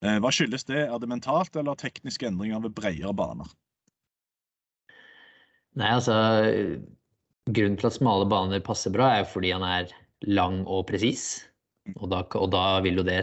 Eh, 0.06 0.20
hva 0.22 0.32
skyldes 0.34 0.68
det? 0.68 0.84
Er 0.86 1.00
det 1.00 1.10
mentalt 1.10 1.56
eller 1.56 1.80
tekniske 1.80 2.28
endringer 2.28 2.62
ved 2.62 2.76
bredere 2.78 3.14
baner? 3.16 3.50
Nei, 5.80 5.88
altså 5.96 6.14
Grunnen 7.52 7.78
til 7.80 7.90
at 7.90 7.98
smale 7.98 8.28
baner 8.32 8.64
passer 8.64 8.94
bra, 8.94 9.12
er 9.12 9.24
jo 9.24 9.32
fordi 9.34 9.54
han 9.56 9.66
er 9.68 9.94
lang 10.30 10.62
og 10.70 10.86
presis. 10.92 11.46
Og, 11.98 12.12
og 12.12 12.50
da 12.54 12.66
vil 12.86 13.02
jo 13.02 13.08
det 13.08 13.22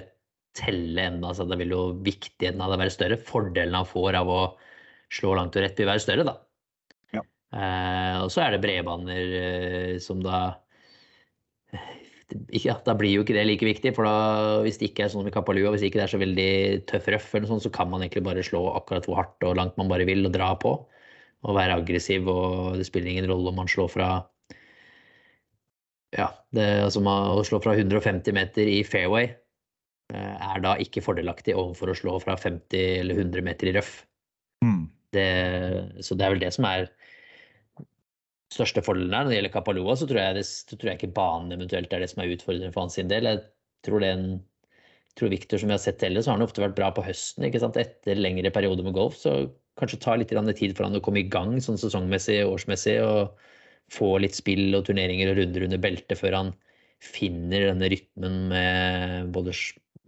telle 0.58 1.04
enda, 1.12 1.32
så 1.34 1.46
da 1.46 1.58
vil 1.60 1.72
jo 1.74 1.82
viktigheten 2.04 2.60
av 2.64 2.72
det 2.72 2.80
være 2.82 2.94
større. 2.94 3.20
Fordelen 3.28 3.76
han 3.78 3.88
får 3.88 4.18
av 4.18 4.32
å 4.32 4.40
slå 5.14 5.34
langt 5.38 5.56
og 5.56 5.64
rett 5.64 5.78
vil 5.78 5.88
være 5.88 6.04
større, 6.04 6.26
da. 6.26 6.34
Ja. 7.14 7.22
Eh, 7.54 8.16
og 8.24 8.32
så 8.34 8.44
er 8.44 8.54
det 8.54 8.64
bredbaner 8.64 9.36
eh, 9.42 9.94
som 10.02 10.20
da 10.24 10.40
ikke, 12.28 12.66
ja, 12.66 12.74
Da 12.84 12.92
blir 12.98 13.14
jo 13.14 13.22
ikke 13.24 13.32
det 13.36 13.46
like 13.48 13.64
viktig, 13.64 13.94
for 13.96 14.04
da, 14.04 14.60
hvis 14.64 14.76
det 14.80 14.90
ikke 14.90 15.06
er 15.06 15.12
sånn 15.12 15.24
med 15.24 15.32
Kapalua, 15.32 15.72
hvis 15.72 15.86
ikke 15.86 16.02
er 16.04 16.12
så 16.12 16.20
veldig 16.20 16.50
tøff 16.90 17.08
røff, 17.08 17.30
eller 17.32 17.48
sånt, 17.48 17.64
så 17.64 17.72
kan 17.72 17.88
man 17.88 18.04
egentlig 18.04 18.26
bare 18.26 18.44
slå 18.44 18.66
akkurat 18.76 19.08
hvor 19.08 19.22
hardt 19.22 19.46
og 19.48 19.56
langt 19.56 19.78
man 19.80 19.88
bare 19.88 20.04
vil 20.08 20.26
og 20.28 20.34
dra 20.34 20.50
på 20.60 20.74
og 21.46 21.56
være 21.58 21.78
aggressiv, 21.78 22.26
og 22.30 22.78
det 22.78 22.86
spiller 22.88 23.12
ingen 23.12 23.28
rolle 23.30 23.52
om 23.52 23.62
man 23.62 23.70
slår 23.70 23.90
fra 23.92 24.08
Ja, 26.16 26.30
det, 26.56 26.64
altså 26.86 27.02
man, 27.04 27.34
å 27.36 27.44
slå 27.44 27.60
fra 27.60 27.76
150 27.76 28.32
meter 28.34 28.68
i 28.70 28.80
fairway 28.86 29.28
eh, 29.28 30.34
er 30.34 30.62
da 30.64 30.74
ikke 30.80 31.04
fordelaktig 31.04 31.54
overfor 31.54 31.92
å 31.92 31.98
slå 31.98 32.16
fra 32.22 32.38
50 32.40 33.02
eller 33.02 33.20
100 33.20 33.44
meter 33.44 33.68
i 33.68 33.74
røff. 33.76 33.92
Mm. 34.64 34.86
Det, 35.12 35.28
så 36.04 36.16
det 36.16 36.24
er 36.24 36.32
vel 36.34 36.42
det 36.42 36.54
som 36.56 36.66
er 36.68 36.88
største 38.52 38.82
fordelen 38.84 39.12
her. 39.12 39.26
Når 39.26 39.34
det 39.34 39.38
gjelder 39.38 39.54
Kapalua, 39.54 39.96
så 40.00 40.08
tror 40.08 40.22
jeg, 40.22 40.38
det, 40.40 40.46
så 40.48 40.76
tror 40.76 40.90
jeg 40.90 41.00
ikke 41.00 41.16
banen 41.20 41.54
eventuelt 41.58 41.92
er 41.92 42.02
det 42.02 42.10
som 42.10 42.24
er 42.24 42.32
utfordrende 42.32 42.72
for 42.72 42.86
hans 42.86 42.96
sin 42.96 43.12
del. 43.12 43.28
Jeg 43.28 43.44
tror 43.84 44.04
det 44.04 44.14
en 44.14 44.28
tror 45.18 45.32
Victor, 45.32 45.58
som 45.58 45.70
vi 45.70 45.74
har 45.74 45.82
sett 45.82 46.02
ellers, 46.06 46.24
så 46.24 46.32
har 46.32 46.38
han 46.38 46.46
ofte 46.46 46.62
vært 46.62 46.76
bra 46.78 46.90
på 46.94 47.04
høsten. 47.04 47.46
ikke 47.48 47.60
sant? 47.62 47.78
Etter 47.80 48.18
lengre 48.18 48.52
perioder 48.54 48.86
med 48.86 48.94
golf. 48.96 49.18
Så 49.18 49.34
kanskje 49.78 50.00
tar 50.02 50.18
litt 50.20 50.32
tid 50.58 50.74
for 50.76 50.86
han 50.86 50.98
å 50.98 51.02
komme 51.04 51.22
i 51.22 51.28
gang 51.30 51.56
sånn 51.62 51.78
sesongmessig, 51.80 52.40
årsmessig, 52.46 52.98
og 53.04 53.38
få 53.92 54.16
litt 54.20 54.36
spill 54.36 54.74
og 54.76 54.84
turneringer 54.88 55.30
og 55.32 55.38
runder 55.40 55.64
under 55.68 55.80
beltet 55.80 56.18
før 56.20 56.36
han 56.36 56.50
finner 57.04 57.68
denne 57.70 57.88
rytmen 57.92 58.40
med, 58.50 59.30
både, 59.34 59.54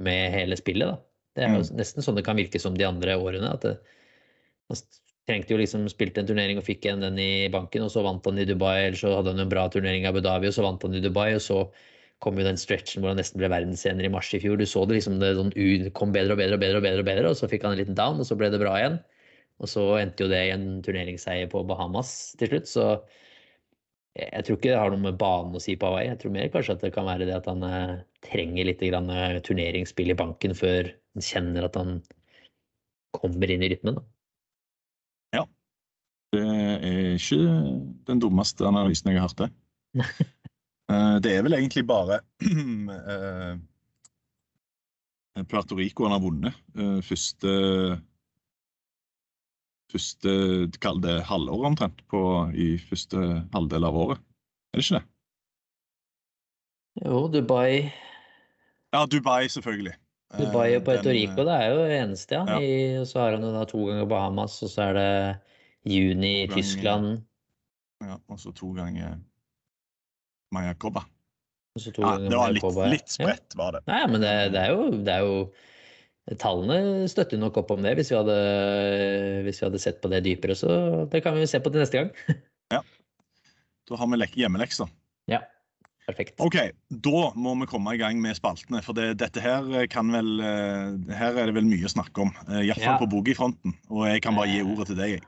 med 0.02 0.34
hele 0.34 0.58
spillet. 0.58 0.90
Da. 0.90 0.98
Det 1.36 1.46
er 1.46 1.54
jo 1.54 1.62
nesten 1.78 2.04
sånn 2.04 2.18
det 2.18 2.26
kan 2.26 2.38
virke 2.40 2.60
som 2.60 2.74
de 2.76 2.84
andre 2.84 3.14
årene. 3.16 3.52
at 3.54 3.64
det, 3.64 3.76
han 4.70 4.82
trengte 5.30 5.54
jo 5.54 5.60
liksom 5.60 5.86
spilte 5.90 6.22
en 6.22 6.28
turnering 6.28 6.58
og 6.58 6.66
fikk 6.66 6.86
igjen 6.86 7.04
den 7.04 7.18
i 7.22 7.48
banken, 7.52 7.86
og 7.86 7.92
så 7.94 8.02
vant 8.04 8.26
han 8.26 8.40
i 8.40 8.48
Dubai, 8.48 8.88
eller 8.88 8.98
så 8.98 9.14
hadde 9.16 9.34
han 9.34 9.44
en 9.44 9.52
bra 9.52 9.68
turnering 9.70 10.04
i 10.04 10.10
Abu 10.10 10.20
Dhabi, 10.24 10.50
og 10.50 10.56
så 10.56 10.66
vant 10.66 10.82
han 10.86 10.96
i 10.98 11.02
Dubai, 11.04 11.30
og 11.36 11.44
så 11.44 11.62
kom 12.20 12.36
jo 12.36 12.44
den 12.44 12.58
stretchen 12.60 13.00
hvor 13.00 13.14
han 13.14 13.20
nesten 13.20 13.40
ble 13.40 13.48
verdensener 13.48 14.04
i 14.04 14.12
mars 14.12 14.28
i 14.36 14.42
fjor. 14.42 14.58
Du 14.60 14.66
så 14.68 14.82
det 14.88 14.98
liksom 14.98 15.20
det 15.22 15.32
sånn 15.38 15.54
kom 15.96 16.12
bedre 16.12 16.36
og 16.36 16.42
bedre 16.42 16.58
og 16.58 16.64
bedre 16.64 16.82
og 16.82 16.84
bedre, 16.84 17.04
og 17.04 17.08
bedre, 17.08 17.32
og 17.32 17.38
så 17.38 17.48
fikk 17.48 17.64
han 17.64 17.76
en 17.76 17.80
liten 17.80 17.96
down, 17.96 18.20
og 18.20 18.28
så 18.28 18.36
ble 18.36 18.50
det 18.52 18.60
bra 18.60 18.74
igjen. 18.80 19.00
Og 19.60 19.68
så 19.68 19.82
endte 20.00 20.24
jo 20.24 20.30
det 20.32 20.40
i 20.46 20.52
en 20.54 20.68
turneringsseier 20.84 21.50
på 21.52 21.64
Bahamas 21.68 22.14
til 22.40 22.52
slutt, 22.52 22.70
så 22.70 22.86
jeg 24.18 24.44
tror 24.44 24.56
ikke 24.58 24.72
det 24.72 24.78
har 24.80 24.90
noe 24.90 25.04
med 25.04 25.18
banen 25.20 25.54
å 25.54 25.60
si 25.62 25.76
på 25.78 25.86
Hawaii. 25.86 26.08
Jeg 26.08 26.18
tror 26.22 26.32
mer 26.34 26.48
kanskje 26.52 26.74
at 26.74 26.82
det 26.82 26.90
kan 26.96 27.06
være 27.06 27.28
det 27.28 27.36
at 27.36 27.46
han 27.46 27.62
eh, 27.66 28.00
trenger 28.26 28.66
litt 28.66 28.80
grann, 28.82 29.10
eh, 29.14 29.36
turneringsspill 29.46 30.10
i 30.10 30.16
banken 30.18 30.56
før 30.58 30.90
han 30.90 31.24
kjenner 31.24 31.68
at 31.68 31.78
han 31.78 32.00
kommer 33.14 33.52
inn 33.52 33.62
i 33.66 33.70
rytmen. 33.70 34.00
Da. 34.00 34.06
Det 36.30 36.42
er 36.46 37.16
ikke 37.16 37.38
den 38.06 38.20
dummeste 38.22 38.66
analysen 38.66 39.10
jeg 39.10 39.20
har 39.20 39.30
hørt. 39.30 39.40
det. 39.46 39.50
Eh, 40.90 41.16
Det 41.22 41.30
er 41.30 41.44
vel 41.46 41.54
egentlig 41.54 41.84
bare 41.86 42.16
Puerto 45.50 45.74
Rico 45.78 46.02
han 46.02 46.16
har 46.16 46.24
vunnet 46.24 46.54
første 47.06 47.50
Første 49.90 50.32
kall 50.82 51.00
det 51.02 51.16
halvår 51.26 51.64
omtrent 51.72 52.02
på, 52.10 52.20
i 52.54 52.76
første 52.90 53.22
halvdel 53.54 53.86
av 53.88 53.96
året. 53.98 54.22
Er 54.70 54.78
det 54.78 54.86
ikke 54.86 55.00
det? 55.00 55.06
Jo, 57.00 57.24
Dubai, 57.30 57.90
Ja, 58.90 59.04
Dubai, 59.06 59.48
selvfølgelig. 59.50 59.94
Eh, 60.34 60.40
Dubai 60.40 60.76
og 60.76 60.84
Puerto 60.86 61.10
Rico, 61.14 61.44
det 61.46 61.56
er 61.56 61.74
jo 61.74 61.84
eneste, 61.94 62.38
ja. 62.38 62.58
ja. 62.58 62.58
I, 62.58 63.06
så 63.06 63.22
har 63.22 63.36
han 63.36 63.46
jo 63.46 63.52
da 63.54 63.64
to 63.70 63.84
ganger 63.86 64.08
Bahamas, 64.10 64.58
og 64.66 64.72
så 64.72 64.88
er 64.90 64.98
det 64.98 65.94
juni 65.94 66.32
i 66.44 66.48
Tyskland, 66.50 67.22
Ja, 68.00 68.16
og 68.28 68.38
så 68.40 68.52
to 68.56 68.70
ganger 68.72 69.18
Mayakoba. 70.54 71.04
Ja, 71.78 72.16
det 72.18 72.34
var 72.34 72.50
litt, 72.50 72.64
litt 72.90 73.12
spredt, 73.12 73.54
var 73.54 73.76
det. 73.76 73.84
Nei, 73.86 74.00
men 74.10 74.24
det, 74.24 74.32
det, 74.54 74.62
er 74.64 74.72
jo, 74.74 74.88
det 75.06 75.12
er 75.14 75.26
jo 75.26 75.36
Tallene 76.38 77.08
støtter 77.10 77.40
nok 77.40 77.56
opp 77.62 77.70
om 77.74 77.82
det, 77.82 77.96
hvis 77.98 78.10
vi 78.12 78.18
hadde, 78.18 78.36
hvis 79.46 79.58
vi 79.62 79.66
hadde 79.66 79.80
sett 79.82 79.98
på 80.02 80.10
det 80.12 80.20
dypere. 80.26 80.54
Så 80.58 80.68
det 81.10 81.22
kan 81.24 81.34
vi 81.34 81.46
se 81.50 81.58
på 81.62 81.72
til 81.74 81.82
neste 81.82 82.02
gang. 82.04 82.12
Da 83.90 83.96
har 83.98 84.06
vi 84.06 84.18
lek- 84.20 84.36
hjemmelekser. 84.38 84.86
Ja, 85.26 85.40
perfekt. 86.06 86.36
OK, 86.38 86.54
da 87.02 87.22
må 87.34 87.56
vi 87.58 87.66
komme 87.66 87.96
i 87.96 87.98
gang 87.98 88.20
med 88.22 88.36
spaltene. 88.38 88.82
For 88.86 88.94
det, 88.94 89.16
dette 89.18 89.42
her 89.42 89.66
kan 89.90 90.12
vel 90.14 90.38
eh, 90.46 91.16
Her 91.18 91.34
er 91.42 91.50
det 91.50 91.56
vel 91.56 91.66
mye 91.66 91.88
å 91.88 91.90
snakke 91.90 92.22
om. 92.22 92.30
Uh, 92.46 92.60
Iallfall 92.62 92.92
Ja. 92.92 92.98
på 93.00 93.08
boogiefronten. 93.10 93.74
Og 93.90 94.06
jeg 94.06 94.22
kan 94.22 94.38
bare 94.38 94.52
gi 94.52 94.62
ordet 94.62 94.86
til 94.92 95.00
deg. 95.00 95.16
jeg. 95.16 95.26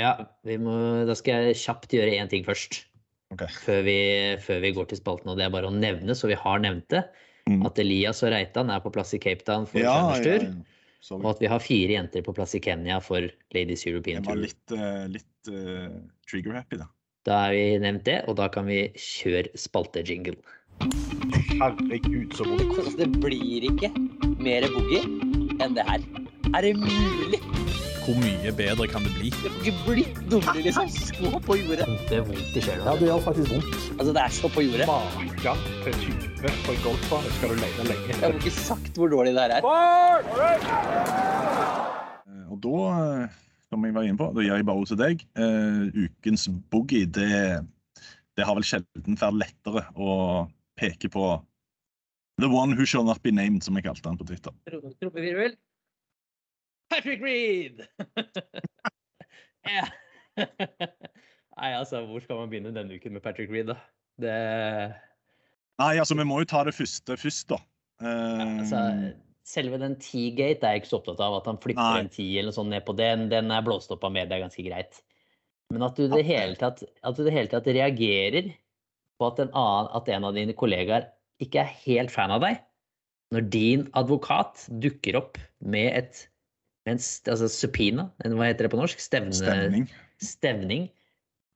Ja, 0.00 0.14
vi 0.46 0.56
må, 0.62 0.78
da 1.04 1.16
skal 1.18 1.50
jeg 1.50 1.58
kjapt 1.60 1.92
gjøre 1.92 2.16
én 2.22 2.30
ting 2.32 2.46
først. 2.46 2.86
Okay. 3.34 3.52
Før, 3.66 3.82
vi, 3.86 3.98
før 4.42 4.60
vi 4.64 4.72
går 4.74 4.88
til 4.90 4.98
spalten, 5.02 5.28
og 5.30 5.36
det 5.38 5.44
er 5.44 5.52
bare 5.54 5.68
å 5.68 5.74
nevne, 5.74 6.16
så 6.18 6.26
vi 6.30 6.38
har 6.40 6.62
nevnt 6.62 6.88
det, 6.90 7.04
Mm. 7.50 7.64
at 7.66 7.78
Elias 7.82 8.20
og 8.22 8.30
Reitan 8.34 8.70
er 8.70 8.82
på 8.84 8.92
plass 8.94 9.14
i 9.16 9.18
Cape 9.22 9.42
Town 9.46 9.66
for 9.66 9.82
Ja, 9.82 9.96
Sanders 10.14 10.44
ja, 10.44 10.50
ja. 10.50 11.16
Og 11.16 11.24
at 11.32 11.40
vi 11.40 11.48
har 11.48 11.62
fire 11.64 11.94
jenter 11.96 12.22
på 12.22 12.34
plass 12.36 12.52
i 12.54 12.60
Kenya 12.60 12.98
for 13.00 13.24
Ladies 13.56 13.86
European 13.88 14.20
Jeg 14.20 14.26
var 14.28 14.36
Tour. 14.36 14.42
litt, 14.44 14.74
eh, 14.76 15.06
litt 15.08 15.48
uh, 15.48 15.88
trigger-happy, 16.28 16.76
da. 16.82 16.86
Da 17.24 17.38
er 17.48 17.54
vi 17.56 17.62
nevnt 17.80 18.04
det, 18.04 18.18
og 18.28 18.36
da 18.36 18.48
kan 18.52 18.68
vi 18.68 18.82
kjøre 19.00 19.48
spaltejingle. 19.58 20.36
Herregud, 21.60 22.36
så 22.36 22.44
vondt. 22.44 22.94
Det 23.00 23.08
blir 23.20 23.66
ikke 23.72 23.90
mer 24.40 24.68
boogie 24.72 25.02
enn 25.60 25.76
det 25.76 25.84
her. 25.88 26.04
Er 26.54 26.68
det 26.68 26.76
mulig? 26.80 27.40
Hvor 28.00 28.16
mye 28.16 28.50
bedre 28.56 28.86
kan 28.88 29.04
det 29.04 29.10
bli? 29.18 29.28
Det 29.42 29.50
får 29.52 29.60
ikke 29.60 29.80
blitt 29.86 30.20
dummere, 30.32 30.62
liksom. 30.64 30.88
Så 30.88 31.40
på 31.44 31.56
jordet. 31.60 31.84
Det 32.08 32.16
er 32.16 32.24
vondt 32.24 32.56
i 32.56 32.62
sjela. 32.64 32.84
Ja, 32.86 32.94
det 32.96 33.08
gjør 33.10 33.20
faktisk 33.26 33.52
vondt. 33.52 33.74
Altså, 33.98 34.12
det 34.16 34.22
er 34.22 34.32
så 34.38 34.50
på 34.54 34.64
jordet. 34.64 34.86
Maken 34.88 35.60
til 35.84 35.98
type 36.06 36.54
for 36.64 36.72
en 36.72 36.80
golfbane 36.86 37.34
skal 37.36 37.52
du 37.52 37.60
lete 37.60 37.84
lenge 37.90 38.08
Jeg 38.14 38.22
har 38.24 38.38
ikke 38.38 38.54
sagt 38.56 38.96
hvor 38.96 39.12
dårlig 39.12 39.34
det 39.36 39.44
her 39.44 39.52
er. 39.58 39.62
Eh, 42.24 42.46
Og 42.48 42.56
da, 42.64 42.80
eh, 42.96 43.36
som 43.68 43.84
jeg 43.84 43.94
var 43.98 44.08
inne 44.08 44.20
på. 44.22 44.30
Da 44.34 44.46
gir 44.46 44.56
jeg 44.56 44.68
bare 44.72 44.80
ord 44.80 44.90
til 44.90 45.00
deg. 45.00 45.16
Uh, 45.36 45.92
ukens 46.06 46.48
boogie, 46.72 47.04
det, 47.04 47.30
det 48.36 48.48
har 48.48 48.56
vel 48.56 48.66
sjelden 48.66 49.20
vært 49.20 49.40
lettere 49.44 49.84
å 49.94 50.16
peke 50.80 51.12
på 51.12 51.34
The 52.40 52.48
one 52.48 52.72
who 52.72 52.86
shall 52.88 53.04
not 53.04 53.20
be 53.22 53.30
named, 53.30 53.60
som 53.62 53.76
jeg 53.76 53.84
kalte 53.84 54.08
han 54.08 54.16
på 54.16 54.24
Twitter. 54.24 54.56
Trommevirvel. 54.72 55.52
Patrick 56.90 57.22
Reed! 57.24 57.84
Nei, 61.60 61.70
altså, 61.76 62.02
hvor 62.08 62.22
skal 62.24 62.40
man 62.40 62.50
begynne 62.52 62.72
denne 62.74 62.96
uken 62.96 63.14
med 63.16 63.24
Patrick 63.24 63.50
Reed, 63.52 63.70
da? 63.72 63.76
Det 64.20 64.36
Nei, 65.80 65.94
altså, 65.96 66.16
vi 66.18 66.26
må 66.28 66.42
jo 66.42 66.48
ta 66.50 66.62
det 66.66 66.76
første 66.76 67.16
først, 67.20 67.48
da. 67.52 67.58
Ja, 68.00 68.14
Altså, 68.60 68.80
selve 69.48 69.78
den 69.80 69.96
T-gate 70.00 70.64
er 70.64 70.76
jeg 70.76 70.82
ikke 70.82 70.90
så 70.92 70.98
opptatt 71.00 71.20
av. 71.24 71.38
At 71.40 71.48
han 71.50 71.60
flytter 71.60 71.82
Nei. 71.96 72.02
en 72.04 72.10
T 72.12 72.26
eller 72.40 72.54
sånt 72.56 72.72
ned 72.72 72.84
på 72.86 72.96
den, 72.98 73.28
den 73.32 73.52
er 73.54 73.64
blåst 73.66 73.92
opp 73.94 74.04
av 74.06 74.12
media 74.14 74.40
ganske 74.42 74.64
greit. 74.66 75.00
Men 75.70 75.86
at 75.86 75.96
du 75.96 76.06
i 76.06 76.10
det 76.10 76.24
hele 76.26 76.58
tatt, 76.58 76.82
at 76.82 77.16
du 77.16 77.22
i 77.22 77.28
det 77.28 77.36
hele 77.36 77.50
tatt 77.52 77.68
reagerer 77.70 78.50
på 79.20 79.28
at 79.28 79.40
en, 79.44 79.52
annen, 79.52 79.90
at 79.96 80.08
en 80.10 80.26
av 80.26 80.36
dine 80.36 80.56
kollegaer 80.56 81.10
ikke 81.40 81.62
er 81.62 81.74
helt 81.84 82.12
fan 82.12 82.32
av 82.34 82.42
deg, 82.44 82.58
når 83.34 83.46
din 83.52 83.86
advokat 83.96 84.64
dukker 84.82 85.20
opp 85.20 85.38
med 85.62 85.92
et 85.94 86.24
en 86.90 87.00
altså 87.00 87.48
subpoena, 87.50 88.08
en- 88.24 88.34
hva 88.38 88.48
heter 88.50 88.66
det 88.66 88.72
på 88.72 88.80
norsk? 88.80 89.00
Stevne, 89.02 89.32
Stevning. 89.36 89.86
stevning 90.20 90.88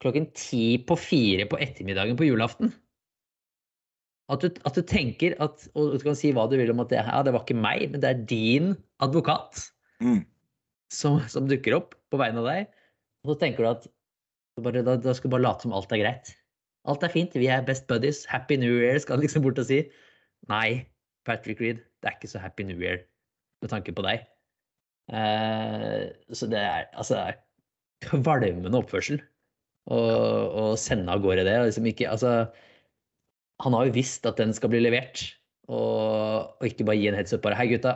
klokken 0.03 0.27
ti 0.37 0.79
på 0.85 0.97
fire 0.99 1.47
på 1.49 1.59
ettermiddagen 1.63 2.17
på 2.19 2.27
julaften. 2.29 2.73
At 4.33 4.41
du, 4.41 4.49
at 4.65 4.75
du 4.79 4.81
tenker 4.89 5.35
at 5.45 5.67
Og 5.77 5.99
du 5.99 6.05
kan 6.05 6.17
si 6.17 6.31
hva 6.33 6.47
du 6.49 6.57
vil 6.57 6.71
om 6.73 6.81
at 6.81 6.89
det, 6.93 7.03
ja, 7.05 7.23
det 7.23 7.33
var 7.35 7.45
ikke 7.45 7.59
meg, 7.61 7.91
men 7.93 8.01
det 8.01 8.11
er 8.11 8.23
din 8.31 8.71
advokat 9.05 9.71
Mm. 10.03 10.25
som, 10.91 11.21
som 11.31 11.47
dukker 11.49 11.77
opp 11.77 11.95
på 12.11 12.19
vegne 12.19 12.41
av 12.43 12.49
deg. 12.49 12.67
Og 13.25 13.31
så 13.35 13.41
tenker 13.41 13.63
du 13.65 13.69
at 13.71 13.87
bare, 14.61 14.83
da, 14.85 14.97
da 15.01 15.13
skal 15.15 15.31
du 15.31 15.35
bare 15.37 15.45
late 15.47 15.63
som 15.63 15.73
alt 15.73 15.93
er 15.93 16.01
greit. 16.03 16.33
Alt 16.87 17.03
er 17.07 17.13
fint, 17.15 17.33
vi 17.39 17.47
er 17.49 17.63
best 17.65 17.87
buddies. 17.89 18.25
Happy 18.29 18.57
New 18.61 18.75
Year, 18.83 18.99
skal 19.01 19.17
han 19.17 19.23
liksom 19.25 19.43
bort 19.47 19.59
og 19.63 19.67
si. 19.71 19.79
Nei, 20.51 20.85
Patrick 21.25 21.61
Reed, 21.63 21.79
det 22.03 22.11
er 22.11 22.17
ikke 22.19 22.29
så 22.35 22.43
happy 22.43 22.67
New 22.69 22.77
Year 22.83 22.99
med 23.63 23.71
tanke 23.73 23.95
på 23.97 24.05
deg. 24.05 24.27
Eh, 25.13 26.09
så 26.33 26.49
det 26.49 26.61
er 26.65 26.87
altså 26.97 27.19
det 27.19 27.25
er 27.29 27.41
kvalmende 28.09 28.79
oppførsel 28.81 29.21
å 29.93 30.71
sende 30.81 31.13
av 31.13 31.21
gårde 31.25 31.45
det. 31.45 31.57
Liksom 31.67 31.87
ikke, 31.91 32.09
altså, 32.09 32.31
han 33.61 33.77
har 33.77 33.89
jo 33.91 33.95
visst 33.97 34.25
at 34.29 34.39
den 34.41 34.55
skal 34.57 34.73
bli 34.73 34.81
levert, 34.81 35.27
og, 35.69 36.57
og 36.57 36.65
ikke 36.69 36.87
bare 36.89 36.97
gi 37.01 37.09
en 37.11 37.17
heads 37.19 37.33
up 37.37 37.43
bare 37.45 37.57
Hei, 37.59 37.67
gutta, 37.73 37.93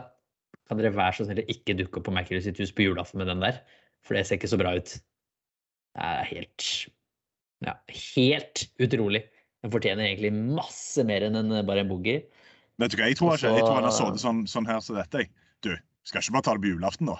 kan 0.69 0.77
dere 0.77 0.93
være 0.93 1.17
så 1.17 1.25
snill 1.25 1.41
å 1.43 1.49
ikke 1.49 1.75
dukke 1.77 1.97
opp 2.01 2.05
på 2.09 2.13
Mackerel 2.13 2.43
sitt 2.45 2.61
hus 2.61 2.71
på 2.77 2.85
julaften 2.85 3.21
med 3.21 3.29
den 3.29 3.41
der? 3.41 3.57
For 4.05 4.13
det 4.17 4.23
ser 4.29 4.37
ikke 4.39 4.49
så 4.53 4.59
bra 4.61 4.75
ut. 4.77 4.95
Det 5.97 6.05
er 6.05 6.29
helt 6.29 6.67
Ja, 7.65 7.73
helt 7.91 8.67
utrolig. 8.79 9.25
Den 9.65 9.73
fortjener 9.73 10.05
egentlig 10.07 10.29
masse 10.31 11.03
mer 11.03 11.25
enn 11.27 11.35
en, 11.41 11.49
bare 11.67 11.81
en 11.83 11.89
boogie. 11.89 12.21
Vet 12.79 12.93
du 12.93 13.01
hva, 13.01 13.09
jeg 13.09 13.17
tror 13.19 13.33
ikke, 13.35 13.49
jeg 13.57 13.65
tror 13.65 13.75
han 13.75 13.87
har 13.89 13.91
Så- 13.97 14.05
sittet 14.05 14.23
sånn, 14.23 14.45
sånn 14.47 14.69
her 14.69 14.79
som 14.85 14.95
dette. 14.95 15.25
jeg. 15.25 15.31
Du, 15.65 15.73
skal 16.07 16.23
ikke 16.23 16.35
bare 16.37 16.45
ta 16.47 16.55
det 16.55 16.63
på 16.65 16.71
julaften, 16.73 17.11
da? 17.11 17.17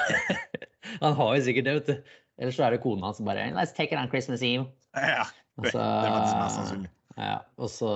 Han 1.04 1.16
har 1.18 1.36
jo 1.36 1.44
sikkert 1.46 1.66
det, 1.68 1.74
vet 1.80 1.90
du. 1.90 2.16
Ellers 2.40 2.56
så 2.56 2.64
er 2.66 2.74
det 2.74 2.82
kona 2.84 3.10
hans 3.10 3.18
som 3.20 3.28
bare 3.28 3.50
Let's 3.52 3.74
take 3.76 3.92
it 3.92 4.00
on 4.00 4.08
Christmas 4.12 4.42
Eve. 4.46 4.64
Ja, 4.96 5.26
det, 5.60 5.72
så- 5.74 5.78
det 5.78 6.12
var 6.14 6.24
er 6.24 6.54
sannsynlig. 6.56 6.90
Ja, 7.20 7.34
og 7.60 7.68
så, 7.68 7.90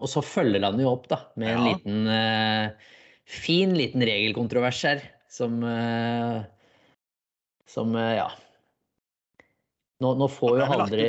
og 0.00 0.08
så 0.10 0.22
følger 0.24 0.64
han 0.64 0.80
jo 0.82 0.88
opp 0.90 1.04
da, 1.10 1.20
med 1.38 1.52
en 1.52 1.66
liten 1.68 2.08
uh, 2.10 2.94
fin 3.28 3.74
liten 3.76 4.02
regelkontrovers 4.02 4.80
her, 4.88 5.04
som 5.30 5.60
uh, 5.62 6.40
som 7.68 7.94
uh, 7.94 8.16
ja. 8.16 8.26
Nå, 10.02 10.14
nå 10.18 10.26
får 10.32 10.58
jo 10.58 10.66
aldri 10.78 11.06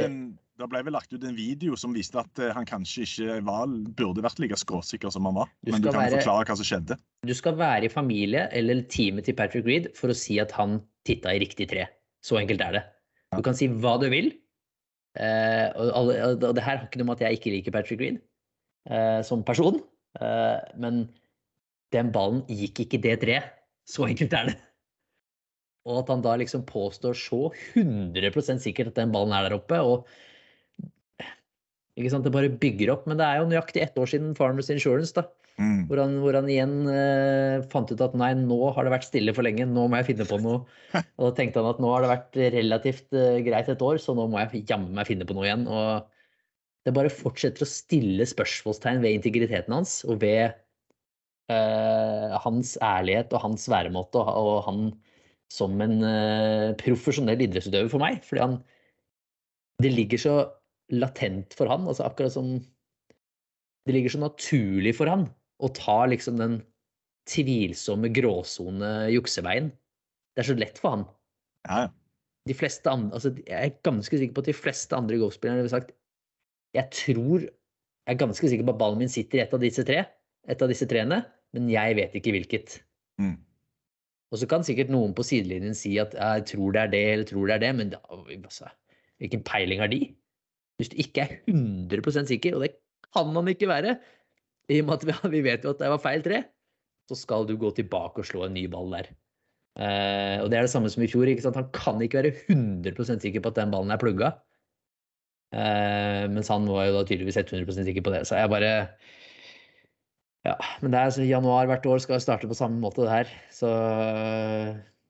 det 0.59 0.67
ble 0.71 0.81
vel 0.83 0.95
lagt 0.95 1.13
ut 1.15 1.23
en 1.23 1.37
video 1.37 1.77
som 1.79 1.93
viste 1.95 2.19
at 2.19 2.39
eh, 2.43 2.51
han 2.55 2.67
kanskje 2.67 3.05
ikke 3.05 3.37
var, 3.47 3.71
burde 3.95 4.23
vært 4.25 4.41
like 4.43 4.57
skråsikker 4.59 5.11
som 5.13 5.27
han 5.29 5.37
var. 5.37 5.51
Du 5.63 5.71
Men 5.71 5.81
du 5.81 5.89
kan 5.89 6.01
være- 6.01 6.17
forklare 6.19 6.45
hva 6.49 6.57
som 6.59 6.67
skjedde. 6.67 6.97
Du 7.27 7.33
skal 7.37 7.55
være 7.59 7.87
i 7.87 7.93
familie 7.93 8.47
eller 8.51 8.83
teamet 8.91 9.25
til 9.29 9.37
Patrick 9.39 9.65
Reed 9.69 9.89
for 9.95 10.11
å 10.11 10.17
si 10.17 10.39
at 10.43 10.51
han 10.57 10.81
titta 11.07 11.31
i 11.35 11.39
riktig 11.39 11.69
tre. 11.71 11.87
Så 12.25 12.39
enkelt 12.41 12.61
er 12.61 12.71
det. 12.75 12.83
Du 13.35 13.41
kan 13.45 13.55
si 13.55 13.67
hva 13.69 13.95
du 14.01 14.09
vil. 14.11 14.33
Eh, 15.19 15.67
og, 15.75 15.91
alle, 15.95 16.17
og 16.35 16.55
det 16.55 16.63
her 16.63 16.77
har 16.77 16.87
ikke 16.87 16.99
noe 17.01 17.09
med 17.11 17.19
at 17.19 17.25
jeg 17.27 17.39
ikke 17.39 17.53
liker 17.55 17.75
Patrick 17.75 18.01
Reed 18.03 18.19
eh, 18.89 19.21
som 19.25 19.43
person. 19.47 19.79
Eh, 20.19 20.59
men 20.77 21.05
den 21.95 22.11
ballen 22.11 22.43
gikk 22.51 22.83
ikke 22.85 23.01
det 23.01 23.19
treet. 23.23 23.55
Så 23.89 24.05
enkelt 24.09 24.33
er 24.37 24.51
det. 24.51 24.57
Og 25.89 26.03
at 26.03 26.09
han 26.11 26.21
da 26.21 26.35
liksom 26.37 26.65
påstår 26.67 27.15
så 27.17 27.47
100% 27.79 28.59
sikkert 28.61 28.91
at 28.91 28.99
den 28.99 29.13
ballen 29.15 29.33
er 29.33 29.47
der 29.47 29.55
oppe. 29.57 29.79
og 29.79 30.05
ikke 31.99 32.13
sant, 32.13 32.25
Det 32.25 32.33
bare 32.33 32.49
bygger 32.49 32.93
opp. 32.95 33.05
Men 33.09 33.19
det 33.19 33.27
er 33.27 33.41
jo 33.41 33.49
nøyaktig 33.51 33.83
ett 33.83 33.99
år 33.99 34.09
siden 34.09 34.33
Farmers 34.37 34.71
Insurance. 34.73 35.13
da, 35.13 35.27
Mm. 35.59 35.89
hvor 35.89 35.99
han, 35.99 36.13
hvor 36.23 36.35
han 36.37 36.47
igjen 36.47 36.75
eh, 36.87 37.65
fant 37.67 37.89
ut 37.91 37.99
at 37.99 38.13
nei, 38.15 38.29
nå 38.39 38.59
har 38.71 38.85
det 38.87 38.93
vært 38.93 39.09
stille 39.09 39.33
for 39.35 39.43
lenge, 39.43 39.65
nå 39.67 39.89
må 39.91 39.99
jeg 39.99 40.13
finne 40.13 40.27
på 40.29 40.37
noe. 40.39 40.61
Og 41.19 41.25
da 41.25 41.31
tenkte 41.35 41.59
han 41.59 41.73
at 41.73 41.81
nå 41.83 41.89
har 41.91 42.05
det 42.05 42.11
vært 42.13 42.39
relativt 42.55 43.17
eh, 43.17 43.41
greit 43.43 43.67
et 43.67 43.83
år, 43.83 43.99
så 43.99 44.15
nå 44.15 44.29
må 44.31 44.39
jeg 44.39 44.63
jammen 44.69 44.95
meg 44.95 45.09
finne 45.09 45.27
på 45.27 45.35
noe 45.35 45.49
igjen. 45.49 45.65
Og 45.67 46.07
det 46.87 46.95
bare 46.95 47.11
fortsetter 47.11 47.65
å 47.65 47.67
stille 47.67 48.27
spørsmålstegn 48.29 49.03
ved 49.03 49.17
integriteten 49.17 49.75
hans 49.75 49.97
og 50.07 50.21
ved 50.23 50.45
eh, 51.51 52.37
hans 52.45 52.77
ærlighet 52.79 53.35
og 53.35 53.43
hans 53.49 53.67
væremåte 53.67 54.23
og, 54.23 54.31
og 54.31 54.63
han 54.69 54.85
som 55.51 55.75
en 55.83 55.99
eh, 56.05 56.69
profesjonell 56.79 57.43
idrettsutøver 57.49 57.91
for 57.91 58.05
meg. 58.05 58.23
Fordi 58.23 58.45
han 58.45 58.59
Det 59.79 59.91
ligger 59.91 60.19
så 60.19 60.33
latent 60.93 61.55
for 61.57 61.69
han, 61.71 61.87
altså 61.87 62.07
akkurat 62.07 62.33
som 62.33 62.57
det 63.87 63.95
ligger 63.95 64.13
så 64.13 64.21
naturlig 64.21 64.93
for 64.97 65.09
han 65.09 65.27
å 65.59 65.69
ta 65.75 66.03
liksom 66.09 66.37
den 66.39 66.59
tvilsomme 67.29 68.09
gråsone-jukseveien. 68.15 69.71
Det 70.33 70.43
er 70.43 70.49
så 70.49 70.57
lett 70.57 70.79
for 70.81 70.95
han. 70.95 71.07
Ja, 71.67 71.85
ja. 71.85 71.95
De 72.47 72.55
fleste 72.57 72.89
andre, 72.89 73.13
altså 73.17 73.33
jeg 73.35 73.53
er 73.53 73.81
ganske 73.85 74.17
sikker 74.17 74.33
på 74.33 74.41
at 74.41 74.47
de 74.49 74.55
fleste 74.57 74.95
andre 74.95 75.17
golfspillere 75.21 75.59
ville 75.59 75.69
sagt 75.69 75.91
Jeg 76.73 76.87
tror 76.95 77.43
Jeg 77.43 78.15
er 78.15 78.17
ganske 78.17 78.49
sikker 78.49 78.65
på 78.65 78.73
at 78.73 78.79
ballen 78.79 79.01
min 79.03 79.11
sitter 79.11 79.37
i 79.37 79.43
et 79.43 79.51
av 79.53 79.61
disse 79.61 79.83
tre, 79.85 79.99
et 80.49 80.63
av 80.63 80.71
disse 80.71 80.87
treene, 80.89 81.19
men 81.53 81.67
jeg 81.69 81.97
vet 81.99 82.15
ikke 82.17 82.33
hvilket. 82.33 82.79
Mm. 83.21 83.35
Og 84.33 84.41
så 84.41 84.47
kan 84.49 84.65
sikkert 84.65 84.89
noen 84.93 85.13
på 85.17 85.25
sidelinjen 85.27 85.77
si 85.77 85.91
at 86.01 86.15
jeg 86.17 86.47
tror 86.49 86.73
det 86.73 86.81
er 86.81 86.93
det, 86.95 87.03
eller 87.11 87.29
tror 87.29 87.51
det 87.51 87.57
er 87.57 87.63
det, 87.65 87.71
men 87.77 87.91
da, 87.93 87.99
altså, 88.09 88.71
hvilken 89.21 89.43
peiling 89.45 89.83
har 89.83 89.91
de? 89.93 89.99
Hvis 90.79 90.91
du 90.93 90.97
ikke 91.01 91.25
er 91.25 91.35
100% 91.51 92.31
sikker, 92.31 92.55
og 92.55 92.63
det 92.63 92.73
kan 93.11 93.33
han 93.35 93.51
ikke 93.51 93.67
være, 93.69 93.97
i 94.69 94.79
og 94.81 94.89
med 94.89 95.03
at 95.03 95.31
vi, 95.33 95.41
vet 95.43 95.65
jo 95.65 95.73
at 95.73 95.81
det 95.81 95.89
var 95.91 96.01
feil 96.01 96.23
tre, 96.25 96.43
så 97.09 97.17
skal 97.17 97.47
du 97.49 97.55
gå 97.59 97.71
tilbake 97.75 98.21
og 98.21 98.27
slå 98.29 98.45
en 98.45 98.55
ny 98.55 98.67
ball 98.71 98.93
der. 98.93 99.09
Eh, 99.79 100.37
og 100.43 100.49
det 100.51 100.59
er 100.59 100.67
det 100.67 100.71
samme 100.73 100.91
som 100.91 101.03
i 101.03 101.09
fjor. 101.09 101.29
Han 101.29 101.71
kan 101.73 102.03
ikke 102.05 102.21
være 102.21 102.35
100% 102.53 103.23
sikker 103.25 103.41
på 103.41 103.51
at 103.51 103.57
den 103.57 103.73
ballen 103.73 103.91
er 103.93 104.01
plugga. 104.01 104.33
Eh, 105.49 106.25
mens 106.29 106.51
han 106.53 106.67
var 106.69 106.89
jo 106.89 106.99
da 106.99 107.05
tydeligvis 107.07 107.39
100% 107.41 107.87
sikker 107.87 108.05
på 108.05 108.13
det. 108.13 108.27
Så 108.29 108.37
jeg 108.37 108.51
bare 108.51 108.73
Ja, 110.47 110.53
men 110.81 110.93
det 110.93 110.99
er 110.99 111.09
altså, 111.09 111.25
januar 111.27 111.67
hvert 111.67 111.85
år 111.85 111.99
skal 111.99 112.21
starte 112.23 112.47
på 112.47 112.55
samme 112.55 112.79
måte, 112.79 113.03
det 113.03 113.11
her. 113.11 113.31
Så 113.51 113.69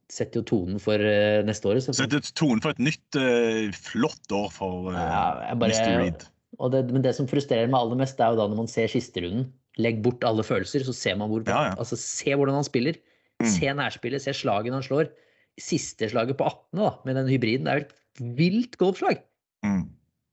setter 0.09 0.41
jo 0.41 0.47
tonen 0.49 0.79
for 0.81 1.01
eh, 1.05 1.39
neste 1.45 1.69
år. 1.69 1.79
Så, 1.85 1.93
Sette 1.97 2.19
tonen 2.37 2.61
for 2.63 2.73
et 2.73 2.81
nytt, 2.81 3.17
eh, 3.19 3.69
flott 3.77 4.33
år 4.35 4.49
for 4.53 4.89
eh, 4.93 4.97
Ja, 4.99 5.55
bare- 5.55 5.75
Mr. 5.75 5.99
Reed. 6.01 6.25
det, 6.73 6.83
men 6.91 7.05
det 7.05 7.13
som 7.15 7.27
frustrerer 7.29 7.69
meg 7.69 7.77
aller 7.79 7.99
mest, 8.01 8.17
det 8.17 8.25
er 8.25 8.33
jo 8.33 8.41
da 8.41 8.47
når 8.49 8.61
man 8.63 8.71
ser 8.71 8.89
sisterunden. 8.91 9.51
Legg 9.79 10.01
bort 10.03 10.25
alle 10.27 10.43
følelser, 10.43 10.83
så 10.83 10.93
ser 10.97 11.15
man 11.15 11.29
hvor 11.31 11.45
Ja, 11.47 11.69
ja. 11.69 11.75
Altså, 11.79 11.95
se 11.95 12.33
hvordan 12.35 12.57
han 12.57 12.67
spiller. 12.67 12.97
Mm. 13.39 13.47
Se 13.53 13.73
nærspillet, 13.77 14.21
se 14.25 14.33
slagene 14.35 14.75
han 14.75 14.83
slår. 14.83 15.11
Siste 15.59 16.09
slaget 16.11 16.37
på 16.39 16.47
18 16.47 16.79
da, 16.81 16.89
med 17.05 17.15
den 17.15 17.29
hybriden, 17.31 17.67
det 17.67 17.71
er 17.71 17.79
jo 17.79 17.85
et 17.85 18.35
vilt 18.39 18.75
golfslag. 18.81 19.21
Mm. 19.63 19.85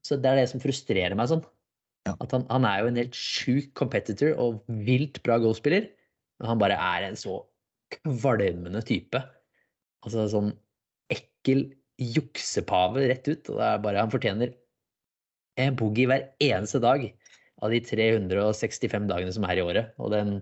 Så 0.07 0.17
det 0.23 0.31
er 0.31 0.41
det 0.41 0.49
som 0.51 0.63
frustrerer 0.63 1.15
meg 1.19 1.29
sånn. 1.31 1.45
Ja. 2.07 2.15
At 2.23 2.31
han, 2.35 2.45
han 2.51 2.65
er 2.65 2.81
jo 2.83 2.91
en 2.93 2.99
helt 3.01 3.15
sjuk 3.19 3.73
competitor 3.79 4.35
og 4.39 4.61
vilt 4.87 5.19
bra 5.27 5.39
golfspiller, 5.43 5.89
men 6.41 6.49
han 6.51 6.59
bare 6.63 6.79
er 6.79 7.09
en 7.09 7.19
så 7.19 7.41
kvalmende 8.03 8.83
type. 8.87 9.21
Altså 10.07 10.29
sånn 10.31 10.53
ekkel 11.13 11.67
juksepave 11.99 13.09
rett 13.11 13.29
ut. 13.29 13.51
Og 13.51 13.59
det 13.59 13.69
er 13.69 13.83
bare, 13.85 14.03
han 14.05 14.13
fortjener 14.13 14.55
en 15.61 15.77
boogie 15.79 16.09
hver 16.11 16.29
eneste 16.45 16.81
dag 16.85 17.09
av 17.65 17.73
de 17.73 17.81
365 17.81 19.07
dagene 19.11 19.35
som 19.35 19.47
er 19.49 19.61
i 19.61 19.65
året. 19.65 19.95
Og 19.99 20.13
den 20.15 20.41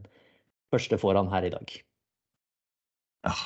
første 0.74 0.98
får 1.00 1.20
han 1.20 1.30
her 1.32 1.46
i 1.48 1.52
dag. 1.54 1.76
Ja. 3.24 3.36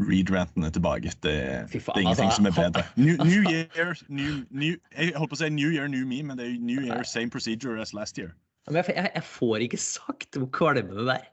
Reed-ranten 0.00 0.64
er 0.64 0.72
tilbake. 0.72 1.12
Det, 1.24 1.32
det 1.72 1.80
er 1.80 1.98
ingenting 2.00 2.30
altså, 2.30 2.36
som 2.36 2.46
er 2.48 2.54
bedre. 2.56 2.84
New, 2.96 3.16
new 3.24 3.42
year, 3.50 3.96
new, 4.08 4.44
new, 4.50 4.76
jeg 4.96 5.12
holdt 5.16 5.32
på 5.32 5.36
å 5.36 5.42
si 5.42 5.50
New 5.52 5.72
Year, 5.72 5.90
new 5.92 6.06
me, 6.08 6.22
men 6.24 6.40
det 6.40 6.46
er 6.46 6.56
New 6.60 6.80
Year, 6.80 7.04
same 7.04 7.32
procedure 7.32 7.80
as 7.80 7.92
last 7.96 8.20
year. 8.20 8.32
Jeg, 8.70 8.84
jeg, 8.88 9.10
jeg 9.14 9.24
får 9.26 9.66
ikke 9.66 9.80
sagt 9.82 10.38
hvor 10.38 10.48
kvalmende 10.56 11.04
det 11.08 11.18
er. 11.18 11.28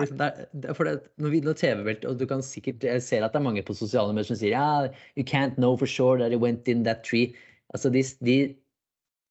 Liksom, 0.00 0.16
det 0.18 0.26
er- 0.26 0.46
det 0.62 0.70
er 0.70 0.74
for 0.74 0.84
det, 0.88 0.94
når, 1.18 1.30
vi, 1.30 1.40
når 1.40 1.54
TV-belte, 1.60 2.08
og 2.08 2.18
du 2.18 2.26
kan 2.26 2.40
sikkert 2.42 2.80
Jeg 2.82 3.02
ser 3.02 3.24
at 3.24 3.32
det 3.32 3.40
er 3.40 3.44
mange 3.44 3.62
på 3.66 3.74
sosiale 3.76 4.12
medier 4.14 4.24
som 4.30 4.36
sier 4.36 4.50
ja, 4.54 4.88
you 5.16 5.24
can't 5.24 5.56
know 5.56 5.76
for 5.76 5.86
sure 5.86 6.18
that 6.18 6.32
it 6.32 6.40
went 6.40 6.68
in 6.68 6.82
that 6.84 7.02
tree. 7.04 7.34
Altså, 7.74 7.90
de, 7.92 8.02
de 8.24 8.56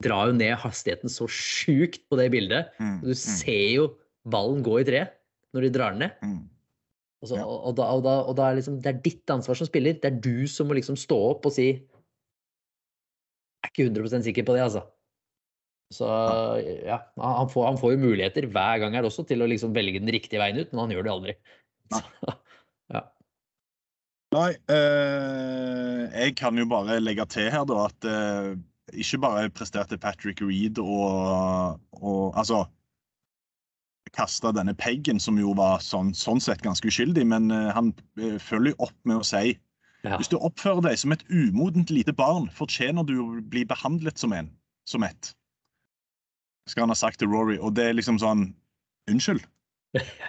drar 0.03 0.27
jo 0.27 0.33
ned 0.33 0.55
hastigheten 0.57 1.09
så 1.09 1.27
sjukt 1.29 2.01
på 2.09 2.17
det 2.17 2.31
bildet. 2.31 2.69
Mm, 2.79 3.01
Du 3.01 3.13
ser 3.13 3.75
jo 3.75 3.87
ballen 4.27 4.63
gå 4.63 4.79
i 4.81 4.83
treet 4.87 5.11
når 5.53 5.61
de 5.61 5.69
drar 5.69 5.91
den 5.91 5.99
ned. 6.07 6.11
mm. 6.23 6.47
Og, 7.21 7.27
så, 7.29 7.35
og, 7.45 7.57
og, 7.69 7.75
da, 7.77 7.83
og, 7.93 8.01
da, 8.03 8.13
og 8.25 8.35
da 8.35 8.47
er 8.49 8.55
liksom, 8.57 8.79
det 8.81 8.89
er 8.95 9.01
ditt 9.05 9.29
ansvar 9.29 9.53
som 9.55 9.67
spiller. 9.67 9.93
Det 10.01 10.05
er 10.09 10.19
du 10.21 10.47
som 10.49 10.65
må 10.67 10.73
liksom 10.73 10.95
stå 10.97 11.17
opp 11.35 11.45
og 11.45 11.53
si 11.53 11.67
Jeg 13.61 13.69
er 13.69 13.69
ikke 13.69 13.85
100% 13.93 14.23
sikker 14.25 14.43
på 14.47 14.55
det, 14.57 14.63
altså. 14.65 14.81
Så 15.91 16.07
ja, 16.87 17.01
han 17.19 17.49
får, 17.51 17.65
han 17.67 17.79
får 17.79 17.95
jo 17.95 18.03
muligheter 18.05 18.47
hver 18.47 18.79
gang 18.83 18.95
her 18.95 19.07
også 19.07 19.25
til 19.27 19.43
å 19.43 19.49
liksom 19.51 19.73
velge 19.75 19.99
den 19.99 20.11
riktige 20.13 20.39
veien 20.39 20.59
ut, 20.61 20.71
men 20.71 20.85
han 20.85 20.93
gjør 20.95 21.07
det 21.07 21.13
aldri. 21.15 21.37
Så, 21.91 22.01
ja. 22.95 23.01
Nei, 24.31 24.51
eh, 24.71 26.03
jeg 26.23 26.35
kan 26.39 26.55
jo 26.55 26.67
bare 26.71 27.01
legge 27.03 27.25
til 27.33 27.49
her 27.51 27.65
da 27.67 27.81
at 27.89 28.07
eh, 28.07 28.53
ikke 29.03 29.19
bare 29.25 29.49
presterte 29.51 29.99
Patrick 29.99 30.39
Reed 30.43 30.79
og, 30.79 31.81
og 31.99 32.37
altså 32.39 32.63
kasta 34.15 34.51
denne 34.55 34.73
peggen, 34.75 35.19
som 35.23 35.37
jo 35.39 35.53
var 35.55 35.83
sånn, 35.83 36.13
sånn 36.17 36.41
sett 36.43 36.63
ganske 36.63 36.87
uskyldig, 36.87 37.23
men 37.27 37.51
eh, 37.51 37.69
han 37.75 37.91
eh, 38.19 38.39
følger 38.41 38.75
jo 38.75 38.87
opp 38.87 38.97
med 39.03 39.21
å 39.21 39.27
si 39.27 39.57
Ja. 40.01 40.15
hvis 40.17 40.31
du 40.31 40.39
oppfører 40.39 40.81
deg 40.87 40.97
som 40.97 41.11
et 41.13 41.21
umodent 41.29 41.91
lite 41.93 42.13
barn, 42.17 42.47
fortjener 42.57 43.05
du 43.05 43.19
å 43.21 43.27
bli 43.53 43.61
behandlet 43.69 44.17
som 44.17 44.33
en, 44.33 44.49
som 44.89 45.03
et. 45.05 45.35
Skal 46.71 46.85
han 46.85 46.93
ha 46.93 46.97
sagt 46.97 47.19
til 47.19 47.31
Rory. 47.31 47.57
Og 47.59 47.75
det 47.75 47.89
er 47.89 47.97
liksom 47.97 48.19
sånn 48.21 48.49
Unnskyld. 49.11 49.43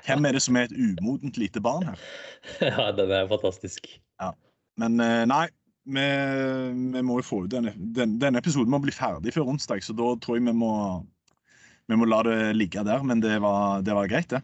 Hvem 0.07 0.27
er 0.27 0.35
det 0.35 0.43
som 0.43 0.57
er 0.59 0.67
et 0.67 0.75
umodent 0.75 1.37
lite 1.39 1.61
barn 1.63 1.85
her? 1.87 2.07
ja, 2.73 2.89
den 2.97 3.13
er 3.15 3.29
fantastisk. 3.31 3.87
Men 4.81 4.97
eh, 5.05 5.25
nei, 5.29 5.45
vi, 5.85 6.07
vi 6.95 7.03
må 7.05 7.19
jo 7.21 7.27
få 7.27 7.43
ut 7.45 7.53
denne, 7.53 7.75
den, 7.77 8.17
denne 8.23 8.41
episoden 8.41 8.73
må 8.73 8.81
bli 8.83 8.95
ferdig 8.95 9.35
før 9.35 9.51
onsdag, 9.53 9.83
så 9.85 9.95
da 9.97 10.15
tror 10.23 10.39
jeg 10.39 10.47
vi 10.49 10.55
må, 10.57 10.73
vi 11.93 11.99
må 12.01 12.09
la 12.09 12.23
det 12.27 12.39
ligge 12.57 12.85
der. 12.89 13.05
Men 13.07 13.23
det 13.23 13.37
var, 13.45 13.85
det 13.85 13.97
var 13.99 14.11
greit, 14.11 14.31
det. 14.33 14.43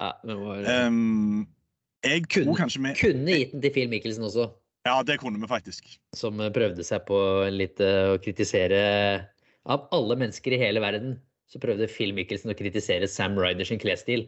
Ja, 0.00 0.14
det 0.24 0.38
var, 0.40 0.64
Um, 0.88 1.44
jeg 2.04 2.24
tror 2.26 2.48
kunne, 2.48 2.56
kanskje 2.58 2.80
vi 2.82 2.94
kunne 2.98 3.36
gitt 3.38 3.52
den 3.54 3.62
til 3.62 3.72
Phil 3.76 3.92
Michelsen 3.92 4.26
også, 4.26 4.48
Ja, 4.84 4.98
det 5.06 5.20
kunne 5.22 5.38
vi 5.40 5.48
faktisk. 5.48 5.86
som 6.16 6.40
prøvde 6.52 6.84
seg 6.84 7.06
på 7.08 7.20
litt 7.54 7.80
eh, 7.80 8.10
å 8.12 8.18
kritisere 8.20 8.80
Av 9.64 9.86
alle 9.96 10.16
mennesker 10.20 10.52
i 10.52 10.60
hele 10.60 10.82
verden, 10.84 11.14
så 11.48 11.60
prøvde 11.62 11.88
Phil 11.88 12.12
Michelsen 12.16 12.52
å 12.52 12.56
kritisere 12.58 13.08
Sam 13.08 13.38
Ryder 13.40 13.68
sin 13.68 13.80
klesstil. 13.80 14.26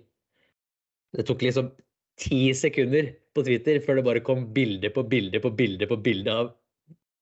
Det 1.17 1.27
tok 1.29 1.43
liksom 1.45 1.73
ti 2.21 2.49
sekunder 2.57 3.11
på 3.37 3.45
Twitter 3.45 3.81
før 3.85 3.99
det 4.01 4.07
bare 4.07 4.23
kom 4.25 4.47
bilde 4.57 4.89
på 4.95 5.05
bilde 5.09 5.41
på 5.45 5.51
bilde 5.57 5.89
på 5.91 5.99
bilde 6.01 6.33
av 6.33 6.55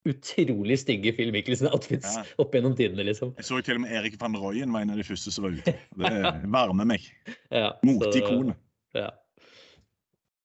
utrolig 0.06 0.76
stygge 0.82 1.14
Phil 1.16 1.32
Michelsen-outfits 1.32 2.14
Ja. 2.18 2.22
opp 2.42 2.52
gjennom 2.54 2.74
tidene, 2.76 3.06
liksom. 3.08 3.32
Jeg 3.38 3.46
så 3.48 3.58
jo 3.58 3.64
til 3.64 3.78
og 3.78 3.84
med 3.86 3.94
Erik 3.96 4.18
van 4.20 4.36
Royen 4.36 4.72
var 4.74 4.84
en 4.84 4.92
av 4.92 5.00
de 5.00 5.06
første 5.06 5.32
som 5.32 5.46
var 5.46 5.56
ute. 5.56 5.74
Det 5.96 6.50
varmer 6.52 6.84
meg. 6.94 7.06
Ja, 7.54 7.72
Moteikonet. 7.86 8.58
Ja. 8.94 9.08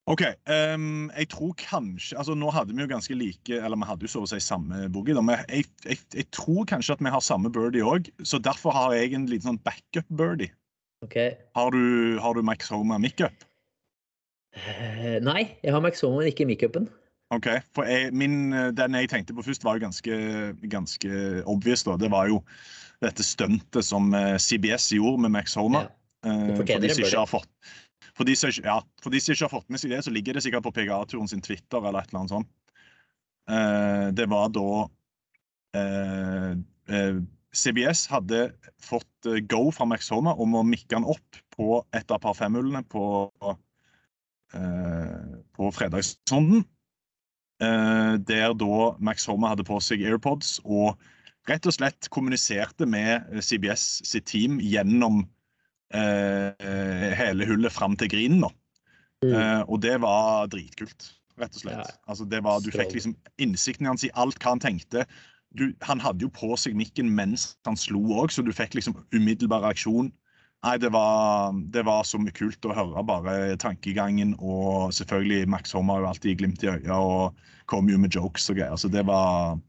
OK. 0.09 0.23
Um, 0.49 1.09
jeg 1.13 1.29
tror 1.29 1.51
kanskje 1.61 2.17
altså 2.17 2.33
Nå 2.33 2.49
hadde 2.49 2.73
vi 2.73 2.81
jo 2.81 2.89
ganske 2.89 3.13
like 3.13 3.53
Eller 3.53 3.77
vi 3.77 3.85
hadde 3.85 4.07
jo 4.07 4.09
så 4.09 4.23
å 4.25 4.29
si 4.29 4.39
samme 4.41 4.87
boogie. 4.89 5.13
da, 5.13 5.21
Men 5.21 5.43
jeg, 5.45 5.67
jeg, 5.85 6.01
jeg 6.15 6.29
tror 6.35 6.65
kanskje 6.69 6.95
at 6.97 7.03
vi 7.05 7.13
har 7.13 7.21
samme 7.21 7.51
birdie 7.53 7.85
òg, 7.85 8.09
så 8.25 8.41
derfor 8.41 8.73
har 8.73 8.95
jeg 8.97 9.13
en 9.13 9.27
liten 9.29 9.51
sånn 9.51 9.61
backup-birdie. 9.65 10.49
OK. 11.05 11.19
Har 11.55 11.75
du, 11.75 12.17
har 12.19 12.35
du 12.35 12.41
Max 12.43 12.73
Homa 12.73 12.97
Mickup? 12.99 13.45
Uh, 14.57 15.19
Nei, 15.21 15.43
jeg 15.61 15.75
har 15.75 15.83
Max 15.85 16.01
Homan, 16.01 16.25
ikke 16.27 16.49
Mickupen. 16.49 16.89
OK. 17.35 17.47
For 17.77 17.85
jeg, 17.85 18.09
min, 18.17 18.51
den 18.75 18.97
jeg 18.97 19.11
tenkte 19.11 19.35
på 19.37 19.45
først, 19.45 19.63
var 19.63 19.77
jo 19.77 19.85
ganske, 19.85 20.19
ganske 20.73 21.21
obvious. 21.45 21.85
da. 21.85 21.95
Det 22.01 22.09
var 22.11 22.31
jo 22.31 22.41
dette 23.03 23.23
stuntet 23.23 23.85
som 23.85 24.09
eh, 24.17 24.35
CBS 24.41 24.89
gjorde 24.97 25.23
med 25.23 25.37
Max 25.37 25.55
Homa. 25.59 25.85
Ja. 25.85 26.31
Eh, 26.31 26.55
for 26.57 26.67
de 26.67 26.89
som 26.91 27.05
ikke 27.05 27.21
har 27.21 27.29
fått 27.29 27.51
for 28.19 28.27
de, 28.27 28.35
som, 28.35 28.51
ja, 28.51 28.81
for 28.99 29.15
de 29.15 29.19
som 29.23 29.31
ikke 29.31 29.47
har 29.47 29.53
fått 29.53 29.69
med 29.71 29.79
seg 29.79 29.93
det, 29.93 30.01
så 30.03 30.11
ligger 30.11 30.35
det 30.35 30.43
sikkert 30.43 30.65
på 30.65 30.73
PGA-turen 30.75 31.29
sin 31.31 31.43
Twitter 31.43 31.79
eller 31.79 32.01
et 32.01 32.09
eller 32.11 32.25
annet 32.25 32.33
sånt. 32.33 32.49
Eh, 33.47 34.07
det 34.17 34.25
var 34.29 34.49
da 34.51 34.71
eh, 35.79 36.49
eh, 36.91 37.21
CBS 37.55 38.03
hadde 38.11 38.49
fått 38.83 39.29
eh, 39.29 39.39
go 39.47 39.69
fra 39.71 39.87
Max 39.87 40.11
Homer 40.11 40.35
om 40.35 40.57
å 40.59 40.65
mikke 40.67 40.99
han 40.99 41.07
opp 41.07 41.39
på 41.55 41.79
et 41.95 42.11
av 42.11 42.19
par 42.25 42.35
femhullene 42.35 42.83
på, 42.91 43.05
eh, 44.53 45.31
på 45.55 45.71
fredagssonden. 45.79 46.67
Eh, 47.63 48.13
der 48.27 48.53
da 48.59 48.91
Max 48.99 49.31
Homer 49.31 49.55
hadde 49.55 49.67
på 49.67 49.79
seg 49.83 50.03
AirPods 50.03 50.57
og 50.65 50.99
rett 51.47 51.65
og 51.71 51.79
slett 51.79 52.11
kommuniserte 52.11 52.83
med 52.83 53.31
CBS 53.39 54.01
sitt 54.07 54.27
team 54.29 54.59
gjennom 54.59 55.23
hele 55.89 57.47
hullet 57.49 57.73
fram 57.73 57.95
til 57.97 58.11
grinen. 58.11 58.43
da. 58.45 58.51
Mm. 59.25 59.33
Eh, 59.33 59.61
og 59.67 59.81
det 59.83 59.97
var 60.03 60.47
dritkult, 60.51 61.09
rett 61.39 61.57
og 61.57 61.63
slett. 61.63 61.83
Ja. 61.91 61.97
Altså, 62.07 62.27
det 62.29 62.39
var, 62.45 62.61
du 62.63 62.71
fikk 62.71 62.95
liksom 62.95 63.17
innsikten 63.41 63.89
hans 63.89 64.05
i 64.07 64.13
alt 64.15 64.39
hva 64.39 64.55
han 64.55 64.63
tenkte. 64.63 65.05
Du, 65.57 65.71
han 65.83 65.99
hadde 65.99 66.23
jo 66.27 66.31
på 66.31 66.53
seg 66.61 66.77
mikken 66.77 67.09
mens 67.17 67.55
han 67.67 67.79
slo 67.79 68.01
òg, 68.21 68.31
så 68.31 68.45
du 68.45 68.53
fikk 68.55 68.77
liksom 68.77 68.95
umiddelbar 69.15 69.65
reaksjon. 69.65 70.11
Nei, 70.63 70.75
det 70.79 70.91
var, 70.91 71.55
det 71.71 71.85
var 71.87 72.03
så 72.03 72.19
mye 72.19 72.35
kult 72.35 72.65
å 72.67 72.75
høre 72.75 73.03
bare 73.07 73.55
tankegangen, 73.59 74.33
og 74.43 74.91
selvfølgelig 74.95 75.47
Max 75.51 75.71
Holm 75.75 75.91
har 75.91 76.03
jo 76.03 76.09
alltid 76.09 76.41
glimt 76.41 76.63
i 76.65 76.71
øya 76.73 76.97
og 76.99 77.45
kom 77.71 77.87
jo 77.91 77.99
med 78.01 78.11
jokes 78.15 78.49
og 78.51 78.59
greier. 78.59 78.75
Så 78.79 78.91
det 78.91 79.05
var 79.07 79.59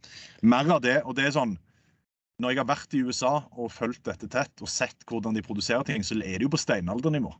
mer 0.42 0.70
av 0.74 0.82
det. 0.82 0.98
Og 1.06 1.14
det 1.18 1.28
er 1.28 1.36
sånn 1.36 1.54
Når 2.40 2.54
jeg 2.54 2.60
har 2.62 2.68
vært 2.70 2.94
i 2.96 3.02
USA 3.04 3.34
og 3.52 3.72
fulgt 3.74 4.06
dette 4.08 4.28
tett 4.32 4.62
og 4.64 4.70
sett 4.70 5.04
hvordan 5.08 5.36
de 5.36 5.44
produserer 5.44 5.84
ting, 5.86 6.04
så 6.06 6.16
er 6.16 6.38
det 6.38 6.46
jo 6.46 6.52
på 6.54 6.60
steinaldernivå. 6.60 7.32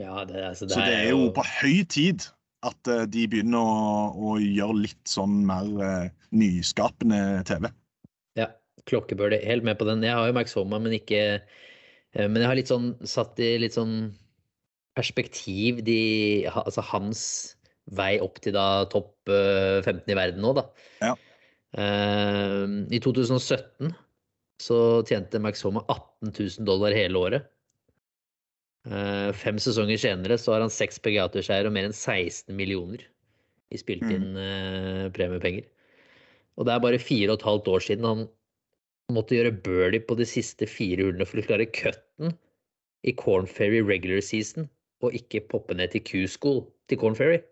Ja, 0.00 0.24
det, 0.26 0.40
altså, 0.42 0.66
Så 0.66 0.80
det 0.82 0.94
er 0.96 1.10
jo 1.12 1.28
på 1.34 1.44
høy 1.46 1.84
tid 1.90 2.24
at 2.66 2.90
uh, 2.90 3.04
de 3.06 3.26
begynner 3.30 3.60
å, 3.60 4.32
å 4.32 4.36
gjøre 4.40 4.80
litt 4.86 5.02
sånn 5.08 5.42
mer 5.46 5.68
uh, 5.78 6.08
nyskapende 6.34 7.44
TV. 7.46 7.68
Ja, 8.40 8.48
klokkebøl. 8.90 9.36
Helt 9.44 9.66
med 9.66 9.78
på 9.78 9.86
den. 9.88 10.02
Jeg 10.06 10.16
har 10.16 10.30
jo 10.30 10.36
Max 10.36 10.56
Homa, 10.58 10.80
men 10.82 10.96
ikke 10.96 11.20
uh, 11.44 12.26
Men 12.26 12.40
jeg 12.40 12.48
har 12.50 12.58
litt 12.58 12.72
sånn 12.72 12.94
satt 13.06 13.38
i 13.42 13.54
litt 13.60 13.76
sånn 13.76 14.14
perspektiv 14.94 15.82
de 15.84 16.46
Altså 16.54 16.82
hans 16.86 17.20
vei 17.98 18.14
opp 18.22 18.38
til 18.40 18.54
da 18.56 18.86
topp 18.88 19.28
eh, 19.28 19.82
15 19.84 20.06
i 20.08 20.14
verden 20.16 20.40
nå, 20.40 20.54
da. 20.56 20.62
Ja. 21.04 21.10
I 21.76 23.00
2017 23.02 23.90
så 24.62 25.02
tjente 25.08 25.40
Max 25.42 25.62
Homa 25.66 25.82
18 25.88 26.32
000 26.60 26.66
dollar 26.68 26.94
hele 26.94 27.18
året. 27.18 27.50
Eh, 28.84 29.30
fem 29.32 29.58
sesonger 29.58 29.98
senere 30.00 30.36
så 30.38 30.54
har 30.54 30.64
han 30.64 30.72
seks 30.72 31.00
PGA-turseiere 31.02 31.70
og 31.70 31.74
mer 31.76 31.88
enn 31.88 31.96
16 31.96 32.54
millioner 32.56 33.04
i 33.72 33.80
spilt 33.80 34.04
Mm. 34.04 34.12
inn 34.12 34.36
mm. 34.36 35.12
premiepenger. 35.16 35.64
Og 36.56 36.66
det 36.66 36.74
er 36.74 36.84
bare 36.84 37.02
fire 37.02 37.32
og 37.32 37.40
et 37.40 37.48
halvt 37.48 37.70
år 37.72 37.80
siden 37.82 38.04
han 38.06 38.28
måtte 39.12 39.34
gjøre 39.36 39.56
birdie 39.64 40.04
på 40.04 40.16
de 40.16 40.26
siste 40.28 40.68
fire 40.70 41.02
hullene 41.02 41.26
for 41.26 41.40
å 41.40 41.46
klare 41.46 41.66
cutten 41.66 42.36
i 43.04 43.12
Corn 43.12 43.46
Ferry 43.46 43.82
regular 43.84 44.22
season, 44.24 44.68
og 45.04 45.16
ikke 45.18 45.42
poppe 45.50 45.74
ned 45.76 45.92
til 45.92 46.00
Q-school 46.06 46.62
til 46.88 47.00
Corn 47.00 47.16
Ferry. 47.18 47.42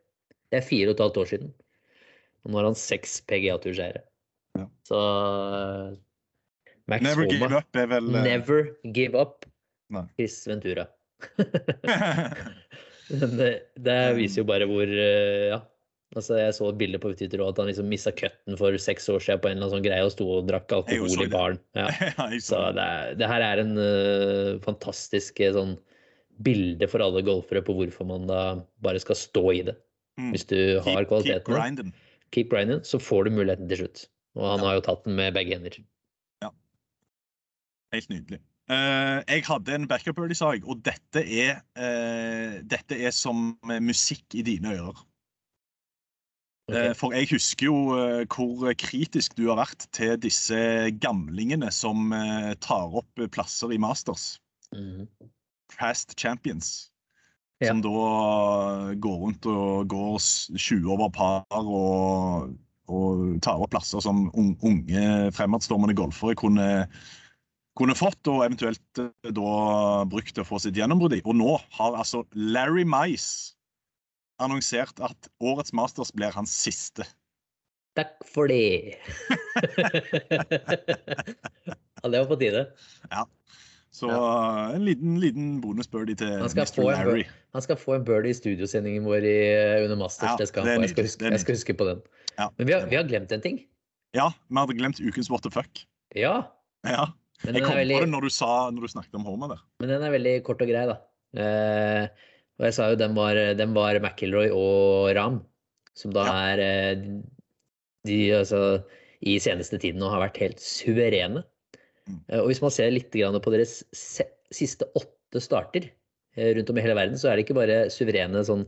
Det 0.52 0.60
er 0.60 0.64
fire 0.68 0.92
og 0.92 0.96
et 0.96 1.02
halvt 1.04 1.20
år 1.20 1.28
siden. 1.32 1.50
Og 2.44 2.52
nå 2.52 2.60
har 2.60 2.70
han 2.70 2.78
seks 2.78 3.20
PGA-turseiere. 3.28 4.00
Ja. 4.56 4.68
Så 4.88 5.00
Max 6.92 7.06
Never 7.08 7.28
give 7.30 7.50
up 7.58 7.80
er 7.82 7.90
vel 7.90 8.10
uh... 8.12 8.22
Never 8.24 8.62
give 8.96 9.18
up. 9.18 9.46
Nei. 9.92 10.06
Chris 10.16 10.38
Ventura. 10.48 10.86
Men 13.12 13.36
det, 13.36 13.50
det 13.84 13.98
viser 14.18 14.42
jo 14.42 14.48
bare 14.48 14.68
hvor 14.70 14.88
uh, 14.88 15.52
Ja. 15.52 15.60
Altså, 16.12 16.36
jeg 16.36 16.52
så 16.52 16.66
et 16.68 16.76
bilde 16.76 16.98
på 17.00 17.08
Twitter 17.16 17.40
at 17.40 17.56
han 17.56 17.70
liksom 17.70 17.86
mista 17.88 18.10
cutten 18.12 18.58
for 18.60 18.74
seks 18.84 19.06
år 19.08 19.22
siden 19.24 19.40
på 19.40 19.48
en 19.48 19.54
eller 19.56 19.64
annen 19.64 19.78
sånn 19.78 19.86
greie 19.86 20.04
og 20.04 20.10
sto 20.12 20.26
og 20.28 20.42
drakk 20.44 20.74
alkohol 20.76 21.22
i 21.24 21.28
baren. 21.32 21.56
Ja. 21.72 21.86
Så 22.50 22.58
det. 22.60 22.74
det, 22.76 22.84
er, 22.84 23.14
det 23.22 23.30
her 23.30 23.44
er 23.46 23.62
en 23.62 23.72
uh, 23.80 24.60
fantastisk 24.60 25.40
eh, 25.40 25.54
sånn 25.56 25.72
bilde 26.44 26.84
for 26.92 27.00
alle 27.04 27.22
golfere 27.24 27.62
på 27.64 27.78
hvorfor 27.78 28.08
man 28.10 28.28
da 28.28 28.42
bare 28.84 29.00
skal 29.00 29.16
stå 29.16 29.44
i 29.56 29.62
det. 29.70 29.76
Mm. 30.20 30.34
Hvis 30.34 30.44
du 30.52 30.58
har 30.84 31.08
Keep, 31.08 31.24
keep 31.30 31.48
grinding. 31.48 31.94
keep 32.36 32.52
grinding, 32.52 32.84
så 32.84 33.00
får 33.00 33.30
du 33.30 33.38
muligheten 33.38 33.72
til 33.72 33.80
slutt. 33.80 34.04
Og 34.36 34.44
han 34.50 34.60
Ja. 34.60 34.66
har 34.68 34.76
jo 34.82 34.84
tatt 34.90 35.08
den 35.08 35.16
med 35.16 35.32
begge 35.32 35.56
hender. 35.56 35.80
Helt 37.92 38.08
nydelig. 38.12 38.40
Uh, 38.70 39.20
jeg 39.28 39.42
hadde 39.44 39.74
en 39.74 39.88
backup 39.90 40.16
birdie, 40.16 40.36
sa 40.38 40.52
jeg, 40.54 40.62
og 40.64 40.80
dette 40.86 41.22
er, 41.26 41.58
uh, 41.76 42.60
dette 42.64 42.96
er 43.04 43.12
som 43.12 43.56
musikk 43.84 44.36
i 44.38 44.44
dine 44.46 44.76
ører. 44.78 45.02
Ok. 46.70 46.76
Eh, 46.78 46.92
For 46.94 47.12
jeg 47.12 47.26
husker 47.32 47.66
jo 47.66 47.74
hvor 48.30 48.70
kritisk 48.78 49.34
du 49.36 49.48
har 49.50 49.58
vært 49.58 49.88
til 49.92 50.14
disse 50.22 50.56
gamlingene 51.02 51.72
som 51.74 52.14
tar 52.62 52.94
opp 53.02 53.24
plasser 53.34 53.74
i 53.74 53.80
Masters. 53.82 54.38
Fast 54.70 55.74
Past 55.74 56.14
champions. 56.20 56.70
Som 57.66 57.82
da 57.82 57.90
går 58.94 59.18
rundt 59.24 59.46
og 59.50 59.88
går 59.90 60.16
s- 60.22 60.50
20 60.54 60.86
over 60.94 61.10
par 61.14 61.44
og, 61.50 62.54
og 62.88 63.42
tar 63.42 63.58
opp 63.62 63.74
plasser 63.74 64.00
som 64.02 64.30
unge 64.34 65.04
fremadstormende 65.34 65.98
golfere 65.98 66.38
kunne, 66.38 66.86
kunne 67.78 67.96
fått, 67.96 68.20
og 68.28 68.44
eventuelt 68.44 69.00
eh, 69.00 69.32
da 69.32 70.04
brukt 70.10 70.34
til 70.34 70.44
å 70.44 70.48
få 70.48 70.60
sitt 70.62 70.76
gjennombrudd 70.78 71.16
i. 71.16 71.22
Og 71.24 71.36
nå 71.38 71.56
har 71.78 71.98
altså 71.98 72.24
Larry 72.34 72.84
Mice 72.88 73.56
annonsert 74.42 75.00
at 75.04 75.28
årets 75.42 75.74
Masters 75.76 76.12
blir 76.14 76.34
hans 76.34 76.52
siste. 76.52 77.06
Takk 77.96 78.16
for 78.24 78.48
det. 78.48 78.96
ja, 81.68 82.08
det 82.08 82.22
var 82.22 82.28
på 82.30 82.40
tide. 82.40 82.66
Ja. 83.12 83.26
Så 83.92 84.08
ja. 84.08 84.72
en 84.72 84.86
liten, 84.86 85.18
liten 85.20 85.48
bonusbirdie 85.60 86.16
til 86.16 86.30
Mr. 86.40 86.64
få 86.72 86.86
en, 86.88 86.96
Larry. 86.96 87.26
han 87.52 87.64
skal 87.64 87.76
få 87.76 87.98
en 87.98 88.06
birdie 88.08 88.32
i 88.32 88.38
studiosendingen 88.38 89.04
vår 89.04 89.26
i, 89.28 89.36
eh, 89.52 89.84
under 89.84 90.00
Masters. 90.00 90.30
Ja, 90.30 90.38
det 90.40 90.48
skal 90.48 90.64
det 90.64 90.72
han 90.72 90.80
få. 90.80 90.86
Jeg 90.86 90.94
skal, 90.94 91.08
huske, 91.10 91.32
jeg 91.34 91.44
skal 91.44 91.58
huske 91.58 91.76
på 91.76 91.88
den. 91.90 92.00
Ja, 92.38 92.48
Men 92.56 92.70
vi 92.70 92.72
har, 92.72 92.86
vi 92.88 92.96
har 92.96 93.04
glemt 93.04 93.32
en 93.36 93.44
ting. 93.44 93.60
Ja, 94.16 94.30
vi 94.48 94.56
hadde 94.56 94.78
glemt 94.80 95.00
ukens 95.04 95.28
what 95.32 95.44
the 95.44 95.52
fuck. 95.52 95.84
Ja, 96.16 96.48
Ja. 96.88 97.12
Men 97.44 97.56
Jeg 97.58 97.64
kom 97.66 97.76
veldig, 97.78 97.96
på 97.98 98.04
det 98.06 98.12
når 98.12 98.26
du, 98.26 98.30
sa, 98.34 98.50
når 98.70 98.86
du 98.86 98.90
snakket 98.92 99.18
om 99.18 99.24
Homer 99.26 99.54
der. 99.54 99.62
men 99.82 99.90
den 99.92 100.02
er 100.06 100.14
veldig 100.14 100.34
kort 100.46 100.62
og 100.64 100.68
grei, 100.70 100.84
da. 100.90 100.96
Eh, 101.42 102.08
og 102.60 102.66
jeg 102.68 102.74
sa 102.76 102.90
jo 102.92 102.98
den 103.00 103.14
var, 103.16 103.38
den 103.58 103.72
var 103.74 103.98
McIlroy 103.98 104.50
og 104.54 105.12
Ram, 105.16 105.40
som 105.98 106.12
da 106.14 106.26
Ja. 106.28 106.34
er 106.52 106.62
eh, 106.66 107.06
de 108.06 108.18
altså, 108.36 108.82
i 109.22 109.38
seneste 109.42 109.78
tiden 109.78 110.00
nå 110.02 110.10
har 110.10 110.22
vært 110.24 110.38
helt 110.42 110.60
suverene. 110.62 111.42
Mm. 112.08 112.20
Eh, 112.28 112.40
og 112.42 112.48
hvis 112.50 112.62
man 112.62 112.74
ser 112.74 112.90
litt 112.94 113.10
grann 113.14 113.38
på 113.42 113.52
deres 113.54 113.80
se, 113.96 114.26
siste 114.52 114.86
åtte 114.98 115.40
starter 115.42 115.86
eh, 116.36 116.52
rundt 116.56 116.70
om 116.70 116.78
i 116.78 116.84
hele 116.84 116.96
verden, 116.98 117.18
så 117.18 117.30
er 117.30 117.36
det 117.38 117.46
ikke 117.46 117.58
bare 117.60 117.84
suverene 117.94 118.42
sånn 118.46 118.66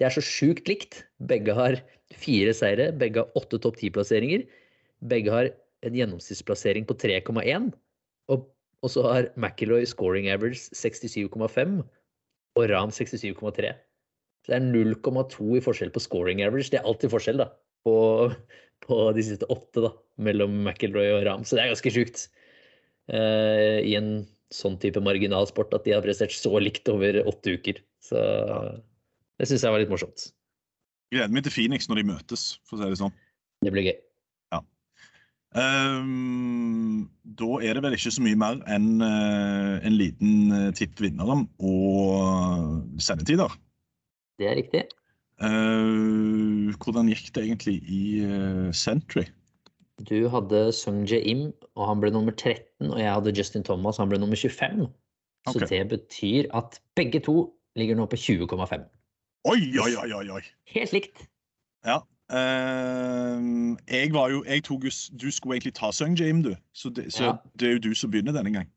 Det 0.00 0.06
er 0.08 0.14
så 0.14 0.22
sjukt 0.24 0.68
likt. 0.68 1.02
Begge 1.28 1.54
har 1.54 1.76
fire 2.16 2.52
seire, 2.56 2.90
begge 2.92 3.22
har 3.22 3.38
åtte 3.38 3.60
topp 3.62 3.76
ti-plasseringer. 3.80 4.44
Begge 5.08 5.30
har 5.32 5.50
en 5.86 5.96
gjennomsnittsplassering 5.98 6.86
på 6.88 6.96
3,1. 7.02 7.70
Og, 8.32 8.46
og 8.82 8.92
så 8.92 9.06
har 9.08 9.30
McIlroy 9.36 9.86
scoring 9.88 10.28
average 10.32 10.72
67,5 10.76 11.80
og 12.58 12.68
Ram 12.70 12.92
67,3. 12.94 13.72
Så 14.42 14.50
det 14.50 14.58
er 14.58 14.68
0,2 14.74 15.56
i 15.58 15.62
forskjell 15.62 15.92
på 15.94 16.02
scoring 16.02 16.42
average. 16.42 16.72
Det 16.72 16.80
er 16.80 16.88
alltid 16.88 17.12
forskjell, 17.12 17.40
da, 17.44 17.48
på, 17.86 17.94
på 18.86 19.00
de 19.16 19.24
siste 19.26 19.48
åtte, 19.52 19.84
da, 19.84 19.92
mellom 20.22 20.62
McIlroy 20.64 21.12
og 21.16 21.26
Ram. 21.28 21.46
Så 21.46 21.56
det 21.56 21.64
er 21.64 21.74
ganske 21.74 21.94
sjukt. 21.94 22.26
uh, 23.12 23.78
I 23.82 23.94
en 23.98 24.12
sånn 24.52 24.76
type 24.82 25.00
marginalsport 25.00 25.72
at 25.76 25.86
de 25.86 25.94
har 25.94 26.04
prestert 26.04 26.34
så 26.36 26.58
likt 26.60 26.90
over 26.92 27.22
åtte 27.24 27.56
uker. 27.56 27.78
Så 28.02 28.20
det 29.40 29.48
syns 29.48 29.64
jeg 29.64 29.74
var 29.74 29.80
litt 29.82 29.92
morsomt. 29.92 30.28
Gleder 31.12 31.32
meg 31.32 31.46
til 31.46 31.54
Phoenix 31.54 31.88
når 31.88 32.02
de 32.02 32.08
møtes, 32.10 32.46
for 32.66 32.76
å 32.76 32.82
si 32.82 32.92
det 32.92 33.00
sånn. 33.00 33.14
Det 33.62 33.72
blir 33.72 33.86
gøy. 33.86 33.96
Ehm, 35.58 37.10
da 37.38 37.58
er 37.60 37.76
det 37.76 37.82
vel 37.84 37.96
ikke 37.96 38.12
så 38.14 38.24
mye 38.24 38.38
mer 38.40 38.62
enn 38.72 39.04
uh, 39.04 39.76
en 39.84 39.96
liten 39.98 40.52
uh, 40.52 40.70
tipp 40.76 41.00
vinneren 41.02 41.44
og 41.60 43.02
sendetider. 43.02 43.52
Det 44.40 44.48
er 44.48 44.58
riktig. 44.62 44.86
Uh, 45.42 46.72
hvordan 46.80 47.10
gikk 47.10 47.32
det 47.36 47.44
egentlig 47.44 47.76
i 47.84 48.02
uh, 48.24 48.70
Sentry? 48.72 49.26
Du 50.08 50.26
hadde 50.32 50.70
Sung 50.74 51.04
Jae-im, 51.06 51.50
og 51.76 51.88
han 51.90 52.00
ble 52.02 52.12
nummer 52.14 52.32
13. 52.32 52.88
Og 52.88 52.98
jeg 52.98 53.12
hadde 53.12 53.34
Justin 53.36 53.66
Thomas, 53.66 54.00
han 54.00 54.10
ble 54.10 54.18
nummer 54.22 54.38
25. 54.38 54.88
Så 55.50 55.58
okay. 55.58 55.68
det 55.68 55.82
betyr 55.90 56.48
at 56.56 56.80
begge 56.96 57.20
to 57.20 57.52
ligger 57.76 57.98
nå 57.98 58.06
på 58.06 58.16
20,5. 58.16 58.88
Oi, 59.50 59.60
oi, 59.82 59.92
oi, 59.98 60.10
oi! 60.14 60.26
oi. 60.38 60.42
Helt 60.70 60.92
likt. 60.94 61.24
Ja. 61.84 62.00
Ehm, 62.32 63.78
jeg 63.88 64.12
var 64.14 64.30
jo 64.30 64.42
Jeg 64.46 64.64
tok 64.64 64.82
Du 65.16 65.30
skulle 65.30 65.56
egentlig 65.58 65.74
ta 65.74 65.90
Sung 65.92 66.14
Jame, 66.18 66.42
du. 66.42 66.54
Så, 66.72 66.90
det, 66.94 67.12
så 67.12 67.24
Ja. 67.24 67.32
det 67.58 67.68
er 67.68 67.72
jo 67.72 67.78
du 67.78 67.94
som 67.94 68.10
begynner 68.10 68.32
denne 68.32 68.52
gang. 68.52 68.68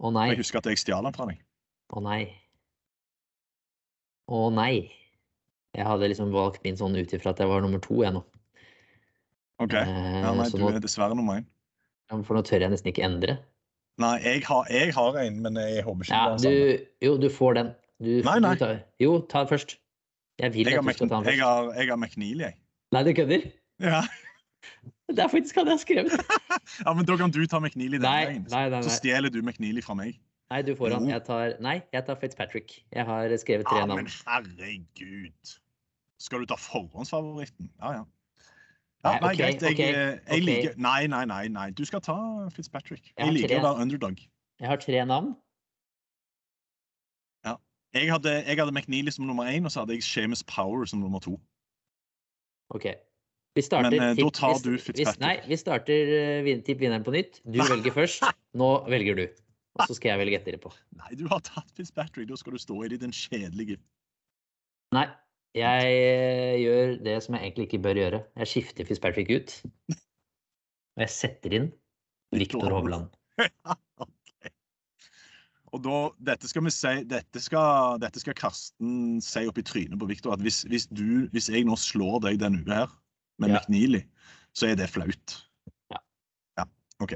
Å 0.00 0.12
nei. 0.12 0.28
Og 0.28 0.34
Jeg 0.36 0.38
husker 0.44 0.58
at 0.58 0.66
jeg 0.66 0.78
stjal 0.78 1.02
den 1.04 1.12
fra 1.16 1.26
deg. 1.26 1.38
Å 1.92 2.02
nei. 2.02 2.20
Å 4.28 4.48
nei. 4.52 4.90
Jeg 5.76 5.86
hadde 5.86 6.08
liksom 6.10 6.32
valgt 6.34 6.62
min 6.64 6.76
sånn 6.76 6.96
ut 6.98 7.12
ifra 7.14 7.30
at 7.34 7.38
jeg 7.42 7.48
var 7.50 7.62
nummer 7.64 7.80
to, 7.84 8.02
jeg 8.02 8.12
nå. 8.16 8.22
OK. 9.62 9.74
Eh, 9.74 10.20
Ja, 10.22 10.32
nei, 10.34 10.46
så 10.48 10.56
du 10.58 10.64
nå, 10.64 10.70
er 10.74 10.80
dessverre 10.80 11.16
nummer 11.16 11.40
én. 11.40 11.46
for 12.24 12.34
nå 12.36 12.42
tør 12.46 12.60
jeg 12.60 12.70
nesten 12.70 12.92
ikke 12.92 13.04
endre. 13.04 13.38
Nei, 13.98 14.18
jeg 14.22 14.44
har, 14.46 14.64
jeg 14.70 14.92
har 14.94 15.16
en, 15.18 15.40
men 15.42 15.54
jeg 15.58 15.82
håper 15.84 16.04
ikke 16.06 16.14
Ja, 16.14 16.36
det 16.36 16.46
er 16.46 16.54
den 16.54 16.78
samme. 16.78 16.86
jo, 17.02 17.16
du 17.18 17.28
får 17.28 17.54
den. 17.54 17.74
Du, 17.98 18.10
Nei, 18.22 18.38
du 18.38 18.54
tar, 18.60 18.76
jo, 19.02 19.20
ta 19.26 19.42
den 19.44 19.48
først. 19.50 19.76
Jeg 20.38 20.54
vil 20.54 20.66
Jeg 20.70 20.78
at 20.78 20.84
du 20.84 20.92
skal 20.92 21.08
ta 21.08 21.14
den 21.16 21.24
Mc, 21.24 21.30
jeg 21.30 21.38
først. 21.38 21.44
har, 21.44 21.72
jeg 21.82 21.88
har 21.88 21.96
McNeely, 21.96 22.42
jeg. 22.44 22.54
Nei, 22.92 23.02
du 23.02 23.12
kødder? 23.18 23.46
Ja. 23.80 24.02
Det 25.08 25.22
er 25.24 25.28
faktisk 25.32 25.56
han 25.56 25.66
jeg 25.70 25.72
har 25.72 25.80
skrevet. 25.80 26.12
ja, 26.84 26.92
men 26.92 27.06
da 27.08 27.14
kan 27.16 27.30
du 27.32 27.38
ta 27.48 27.58
McNeely 27.62 27.96
denne 27.96 28.10
Nei, 28.10 28.24
veien. 28.28 28.42
nei, 28.52 28.64
nei, 28.74 28.80
Så 28.84 28.90
stjeler 28.98 29.32
du 29.32 29.38
McNeely 29.42 29.80
fra 29.84 29.94
meg. 29.96 30.18
Nei, 30.52 30.60
du 30.66 30.74
får 30.76 30.92
han. 30.96 31.06
Jeg 31.08 31.22
tar, 31.24 31.54
nei, 31.64 31.78
jeg 31.92 32.04
tar 32.06 32.18
Fitzpatrick. 32.20 32.74
Jeg 32.92 33.04
har 33.08 33.32
skrevet 33.40 33.66
tre 33.68 33.80
Ja, 33.80 33.86
navn. 33.88 34.04
men 34.04 34.12
herregud. 34.28 35.54
Skal 36.20 36.40
du 36.44 36.46
ta 36.50 36.56
forhåndsfavoritten? 36.60 37.70
Ja, 37.80 37.92
ja. 38.00 38.04
Ja, 39.04 39.12
Nei, 39.12 39.18
nei, 39.22 39.34
greit. 39.38 39.62
Jeg, 39.62 39.72
okay, 39.78 39.90
eh, 39.94 40.18
jeg 40.26 40.40
ok. 40.42 40.46
liker 40.48 40.78
Nei, 40.82 41.06
nei, 41.06 41.24
nei. 41.30 41.42
nei. 41.54 41.68
Du 41.70 41.84
skal 41.86 42.00
ta 42.02 42.16
Fitzpatrick. 42.50 43.12
Jeg 43.16 43.26
Jeg 43.26 43.34
liker 43.36 43.48
tre. 43.54 43.58
å 43.60 43.66
være 43.68 43.82
underdog. 43.86 44.18
Jeg 44.60 44.68
har 44.68 44.76
tre 44.82 45.04
navn. 45.06 45.36
Jeg 47.96 48.10
hadde, 48.12 48.32
jeg 48.44 48.58
hadde 48.58 48.72
McNeely 48.74 49.12
som 49.14 49.24
nummer 49.24 49.48
én, 49.48 49.64
og 49.64 49.72
så 49.72 49.82
hadde 49.82 49.96
jeg 49.96 50.04
Seamus 50.04 50.42
Power 50.44 50.84
som 50.88 51.00
nummer 51.00 51.22
to. 51.24 51.38
Ok. 52.74 52.90
Vi 53.56 53.62
starter, 53.64 53.90
Men 53.90 54.02
eh, 54.10 54.16
da 54.18 54.30
tar 54.34 54.58
du 54.62 54.74
Fitzpatrick. 54.78 55.22
Nei, 55.22 55.36
vi 55.48 55.56
starter 55.58 56.10
uh, 56.44 56.50
tipp 56.66 56.82
vinneren 56.82 57.06
på 57.06 57.14
nytt. 57.14 57.40
Du 57.48 57.58
velger 57.58 57.94
først. 57.96 58.26
Nå 58.60 58.68
velger 58.92 59.18
du. 59.18 59.24
Og 59.78 59.88
så 59.88 59.96
skal 59.96 60.12
jeg 60.12 60.20
velge 60.20 60.38
etter 60.38 60.54
etterpå. 60.54 60.74
Nei, 61.00 61.14
du 61.18 61.24
har 61.32 61.40
tatt 61.46 61.72
Fitzpatrick. 61.74 62.28
Da 62.28 62.38
skal 62.38 62.54
du 62.54 62.62
stå 62.62 62.76
i 62.84 62.92
det, 62.92 63.00
den 63.02 63.14
kjedelige. 63.14 63.80
Nei, 64.94 65.08
jeg 65.56 65.96
eh, 65.96 66.54
gjør 66.60 66.94
det 67.08 67.16
som 67.24 67.36
jeg 67.36 67.48
egentlig 67.48 67.68
ikke 67.70 67.82
bør 67.88 68.02
gjøre. 68.02 68.22
Jeg 68.42 68.52
skifter 68.52 68.88
Fitzpatrick 68.88 69.32
ut. 69.32 69.58
Og 69.94 71.04
jeg 71.06 71.14
setter 71.14 71.58
inn 71.58 71.68
Viktor 72.36 72.74
Hovland. 72.74 73.10
Og 75.72 75.82
da, 75.84 75.98
dette 76.32 76.48
skal 76.50 76.64
vi 76.66 76.72
si, 76.74 76.94
dette 77.08 77.42
skal, 77.42 77.98
dette 78.02 78.22
skal 78.22 78.36
Karsten 78.38 79.18
si 79.24 79.44
opp 79.48 79.60
i 79.60 79.66
trynet 79.66 79.98
på 80.00 80.08
Viktor, 80.10 80.34
at 80.36 80.44
hvis, 80.44 80.62
hvis, 80.70 80.88
du, 80.90 81.28
hvis 81.34 81.50
jeg 81.52 81.66
nå 81.68 81.76
slår 81.78 82.22
deg 82.26 82.40
denne 82.42 82.62
uka 82.64 82.82
her 82.82 82.94
med 83.38 83.52
Ja. 83.52 83.60
McNeely, 83.60 84.02
så 84.56 84.70
er 84.70 84.78
det 84.78 84.90
flaut. 84.90 85.36
Ja. 85.92 86.00
Ja, 86.58 86.66
ok. 87.04 87.14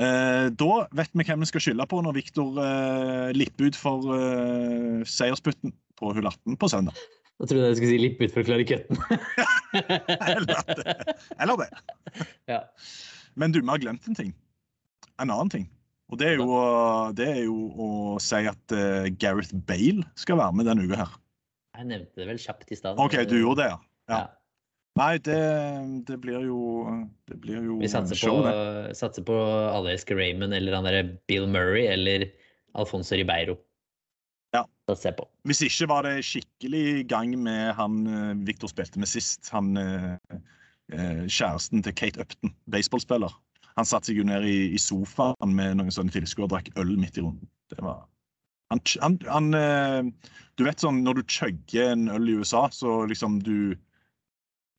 Eh, 0.00 0.46
da 0.54 0.72
vet 0.96 1.12
vi 1.12 1.26
hvem 1.26 1.42
vi 1.44 1.48
skal 1.50 1.64
skylde 1.64 1.86
på 1.90 2.00
når 2.02 2.16
Viktor 2.16 2.58
eh, 2.62 3.30
lipper 3.36 3.70
ut 3.70 3.78
for 3.78 4.12
eh, 4.16 5.00
seiersputten 5.06 5.74
på 6.00 6.12
hull 6.16 6.30
18 6.30 6.56
på 6.58 6.70
søndag. 6.72 6.96
Da 7.40 7.48
trodde 7.48 7.66
jeg 7.68 7.74
du 7.74 7.80
skulle 7.80 7.94
si 7.94 8.00
lipp 8.00 8.20
ut 8.20 8.32
for 8.34 8.42
å 8.42 8.48
klare 8.48 8.66
køtten. 8.68 8.98
Eller 10.28 10.46
det. 10.48 10.94
Eller 11.40 11.62
det. 11.62 11.68
ja. 12.50 12.62
Men 13.38 13.54
du, 13.54 13.62
vi 13.62 13.70
har 13.70 13.80
glemt 13.80 14.08
en 14.10 14.18
ting. 14.18 14.34
En 15.20 15.30
annen 15.30 15.52
ting. 15.52 15.68
Og 16.10 16.18
det 16.18 16.32
er 16.32 16.40
jo, 16.40 16.50
det 17.14 17.28
er 17.30 17.40
jo 17.44 17.56
å 17.70 17.88
si 18.22 18.42
at 18.50 18.74
eh, 18.74 19.08
Gareth 19.22 19.54
Bale 19.68 20.02
skal 20.18 20.40
være 20.40 20.58
med 20.58 20.66
denne 20.66 20.86
uka 20.86 21.04
her. 21.04 21.16
Jeg 21.78 21.88
nevnte 21.92 22.18
det 22.18 22.26
vel 22.28 22.40
kjapt 22.42 22.72
i 22.74 22.78
stad. 22.78 22.98
OK, 23.00 23.16
du 23.30 23.38
gjorde 23.38 23.62
det, 23.62 23.70
ja. 23.70 23.80
ja. 24.10 24.20
Ja. 24.20 24.28
Nei, 24.98 25.14
det, 25.22 25.38
det 26.08 26.16
blir 26.18 26.42
jo 26.48 26.60
Det 27.30 27.36
blir 27.40 27.62
jo 27.62 27.76
Vi 27.78 27.88
satser 27.88 28.18
show, 28.18 28.40
på, 28.42 28.50
det. 28.50 28.96
satser 28.98 29.22
på 29.24 29.36
Alle 29.70 29.94
Raymond 29.94 30.56
eller 30.56 30.74
han 30.74 30.88
derre 30.88 31.04
Bill 31.30 31.46
Murray 31.46 31.86
eller 31.86 32.26
Alfonso 32.74 33.14
Ribeiro. 33.14 33.56
Ja. 34.54 34.64
Jeg 34.90 35.14
på. 35.14 35.28
Hvis 35.46 35.62
ikke 35.62 35.86
var 35.90 36.02
det 36.06 36.24
skikkelig 36.26 37.06
gang 37.10 37.36
med 37.38 37.70
han 37.78 38.02
eh, 38.10 38.32
Victor 38.46 38.70
spilte 38.70 38.98
med 38.98 39.10
sist. 39.10 39.46
Han 39.54 39.78
eh, 39.78 40.18
kjæresten 41.30 41.84
til 41.86 41.94
Kate 41.94 42.24
Upton, 42.24 42.50
baseballspiller. 42.70 43.30
Han 43.78 43.88
satte 43.88 44.10
seg 44.10 44.20
jo 44.20 44.26
ned 44.26 44.46
i, 44.48 44.72
i 44.74 44.80
sofaen 44.80 45.54
med 45.56 45.78
noen 45.78 45.94
sånne 45.94 46.12
tilskuere 46.14 46.48
og 46.48 46.54
drakk 46.54 46.72
øl 46.80 46.96
midt 46.98 47.18
i 47.20 47.24
runden. 47.24 47.50
Det 47.70 47.78
var 47.84 48.02
han, 48.70 48.80
han, 49.02 49.18
han 49.26 49.54
eh, 49.54 50.30
Du 50.58 50.64
vet 50.66 50.82
sånn 50.82 51.02
når 51.02 51.20
du 51.20 51.22
chugger 51.30 51.92
en 51.94 52.08
øl 52.12 52.28
i 52.30 52.36
USA, 52.38 52.68
så 52.70 53.00
liksom 53.10 53.40
du 53.42 53.74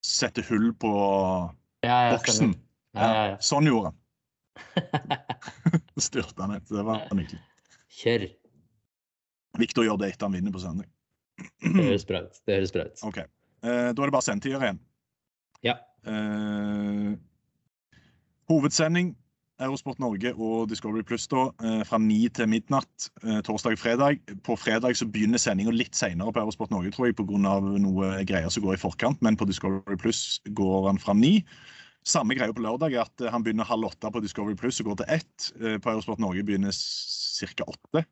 setter 0.06 0.46
hull 0.50 0.72
på 0.82 0.92
Ja, 1.86 1.98
ja, 2.08 2.14
boksen. 2.16 2.56
Ja, 2.98 3.10
ja. 3.32 3.36
Sånn 3.44 3.68
gjorde 3.70 3.92
han. 3.92 3.98
Styrte 6.08 6.42
han 6.42 6.56
etter. 6.58 6.80
Det 6.80 6.86
var 6.88 7.04
nydelig. 7.16 7.42
Kjør. 8.02 8.26
Victor 9.60 9.86
gjør 9.86 10.00
det 10.02 10.14
etter 10.14 10.28
han 10.28 10.36
vinner 10.38 10.56
på 10.56 10.64
søndag. 10.64 10.88
Det 11.62 11.74
høres 11.76 12.08
bra 12.08 12.24
ut. 12.26 12.40
Det 12.48 12.58
høres 12.60 12.74
bra 12.76 12.88
ut. 12.88 13.04
OK. 13.08 13.20
Eh, 13.22 13.90
da 13.92 13.92
er 13.92 14.10
det 14.10 14.16
bare 14.16 14.26
sendetider 14.26 14.66
igjen. 14.66 14.82
Ja. 15.66 15.76
Eh, 16.08 17.12
hovedsending 18.52 19.16
Eurosport 19.62 20.00
Norge 20.02 20.32
og 20.34 20.70
Discovery 20.72 21.04
Pluss 21.06 21.28
da, 21.30 21.50
eh, 21.64 21.84
fra 21.86 22.00
ni 22.02 22.24
til 22.34 22.50
midnatt 22.50 23.10
eh, 23.24 23.42
torsdag 23.46 23.78
og 23.78 23.82
fredag. 23.82 24.22
På 24.46 24.56
fredag 24.58 24.98
så 24.98 25.06
begynner 25.06 25.42
sendinga 25.42 25.74
litt 25.76 25.98
senere 25.98 26.34
på 26.34 26.42
Eurosport 26.42 26.74
Norge, 26.74 26.92
tror 26.96 27.10
jeg, 27.10 27.18
pga. 27.20 27.38
noe 27.38 28.10
greier 28.26 28.50
som 28.50 28.66
går 28.66 28.78
i 28.78 28.82
forkant. 28.82 29.22
Men 29.22 29.38
på 29.38 29.46
Discovery 29.50 30.00
Pluss 30.02 30.42
går 30.58 30.90
han 30.90 31.02
fra 31.02 31.14
ni. 31.14 31.44
Samme 32.08 32.34
greie 32.34 32.54
på 32.54 32.64
lørdag, 32.66 32.96
at 32.98 33.28
han 33.30 33.44
begynner 33.46 33.70
halv 33.70 33.92
åtte 33.92 34.10
på 34.10 34.24
Discovery 34.24 34.58
Pluss 34.58 34.82
og 34.82 34.90
går 34.90 35.04
til 35.04 35.14
ett. 35.20 35.52
På 35.84 35.94
Eurosport 35.94 36.20
Norge 36.24 36.44
begynner 36.44 36.74
ca. 36.74 37.68
åtte. 37.68 38.06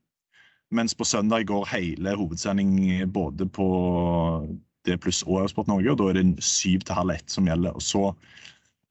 Mens 0.69 0.93
på 0.93 1.03
søndag 1.03 1.47
går 1.49 1.65
hele 1.71 2.13
hovedsending 2.13 3.09
både 3.09 3.49
på 3.49 3.65
D 4.85 4.97
pluss 5.01 5.23
og 5.25 5.41
Eurosport 5.41 5.67
Norge, 5.67 5.91
og 5.91 5.97
da 5.97 6.11
er 6.11 6.19
det 6.19 6.43
syv 6.45 6.85
til 6.85 6.95
halv 6.95 7.15
ett 7.17 7.33
som 7.33 7.49
gjelder. 7.49 7.73
Og 7.73 7.81
så 7.81 8.13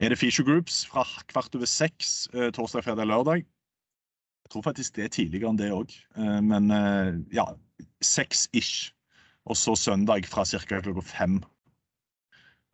er 0.00 0.12
det 0.12 0.18
feature 0.20 0.46
groups 0.46 0.84
fra 0.86 1.04
kvart 1.30 1.54
over 1.58 1.68
seks 1.68 2.28
eh, 2.34 2.50
torsdag, 2.54 2.84
fredag, 2.86 3.08
lørdag. 3.10 3.42
Jeg 4.46 4.52
tror 4.52 4.64
faktisk 4.64 4.96
det 4.96 5.04
er 5.04 5.14
tidligere 5.14 5.50
enn 5.50 5.58
det 5.60 5.72
òg, 5.74 5.92
eh, 6.16 6.40
men 6.44 6.70
eh, 6.74 7.18
ja, 7.34 7.48
seks-ish. 8.04 8.92
Og 9.48 9.56
så 9.56 9.74
søndag 9.80 10.26
fra 10.28 10.44
ca. 10.44 10.80
klokka 10.84 11.02
fem. 11.02 11.38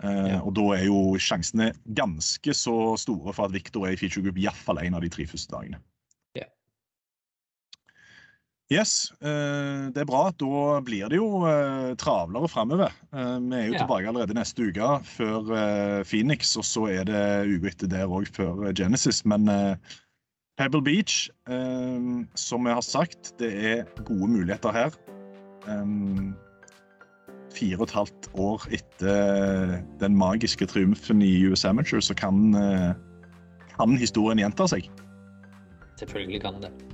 Ja. 0.03 0.41
Og 0.43 0.57
da 0.59 0.65
er 0.75 0.89
jo 0.89 1.15
sjansene 1.23 1.69
ganske 1.97 2.51
så 2.59 2.75
store 2.99 3.33
for 3.33 3.47
at 3.47 3.55
Victor 3.55 3.87
er 3.87 3.95
i 3.95 4.01
feature 4.01 4.25
group 4.27 4.41
iallfall 4.43 4.81
en 4.83 4.97
av 4.99 5.05
de 5.05 5.09
tre 5.15 5.23
første 5.31 5.55
dagene. 5.55 5.79
Yes, 8.73 9.13
eh, 9.21 9.91
det 9.93 10.01
er 10.01 10.09
bra. 10.09 10.31
Da 10.41 10.79
blir 10.85 11.11
det 11.13 11.19
jo 11.19 11.43
eh, 11.45 11.93
travlere 12.01 12.49
framover. 12.49 12.95
Eh, 13.13 13.35
vi 13.45 13.59
er 13.59 13.67
jo 13.69 13.75
ja. 13.75 13.83
tilbake 13.83 14.09
allerede 14.09 14.37
neste 14.39 14.71
uke 14.71 14.89
før 15.05 15.51
Phoenix, 16.09 16.55
og 16.57 16.65
så 16.65 16.87
er 16.95 17.05
det 17.11 17.25
uka 17.51 17.69
etter 17.75 17.93
der 17.93 18.09
òg 18.09 18.31
før 18.33 18.73
Genesis. 18.73 19.21
Men 19.29 19.51
Pebble 20.57 20.81
Beach, 20.87 21.29
som 22.39 22.65
vi 22.65 22.73
har 22.73 22.85
sagt, 22.87 23.35
det 23.41 23.53
er 23.53 23.85
gode 24.07 24.31
muligheter 24.31 24.73
her. 24.73 24.97
Fire 27.55 27.79
og 27.79 27.87
et 27.89 27.97
halvt 27.99 28.31
år 28.39 28.67
etter 28.79 29.77
den 30.01 30.17
magiske 30.17 30.67
triumfen 30.71 31.23
i 31.27 31.35
US 31.51 31.67
Amateur, 31.67 32.01
så 32.01 32.15
kan, 32.15 32.55
kan 33.75 33.99
historien 33.99 34.41
gjenta 34.41 34.71
seg. 34.71 34.89
Selvfølgelig 35.99 36.43
kan 36.47 36.63
det. 36.63 36.94